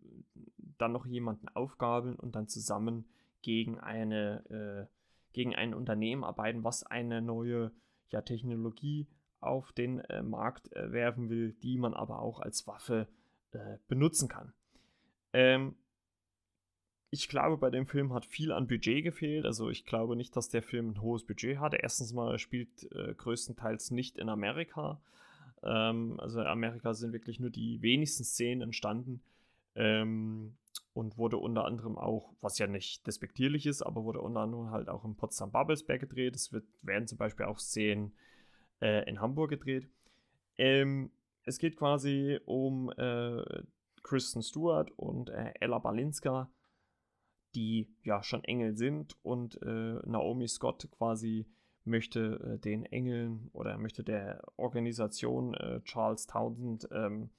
dann 0.79 0.93
noch 0.93 1.07
jemanden 1.07 1.49
aufgabeln 1.49 2.17
und 2.17 2.35
dann 2.35 2.49
zusammen 2.49 3.05
gegen 3.43 3.79
eine 3.79 4.89
äh, 4.91 4.93
gegen 5.33 5.55
ein 5.55 5.75
Unternehmen 5.75 6.25
arbeiten, 6.25 6.65
was 6.65 6.85
eine 6.85 7.21
neue 7.21 7.73
ja, 8.11 8.23
Technologie 8.23 9.07
auf 9.41 9.73
den 9.73 10.01
äh, 10.01 10.23
Markt 10.23 10.71
werfen 10.75 11.29
will, 11.29 11.53
die 11.63 11.77
man 11.77 11.95
aber 11.95 12.23
auch 12.23 12.41
als 12.41 12.67
Waffe 12.67 13.09
benutzen 13.87 14.29
kann. 14.29 14.53
Ähm, 15.33 15.77
ich 17.15 17.29
glaube, 17.29 17.57
bei 17.57 17.71
dem 17.71 17.87
Film 17.87 18.13
hat 18.13 18.27
viel 18.27 18.51
an 18.51 18.67
Budget 18.67 19.05
gefehlt. 19.05 19.47
Also 19.47 19.71
ich 19.71 19.87
glaube 19.87 20.17
nicht, 20.17 20.37
dass 20.37 20.49
der 20.49 20.63
Film 20.63 20.91
ein 20.91 21.01
hohes 21.01 21.25
Budget 21.25 21.59
hatte. 21.59 21.77
Erstens 21.77 22.13
mal, 22.13 22.39
spielt 22.41 22.91
äh, 22.93 23.15
größtenteils 23.15 23.93
nicht 23.93 24.19
in 24.19 24.29
Amerika. 24.29 25.01
Ähm, 25.63 26.19
also 26.19 26.41
in 26.41 26.47
Amerika 26.47 26.93
sind 26.93 27.13
wirklich 27.13 27.39
nur 27.39 27.51
die 27.51 27.81
wenigsten 27.83 28.25
Szenen 28.25 28.63
entstanden 28.63 29.23
ähm, 29.77 30.57
und 30.93 31.17
wurde 31.17 31.37
unter 31.37 31.65
anderem 31.65 31.97
auch, 31.97 32.35
was 32.41 32.59
ja 32.59 32.67
nicht 32.67 33.07
despektierlich 33.07 33.67
ist, 33.67 33.83
aber 33.83 34.03
wurde 34.03 34.21
unter 34.21 34.41
anderem 34.41 34.73
halt 34.73 34.89
auch 34.89 35.05
in 35.05 35.15
Potsdam 35.15 35.53
Babelsberg 35.53 36.01
gedreht. 36.01 36.35
Es 36.35 36.53
wird, 36.53 36.67
werden 36.83 37.07
zum 37.07 37.19
Beispiel 37.19 37.47
auch 37.47 37.61
Szenen 37.61 38.13
äh, 38.83 39.09
in 39.09 39.21
Hamburg 39.21 39.51
gedreht. 39.51 39.89
Ähm, 40.59 41.13
es 41.45 41.59
geht 41.59 41.77
quasi 41.77 42.41
um 42.45 42.91
äh, 42.97 43.63
Kristen 44.03 44.43
Stewart 44.43 44.91
und 44.97 45.31
äh, 45.31 45.53
Ella 45.61 45.79
Balinska, 45.79 46.51
die 47.55 47.89
ja 48.03 48.23
schon 48.23 48.45
Engel 48.45 48.77
sind 48.77 49.17
und 49.23 49.61
äh, 49.63 49.99
Naomi 50.07 50.49
Scott 50.49 50.89
quasi 50.91 51.47
möchte 51.85 52.55
äh, 52.55 52.59
den 52.59 52.87
Engeln 52.87 53.51
oder 53.53 53.77
möchte 53.79 54.03
der 54.03 54.43
Organisation 54.57 55.55
äh, 55.55 55.81
Charles 55.83 56.27
Townsend 56.27 56.89
ähm, 56.91 57.31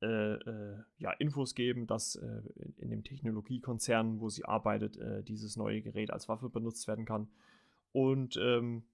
äh, 0.00 0.34
äh, 0.34 0.76
ja, 0.98 1.10
Infos 1.12 1.56
geben, 1.56 1.88
dass 1.88 2.14
äh, 2.14 2.42
in 2.76 2.90
dem 2.90 3.02
Technologiekonzern, 3.02 4.20
wo 4.20 4.28
sie 4.28 4.44
arbeitet, 4.44 4.98
dieses 5.26 5.56
neue 5.56 5.82
Gerät 5.82 6.12
als 6.12 6.28
Waffe 6.28 6.48
benutzt 6.48 6.86
werden 6.86 7.04
kann. 7.04 7.28
Und 7.90 8.36
ähm, 8.36 8.84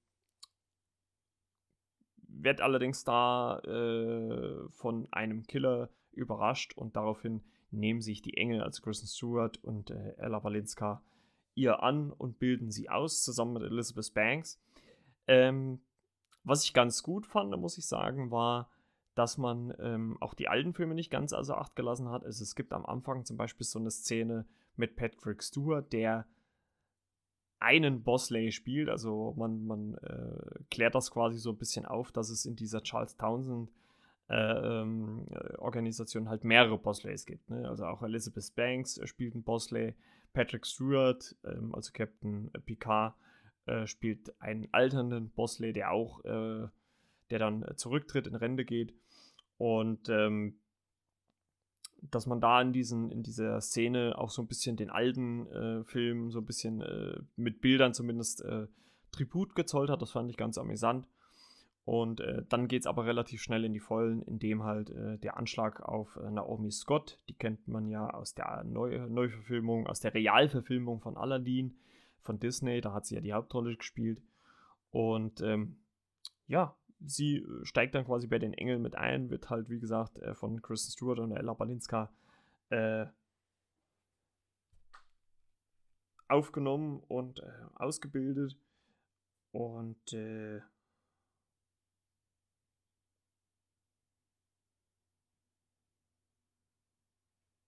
wird 2.17 2.61
allerdings 2.61 3.05
da 3.05 3.61
von 4.71 5.09
einem 5.13 5.47
Killer 5.47 5.91
überrascht 6.13 6.75
und 6.75 6.97
daraufhin 6.97 7.43
nehmen 7.75 8.01
sich 8.01 8.23
die 8.23 8.37
Engel, 8.37 8.63
also 8.63 8.83
Kristen 8.83 9.07
Stewart 9.07 9.63
und 9.63 9.91
Ella 9.91 10.43
Walinska, 10.43 11.03
ihr 11.55 11.83
an 11.83 12.11
und 12.11 12.39
bilden 12.39 12.71
sie 12.71 12.89
aus, 12.89 13.23
zusammen 13.23 13.55
mit 13.55 13.63
Elizabeth 13.63 14.13
Banks. 14.15 14.61
Ähm, 15.27 15.81
was 16.43 16.65
ich 16.65 16.75
ganz 16.75 17.03
gut 17.03 17.27
fand, 17.27 17.57
muss 17.57 17.79
ich 17.79 17.87
sagen, 17.87 18.31
war, 18.31 18.71
dass 19.15 19.39
man 19.39 19.73
ähm, 19.79 20.17
auch 20.21 20.35
die 20.35 20.49
alten 20.49 20.75
Filme 20.75 20.95
nicht 20.95 21.11
ganz 21.11 21.33
außer 21.33 21.57
Acht 21.57 21.77
gelassen 21.77 22.11
hat. 22.11 22.25
Also 22.25 22.43
es 22.43 22.55
gibt 22.55 22.73
am 22.73 22.85
Anfang 22.85 23.25
zum 23.25 23.37
Beispiel 23.37 23.67
so 23.67 23.79
eine 23.79 23.91
Szene 23.91 24.47
mit 24.77 24.97
Patrick 24.97 25.43
Stewart, 25.43 25.93
der 25.93 26.27
einen 27.61 28.03
Bosley 28.03 28.53
spielt. 28.53 28.89
Also 28.89 29.35
man, 29.37 29.65
man 29.65 29.95
äh, 29.95 30.65
klärt 30.71 30.95
das 30.95 31.11
quasi 31.11 31.39
so 31.39 31.51
ein 31.51 31.59
bisschen 31.59 31.87
auf, 31.87 32.13
dass 32.13 32.29
es 32.29 32.45
in 32.45 32.57
dieser 32.57 32.83
Charles 32.83 33.17
Townsend 33.17 33.71
äh, 34.29 34.35
ähm, 34.35 35.27
Organisation 35.59 36.29
halt 36.29 36.45
mehrere 36.45 36.79
Bosleys 36.79 37.27
gibt. 37.27 37.51
Ne? 37.51 37.69
Also 37.69 37.85
auch 37.85 38.03
Elizabeth 38.03 38.55
Banks 38.55 38.99
äh, 38.99 39.07
spielt 39.07 39.35
einen 39.35 39.45
Bosley, 39.45 39.95
Patrick 40.33 40.67
Stewart, 40.67 41.37
ähm, 41.45 41.75
also 41.75 41.93
Captain 41.93 42.51
Picard, 42.65 43.15
äh, 43.67 43.87
spielt 43.87 44.41
einen 44.41 44.69
alternden 44.73 45.31
Bosley, 45.31 45.73
der 45.73 45.93
auch, 45.93 46.25
äh, 46.25 46.69
der 47.31 47.39
dann 47.39 47.67
zurücktritt, 47.77 48.27
in 48.27 48.35
Rente 48.35 48.65
geht. 48.65 48.95
Und 49.59 50.09
ähm, 50.09 50.59
dass 52.11 52.27
man 52.27 52.41
da 52.41 52.61
in, 52.61 52.73
diesen, 52.73 53.11
in 53.11 53.23
dieser 53.23 53.61
Szene 53.61 54.15
auch 54.19 54.31
so 54.31 54.43
ein 54.43 54.49
bisschen 54.49 54.77
den 54.77 54.91
alten 54.91 55.47
äh, 55.47 55.85
Film, 55.85 56.31
so 56.31 56.41
ein 56.41 56.47
bisschen 56.47 56.81
äh, 56.81 57.21
mit 57.37 57.61
Bildern 57.61 57.95
zumindest 57.95 58.43
äh, 58.45 58.67
Tribut 59.13 59.55
gezollt 59.55 59.91
hat, 59.91 60.03
das 60.03 60.11
fand 60.11 60.31
ich 60.31 60.37
ganz 60.37 60.59
amüsant. 60.59 61.07
Und 61.85 62.21
äh, 62.21 62.43
dann 62.49 62.67
geht 62.67 62.83
es 62.83 62.87
aber 62.87 63.05
relativ 63.05 63.43
schnell 63.43 63.65
in 63.65 63.75
die 63.75 63.81
Vollen, 63.81 64.23
indem 64.23 64.63
halt 64.63 64.89
äh, 64.89 65.19
der 65.19 65.37
Anschlag 65.37 65.83
auf 65.83 66.17
äh, 66.17 66.31
Naomi 66.31 66.71
Scott, 66.71 67.21
die 67.29 67.35
kennt 67.35 67.69
man 67.69 67.89
ja 67.89 68.09
aus 68.09 68.35
der 68.35 68.65
Neu 68.65 69.07
Neuverfilmung, 69.07 69.87
aus 69.87 70.01
der 70.01 70.15
Realverfilmung 70.15 71.01
von 71.01 71.19
Aladdin 71.19 71.77
von 72.23 72.41
Disney, 72.41 72.81
da 72.81 72.95
hat 72.95 73.05
sie 73.05 73.17
ja 73.17 73.21
die 73.21 73.35
Hauptrolle 73.35 73.77
gespielt. 73.77 74.23
Und 74.93 75.43
ähm, 75.43 75.77
ja, 76.47 76.75
sie 77.05 77.37
äh, 77.37 77.65
steigt 77.67 77.95
dann 77.95 78.07
quasi 78.07 78.29
bei 78.29 78.39
den 78.39 78.55
Engeln 78.55 78.81
mit 78.81 78.97
ein, 78.97 79.29
wird 79.29 79.51
halt, 79.51 79.69
wie 79.69 79.81
gesagt, 79.81 80.19
äh, 80.21 80.35
von 80.35 80.63
Kristen 80.63 80.93
Stewart 80.93 81.19
und 81.19 81.33
Ella 81.33 81.53
Balinska 81.53 82.11
äh, 82.71 83.05
aufgenommen 86.29 87.03
und 87.09 87.43
ausgebildet. 87.75 88.57
Und 89.53 90.17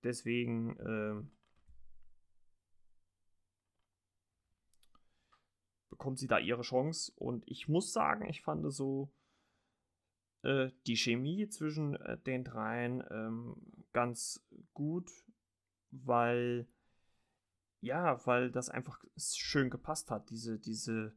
deswegen 0.07 0.77
äh, 0.79 1.23
bekommt 5.91 6.19
sie 6.19 6.29
da 6.29 6.39
ihre 6.39 6.63
Chance. 6.63 7.13
Und 7.17 7.45
ich 7.47 7.69
muss 7.69 7.93
sagen, 7.93 8.29
ich 8.29 8.43
fand 8.43 8.65
so 8.73 9.13
äh, 10.43 10.71
die 10.87 10.97
Chemie 10.97 11.49
zwischen 11.49 11.97
äh, 11.97 12.19
den 12.19 12.45
dreien 12.45 13.03
ähm, 13.11 13.57
ganz 13.93 14.47
gut, 14.73 15.11
weil 15.91 16.69
ja, 17.81 18.25
weil 18.27 18.51
das 18.51 18.69
einfach 18.69 19.05
schön 19.17 19.71
gepasst 19.71 20.11
hat. 20.11 20.31
Diese, 20.31 20.59
diese, 20.59 21.17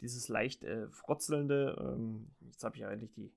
dieses 0.00 0.28
leicht 0.28 0.64
äh, 0.64 0.88
frotzelnde, 0.88 1.76
ähm, 1.78 2.34
jetzt 2.40 2.64
habe 2.64 2.76
ich 2.76 2.84
eigentlich 2.84 3.12
die, 3.12 3.32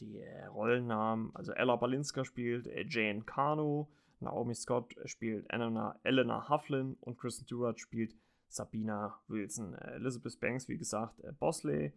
die 0.00 0.22
Rollennamen, 0.48 1.34
also 1.34 1.52
Ella 1.52 1.76
Balinska 1.76 2.24
spielt 2.24 2.66
äh, 2.66 2.84
Jane 2.88 3.22
Carno, 3.22 3.88
Naomi 4.20 4.54
Scott 4.54 4.94
spielt 5.04 5.50
Elena, 5.50 5.98
Elena 6.02 6.48
Hufflin 6.48 6.96
und 7.00 7.18
Kristen 7.18 7.44
Stewart 7.44 7.78
spielt 7.80 8.14
Sabina 8.48 9.18
Wilson. 9.28 9.74
Äh, 9.74 9.94
Elizabeth 9.94 10.38
Banks, 10.40 10.68
wie 10.68 10.78
gesagt, 10.78 11.20
äh, 11.20 11.32
Bosley. 11.32 11.92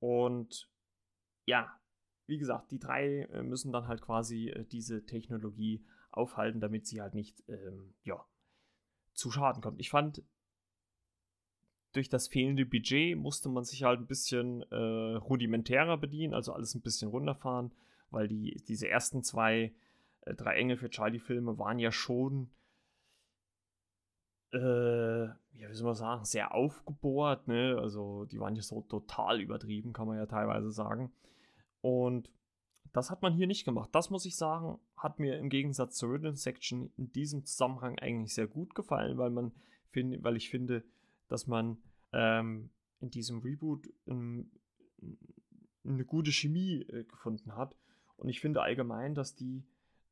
Und 0.00 0.70
ja, 1.46 1.72
wie 2.26 2.38
gesagt, 2.38 2.70
die 2.70 2.78
drei 2.78 3.26
müssen 3.42 3.72
dann 3.72 3.88
halt 3.88 4.02
quasi 4.02 4.54
diese 4.70 5.06
Technologie 5.06 5.82
aufhalten, 6.10 6.60
damit 6.60 6.86
sie 6.86 7.00
halt 7.00 7.14
nicht, 7.14 7.42
ähm, 7.48 7.94
ja, 8.04 8.22
zu 9.14 9.30
Schaden 9.30 9.62
kommt. 9.62 9.80
Ich 9.80 9.90
fand, 9.90 10.22
durch 11.98 12.08
das 12.08 12.28
fehlende 12.28 12.64
Budget 12.64 13.18
musste 13.18 13.48
man 13.48 13.64
sich 13.64 13.82
halt 13.82 13.98
ein 13.98 14.06
bisschen 14.06 14.62
äh, 14.70 15.16
rudimentärer 15.16 15.96
bedienen, 15.96 16.32
also 16.32 16.52
alles 16.52 16.76
ein 16.76 16.80
bisschen 16.80 17.10
runterfahren, 17.10 17.72
weil 18.10 18.28
die, 18.28 18.62
diese 18.68 18.88
ersten 18.88 19.24
zwei, 19.24 19.72
äh, 20.20 20.34
drei 20.34 20.54
Engel 20.54 20.76
für 20.76 20.90
Charlie-Filme 20.90 21.58
waren 21.58 21.80
ja 21.80 21.90
schon 21.90 22.50
äh, 24.52 25.24
ja, 25.58 25.68
wie 25.68 25.74
soll 25.74 25.86
man 25.86 25.94
sagen, 25.96 26.24
sehr 26.24 26.54
aufgebohrt, 26.54 27.48
ne? 27.48 27.76
Also 27.80 28.26
die 28.26 28.38
waren 28.38 28.54
ja 28.54 28.62
so 28.62 28.82
total 28.82 29.40
übertrieben, 29.40 29.92
kann 29.92 30.06
man 30.06 30.16
ja 30.16 30.26
teilweise 30.26 30.70
sagen. 30.70 31.12
Und 31.80 32.30
das 32.92 33.10
hat 33.10 33.22
man 33.22 33.34
hier 33.34 33.48
nicht 33.48 33.64
gemacht. 33.64 33.90
Das 33.92 34.08
muss 34.08 34.24
ich 34.24 34.36
sagen, 34.36 34.78
hat 34.96 35.18
mir 35.18 35.36
im 35.36 35.48
Gegensatz 35.48 35.96
zur 35.96 36.12
Written 36.12 36.36
Section 36.36 36.92
in 36.96 37.12
diesem 37.12 37.44
Zusammenhang 37.44 37.98
eigentlich 37.98 38.34
sehr 38.34 38.46
gut 38.46 38.76
gefallen, 38.76 39.18
weil 39.18 39.30
man 39.30 39.52
find, 39.90 40.22
weil 40.22 40.36
ich 40.36 40.48
finde, 40.48 40.84
dass 41.28 41.46
man 41.46 41.78
ähm, 42.12 42.70
in 43.00 43.10
diesem 43.10 43.40
Reboot 43.40 43.88
ähm, 44.06 44.50
eine 45.84 46.04
gute 46.04 46.32
Chemie 46.32 46.82
äh, 46.82 47.04
gefunden 47.04 47.56
hat. 47.56 47.74
Und 48.16 48.28
ich 48.28 48.40
finde 48.40 48.62
allgemein, 48.62 49.14
dass 49.14 49.34
die 49.34 49.64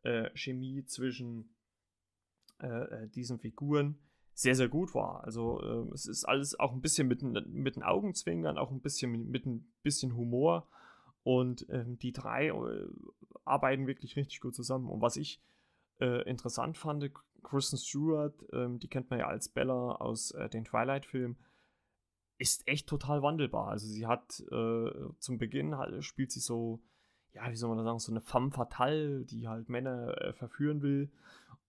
äh, 0.03 0.31
Chemie 0.35 0.85
zwischen 0.85 1.51
äh, 2.61 2.67
äh 2.67 3.09
diesen 3.09 3.39
Figuren 3.39 3.99
sehr, 4.33 4.55
sehr 4.55 4.69
gut 4.69 4.95
war. 4.95 5.25
Also 5.25 5.61
äh, 5.63 5.93
es 5.95 6.07
ist 6.07 6.25
alles 6.25 6.59
auch 6.61 6.73
ein 6.73 6.83
bisschen 6.83 7.09
mit, 7.09 7.23
mit 7.23 7.77
den 7.77 7.83
Augenzwinkern, 7.83 8.59
auch 8.59 8.71
ein 8.71 8.81
bisschen 8.81 9.11
mit, 9.11 9.27
mit 9.27 9.47
ein 9.47 9.73
bisschen 9.83 10.15
Humor. 10.15 10.69
Und 11.23 11.67
ähm, 11.71 11.99
die 11.99 12.13
drei 12.13 12.49
äh, 12.49 12.87
arbeiten 13.45 13.87
wirklich 13.87 14.15
richtig 14.17 14.41
gut 14.41 14.55
zusammen. 14.55 14.89
Und 14.89 15.01
was 15.01 15.17
ich 15.17 15.41
äh, 16.01 16.23
interessant 16.29 16.77
fand, 16.77 17.11
Kristen 17.47 17.79
Stewart, 17.79 18.35
ähm, 18.53 18.79
die 18.79 18.89
kennt 18.89 19.11
man 19.11 19.21
ja 19.21 19.27
als 19.27 19.49
Bella 19.49 19.93
aus 19.93 20.33
äh, 20.33 20.49
den 20.49 20.65
Twilight-Filmen, 20.65 21.37
ist 22.39 22.67
echt 22.69 22.89
total 22.89 23.23
wandelbar. 23.23 23.69
Also 23.69 23.87
sie 23.87 24.07
hat 24.07 24.41
äh, 24.51 24.91
zum 25.19 25.39
Beginn 25.39 25.79
halt, 25.79 26.05
spielt 26.05 26.33
sie 26.33 26.41
so, 26.41 26.83
ja, 27.33 27.51
wie 27.51 27.57
soll 27.57 27.69
man 27.69 27.79
das 27.79 27.87
sagen, 27.87 27.99
so 27.99 28.13
eine 28.13 28.21
femme 28.21 28.51
fatale, 28.51 29.25
die 29.25 29.49
halt 29.49 29.69
Männer 29.69 30.21
äh, 30.21 30.33
verführen 30.33 30.83
will. 30.83 31.11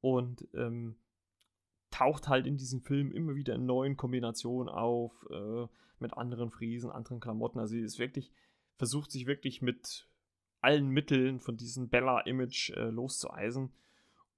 Und 0.01 0.47
ähm, 0.53 0.97
taucht 1.91 2.27
halt 2.27 2.47
in 2.47 2.57
diesem 2.57 2.81
Film 2.81 3.11
immer 3.11 3.35
wieder 3.35 3.55
in 3.55 3.65
neuen 3.65 3.97
Kombinationen 3.97 4.69
auf, 4.69 5.13
äh, 5.31 5.67
mit 5.99 6.15
anderen 6.15 6.49
Friesen, 6.49 6.91
anderen 6.91 7.19
Klamotten. 7.19 7.59
Also 7.59 7.71
sie 7.71 7.81
ist 7.81 7.99
wirklich, 7.99 8.31
versucht 8.77 9.11
sich 9.11 9.25
wirklich 9.25 9.61
mit 9.61 10.07
allen 10.61 10.89
Mitteln 10.89 11.39
von 11.39 11.55
diesem 11.55 11.89
Bella-Image 11.89 12.71
äh, 12.71 12.89
loszueisen. 12.89 13.73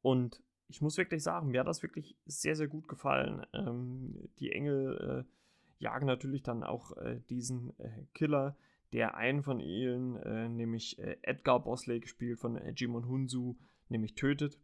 Und 0.02 0.42
ich 0.70 0.82
muss 0.82 0.98
wirklich 0.98 1.24
sagen, 1.24 1.50
mir 1.50 1.62
hat 1.62 1.68
das 1.68 1.82
wirklich 1.82 2.16
sehr, 2.26 2.56
sehr 2.56 2.68
gut 2.68 2.88
gefallen. 2.88 3.46
Ähm, 3.54 4.30
die 4.40 4.52
Engel 4.52 5.26
äh, 5.26 5.84
jagen 5.84 6.06
natürlich 6.06 6.44
dann 6.44 6.64
auch 6.64 6.96
äh, 6.98 7.20
diesen 7.30 7.78
äh, 7.80 8.06
Killer, 8.14 8.56
der 8.94 9.16
einen 9.16 9.44
von 9.44 9.60
ihnen, 9.60 10.16
äh, 10.18 10.48
nämlich 10.48 10.98
Edgar 11.00 11.64
Bosley, 11.64 12.00
gespielt 12.00 12.40
von 12.40 12.60
Jimon 12.76 13.08
Hunsu, 13.08 13.56
nämlich 13.90 14.16
tötet 14.16 14.60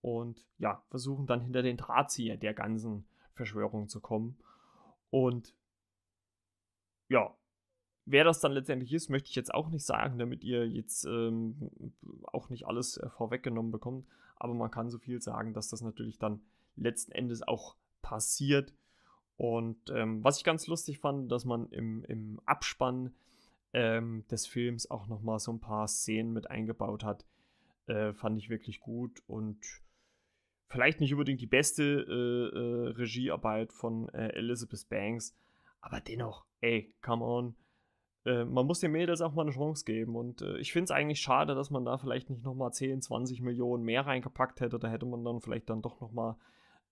und 0.00 0.44
ja, 0.58 0.82
versuchen 0.88 1.26
dann 1.26 1.40
hinter 1.40 1.62
den 1.62 1.76
Drahtzieher 1.76 2.36
der 2.36 2.54
ganzen 2.54 3.06
Verschwörung 3.34 3.88
zu 3.88 4.00
kommen. 4.00 4.38
Und 5.10 5.54
ja, 7.08 7.36
wer 8.06 8.24
das 8.24 8.40
dann 8.40 8.52
letztendlich 8.52 8.92
ist, 8.92 9.10
möchte 9.10 9.28
ich 9.28 9.34
jetzt 9.34 9.52
auch 9.52 9.68
nicht 9.68 9.84
sagen, 9.84 10.18
damit 10.18 10.42
ihr 10.42 10.66
jetzt 10.66 11.04
ähm, 11.04 11.70
auch 12.24 12.48
nicht 12.48 12.66
alles 12.66 12.96
äh, 12.96 13.10
vorweggenommen 13.10 13.72
bekommt. 13.72 14.06
Aber 14.36 14.54
man 14.54 14.70
kann 14.70 14.90
so 14.90 14.98
viel 14.98 15.20
sagen, 15.20 15.52
dass 15.52 15.68
das 15.68 15.82
natürlich 15.82 16.18
dann 16.18 16.40
letzten 16.76 17.12
Endes 17.12 17.42
auch 17.42 17.76
passiert. 18.02 18.72
Und 19.36 19.90
ähm, 19.90 20.22
was 20.24 20.38
ich 20.38 20.44
ganz 20.44 20.66
lustig 20.66 20.98
fand, 21.00 21.30
dass 21.30 21.44
man 21.44 21.68
im, 21.70 22.04
im 22.04 22.40
Abspann 22.46 23.14
ähm, 23.72 24.24
des 24.30 24.46
Films 24.46 24.90
auch 24.90 25.08
nochmal 25.08 25.38
so 25.38 25.52
ein 25.52 25.60
paar 25.60 25.88
Szenen 25.88 26.32
mit 26.32 26.50
eingebaut 26.50 27.04
hat, 27.04 27.26
äh, 27.86 28.12
fand 28.12 28.38
ich 28.38 28.48
wirklich 28.48 28.80
gut. 28.80 29.22
Und 29.26 29.58
vielleicht 30.68 31.00
nicht 31.00 31.12
unbedingt 31.12 31.40
die 31.40 31.46
beste 31.46 31.82
äh, 31.82 32.56
äh, 32.56 32.88
Regiearbeit 32.96 33.72
von 33.72 34.08
äh, 34.10 34.28
Elizabeth 34.28 34.88
Banks, 34.88 35.36
aber 35.80 36.00
dennoch, 36.00 36.46
ey, 36.60 36.94
come 37.02 37.24
on. 37.24 37.56
Äh, 38.26 38.44
man 38.44 38.66
muss 38.66 38.80
den 38.80 38.90
Mädels 38.90 39.20
auch 39.20 39.34
mal 39.34 39.42
eine 39.42 39.52
Chance 39.52 39.84
geben 39.84 40.16
und 40.16 40.42
äh, 40.42 40.58
ich 40.58 40.72
finde 40.72 40.84
es 40.86 40.90
eigentlich 40.90 41.20
schade, 41.20 41.54
dass 41.54 41.70
man 41.70 41.84
da 41.84 41.96
vielleicht 41.96 42.28
nicht 42.28 42.42
nochmal 42.42 42.72
10, 42.72 43.00
20 43.00 43.40
Millionen 43.40 43.84
mehr 43.84 44.04
reingepackt 44.04 44.60
hätte. 44.60 44.80
Da 44.80 44.88
hätte 44.88 45.06
man 45.06 45.24
dann 45.24 45.40
vielleicht 45.40 45.70
dann 45.70 45.80
doch 45.80 46.00
nochmal 46.00 46.34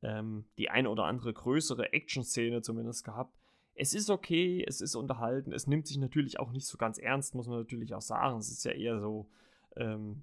ähm, 0.02 0.44
die 0.58 0.70
ein 0.70 0.86
oder 0.86 1.04
andere 1.04 1.34
größere 1.34 1.92
Action-Szene 1.92 2.62
zumindest 2.62 3.04
gehabt. 3.04 3.36
Es 3.74 3.94
ist 3.94 4.10
okay, 4.10 4.64
es 4.64 4.80
ist 4.80 4.94
unterhalten, 4.94 5.52
es 5.52 5.66
nimmt 5.66 5.88
sich 5.88 5.98
natürlich 5.98 6.38
auch 6.38 6.52
nicht 6.52 6.66
so 6.66 6.78
ganz 6.78 6.98
ernst, 6.98 7.34
muss 7.34 7.48
man 7.48 7.58
natürlich 7.58 7.92
auch 7.94 8.00
sagen. 8.00 8.38
Es 8.38 8.52
ist 8.52 8.64
ja 8.64 8.70
eher 8.70 9.00
so, 9.00 9.28
ähm, 9.74 10.22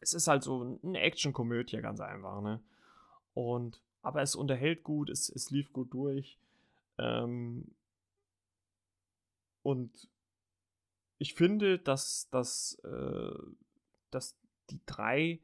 es 0.00 0.14
ist 0.14 0.26
halt 0.26 0.42
so 0.42 0.80
eine 0.82 0.98
Action-Komödie, 0.98 1.80
ganz 1.80 2.00
einfach, 2.00 2.42
ne? 2.42 2.60
Und, 3.34 3.80
aber 4.02 4.20
es 4.20 4.34
unterhält 4.34 4.82
gut, 4.82 5.10
es, 5.10 5.28
es 5.28 5.50
lief 5.52 5.72
gut 5.72 5.94
durch. 5.94 6.40
Ähm, 6.98 7.70
und 9.62 10.08
ich 11.18 11.34
finde, 11.34 11.78
dass, 11.78 12.28
dass, 12.30 12.80
äh, 12.84 13.38
dass 14.10 14.36
die 14.70 14.80
drei, 14.86 15.40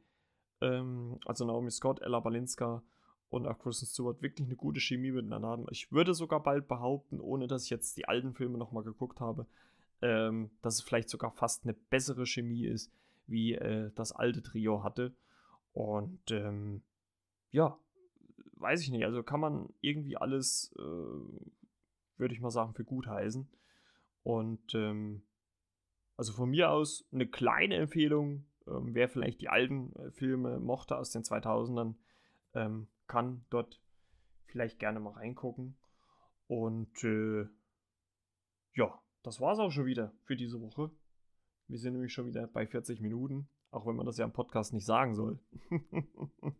ähm, 0.61 1.19
also 1.25 1.45
Naomi 1.45 1.71
Scott, 1.71 2.01
Ella 2.01 2.19
Balinska 2.19 2.83
und 3.29 3.47
auch 3.47 3.59
Kristen 3.59 3.85
Stewart, 3.85 4.21
wirklich 4.21 4.47
eine 4.47 4.55
gute 4.55 4.81
Chemie 4.81 5.11
miteinander 5.11 5.47
haben. 5.47 5.65
Ich 5.71 5.91
würde 5.91 6.13
sogar 6.13 6.43
bald 6.43 6.67
behaupten, 6.67 7.21
ohne 7.21 7.47
dass 7.47 7.63
ich 7.63 7.69
jetzt 7.69 7.95
die 7.97 8.07
alten 8.07 8.33
Filme 8.33 8.57
nochmal 8.57 8.83
geguckt 8.83 9.19
habe, 9.21 9.45
ähm, 10.01 10.49
dass 10.61 10.75
es 10.75 10.81
vielleicht 10.81 11.09
sogar 11.09 11.31
fast 11.31 11.63
eine 11.63 11.73
bessere 11.73 12.25
Chemie 12.25 12.65
ist, 12.65 12.91
wie 13.27 13.53
äh, 13.53 13.91
das 13.95 14.11
alte 14.11 14.41
Trio 14.41 14.83
hatte. 14.83 15.13
Und 15.73 16.31
ähm, 16.31 16.81
ja, 17.51 17.77
weiß 18.55 18.81
ich 18.81 18.89
nicht. 18.89 19.05
Also 19.05 19.23
kann 19.23 19.39
man 19.39 19.69
irgendwie 19.81 20.17
alles, 20.17 20.73
äh, 20.77 20.81
würde 22.17 22.33
ich 22.33 22.41
mal 22.41 22.51
sagen, 22.51 22.73
für 22.73 22.83
gut 22.83 23.07
heißen. 23.07 23.47
Und 24.29 24.75
ähm, 24.75 25.23
also 26.15 26.33
von 26.33 26.51
mir 26.51 26.69
aus 26.69 27.03
eine 27.11 27.25
kleine 27.25 27.77
Empfehlung, 27.77 28.45
ähm, 28.67 28.93
wer 28.93 29.09
vielleicht 29.09 29.41
die 29.41 29.49
alten 29.49 29.91
äh, 29.95 30.11
Filme 30.11 30.59
mochte 30.59 30.95
aus 30.97 31.09
den 31.09 31.23
2000ern, 31.23 31.95
ähm, 32.53 32.87
kann 33.07 33.43
dort 33.49 33.81
vielleicht 34.45 34.77
gerne 34.77 34.99
mal 34.99 35.13
reingucken. 35.13 35.79
Und 36.45 37.03
äh, 37.03 37.47
ja, 38.75 39.01
das 39.23 39.41
war 39.41 39.53
es 39.53 39.59
auch 39.59 39.71
schon 39.71 39.87
wieder 39.87 40.13
für 40.25 40.35
diese 40.35 40.61
Woche. 40.61 40.91
Wir 41.67 41.79
sind 41.79 41.93
nämlich 41.93 42.13
schon 42.13 42.27
wieder 42.27 42.45
bei 42.45 42.67
40 42.67 43.01
Minuten, 43.01 43.49
auch 43.71 43.87
wenn 43.87 43.95
man 43.95 44.05
das 44.05 44.19
ja 44.19 44.25
im 44.25 44.31
Podcast 44.31 44.73
nicht 44.73 44.85
sagen 44.85 45.15
soll. 45.15 45.39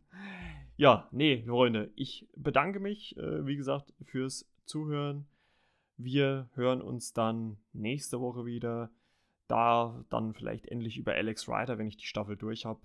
ja, 0.76 1.08
nee, 1.12 1.44
Freunde, 1.46 1.92
ich 1.94 2.28
bedanke 2.34 2.80
mich, 2.80 3.16
äh, 3.16 3.46
wie 3.46 3.54
gesagt, 3.54 3.94
fürs 4.06 4.50
Zuhören. 4.64 5.28
Wir 6.02 6.48
hören 6.54 6.80
uns 6.80 7.12
dann 7.12 7.58
nächste 7.74 8.20
Woche 8.20 8.46
wieder. 8.46 8.90
Da 9.48 10.04
dann 10.08 10.32
vielleicht 10.32 10.66
endlich 10.66 10.96
über 10.96 11.12
Alex 11.12 11.48
Rider, 11.48 11.76
wenn 11.76 11.88
ich 11.88 11.96
die 11.96 12.06
Staffel 12.06 12.36
durch 12.36 12.64
habe. 12.64 12.80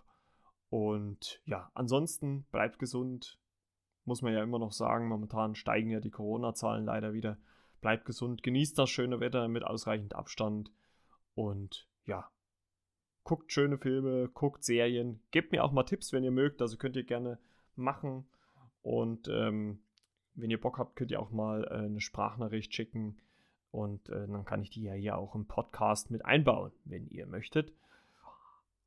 Und 0.70 1.41
ja, 1.45 1.72
ansonsten 1.76 2.43
bleibt 2.51 2.78
gesund. 2.80 3.39
Muss 4.03 4.22
man 4.22 4.34
ja 4.34 4.43
immer 4.43 4.59
noch 4.59 4.74
sagen, 4.74 5.07
momentan 5.07 5.55
steigen 5.55 5.91
ja 5.91 5.99
die 5.99 6.11
Corona-Zahlen 6.11 6.86
leider 6.86 7.13
wieder. 7.13 7.38
Bleibt 7.82 8.05
gesund, 8.05 8.43
genießt 8.43 8.78
das 8.78 8.89
schöne 8.89 9.20
Wetter 9.20 9.47
mit 9.47 9.63
ausreichend 9.63 10.16
Abstand. 10.16 10.72
Und 11.36 11.88
ja, 12.05 12.30
guckt 13.24 13.51
schöne 13.53 13.78
Filme, 13.78 14.28
guckt 14.34 14.63
Serien. 14.63 15.22
Gebt 15.32 15.53
mir 15.53 15.63
auch 15.63 15.72
mal 15.72 15.84
Tipps, 15.84 16.11
wenn 16.11 16.24
ihr 16.24 16.32
mögt. 16.32 16.61
Also 16.61 16.78
könnt 16.78 16.97
ihr 16.97 17.05
gerne 17.05 17.39
machen. 17.76 18.28
Und 18.82 19.30
ähm, 19.30 19.84
wenn 20.36 20.51
ihr 20.51 20.59
Bock 20.59 20.77
habt, 20.77 20.95
könnt 20.95 21.11
ihr 21.11 21.19
auch 21.19 21.31
mal 21.31 21.63
äh, 21.65 21.86
eine 21.86 22.01
Sprachnachricht 22.01 22.73
schicken. 22.73 23.17
Und 23.71 24.09
äh, 24.09 24.27
dann 24.27 24.45
kann 24.45 24.61
ich 24.61 24.69
die 24.69 24.83
ja 24.83 24.93
hier 24.93 25.17
auch 25.17 25.36
im 25.36 25.47
Podcast 25.47 26.11
mit 26.11 26.23
einbauen, 26.23 26.71
wenn 26.86 27.07
ihr 27.07 27.25
möchtet. 27.25 27.73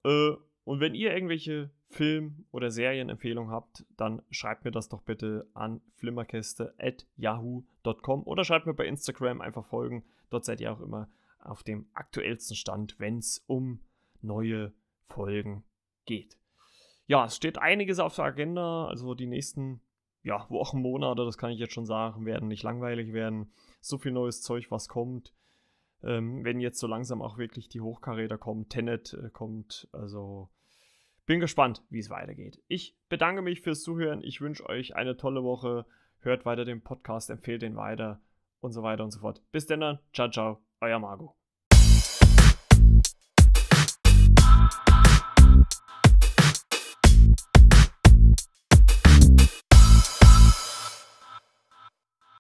Äh, 0.05 0.31
und 0.65 0.81
wenn 0.81 0.95
ihr 0.95 1.15
irgendwelche 1.15 1.71
Film- 1.89 2.45
oder 2.53 2.71
Serienempfehlungen 2.71 3.51
habt, 3.51 3.87
dann 3.97 4.23
schreibt 4.31 4.65
mir 4.65 4.71
das 4.71 4.91
doch 4.91 5.03
bitte 5.03 5.49
an 5.55 5.81
flimmerkiste.yahoo.com 5.97 8.23
oder 8.25 8.45
schreibt 8.45 8.67
mir 8.67 8.75
bei 8.75 8.87
Instagram 8.87 9.41
einfach 9.41 9.65
folgen. 9.65 10.05
Dort 10.31 10.45
seid 10.45 10.61
ihr 10.61 10.73
auch 10.73 10.81
immer 10.81 11.09
auf 11.41 11.63
dem 11.63 11.87
aktuellsten 11.95 12.57
Stand, 12.57 12.99
wenn 12.99 13.19
es 13.19 13.43
um 13.47 13.81
neue 14.21 14.73
Folgen 15.07 15.65
geht. 16.05 16.37
Ja, 17.07 17.25
es 17.25 17.37
steht 17.37 17.57
einiges 17.59 17.99
auf 17.99 18.17
der 18.17 18.27
Agenda, 18.27 18.89
also 18.89 19.15
die 19.15 19.27
nächsten 19.27 19.81
ja, 20.23 20.47
Wochen, 20.51 20.81
Monate, 20.81 21.25
das 21.25 21.39
kann 21.39 21.51
ich 21.51 21.59
jetzt 21.59 21.75
schon 21.75 21.87
sagen, 21.87 22.27
werden 22.27 22.49
nicht 22.49 22.63
langweilig 22.63 23.13
werden. 23.13 23.53
So 23.81 23.99
viel 23.99 24.13
neues 24.13 24.43
Zeug, 24.43 24.71
was 24.71 24.89
kommt. 24.89 25.33
Ähm, 26.03 26.45
wenn 26.45 26.61
jetzt 26.61 26.79
so 26.79 26.87
langsam 26.87 27.23
auch 27.23 27.39
wirklich 27.39 27.69
die 27.69 27.81
Hochkaräter 27.81 28.39
kommen, 28.39 28.69
Tenet 28.69 29.15
äh, 29.15 29.31
kommt, 29.31 29.89
also 29.93 30.49
bin 31.27 31.41
gespannt, 31.41 31.83
wie 31.91 31.99
es 31.99 32.11
weitergeht. 32.11 32.63
Ich 32.69 32.97
bedanke 33.09 33.43
mich 33.43 33.61
fürs 33.61 33.83
Zuhören. 33.83 34.23
Ich 34.23 34.41
wünsche 34.41 34.67
euch 34.67 34.97
eine 34.97 35.17
tolle 35.17 35.45
Woche. 35.45 35.87
Hört 36.21 36.47
weiter 36.47 36.65
den 36.65 36.83
Podcast, 36.83 37.31
empfehlt 37.31 37.63
den 37.63 37.77
weiter 37.77 38.21
und 38.61 38.73
so 38.73 38.83
weiter 38.83 39.05
und 39.05 39.11
so 39.11 39.21
fort. 39.21 39.43
Bis 39.53 39.67
dann. 39.67 39.99
Ciao, 40.13 40.31
ciao. 40.31 40.63
Euer 40.81 40.99
Margot. 40.99 41.38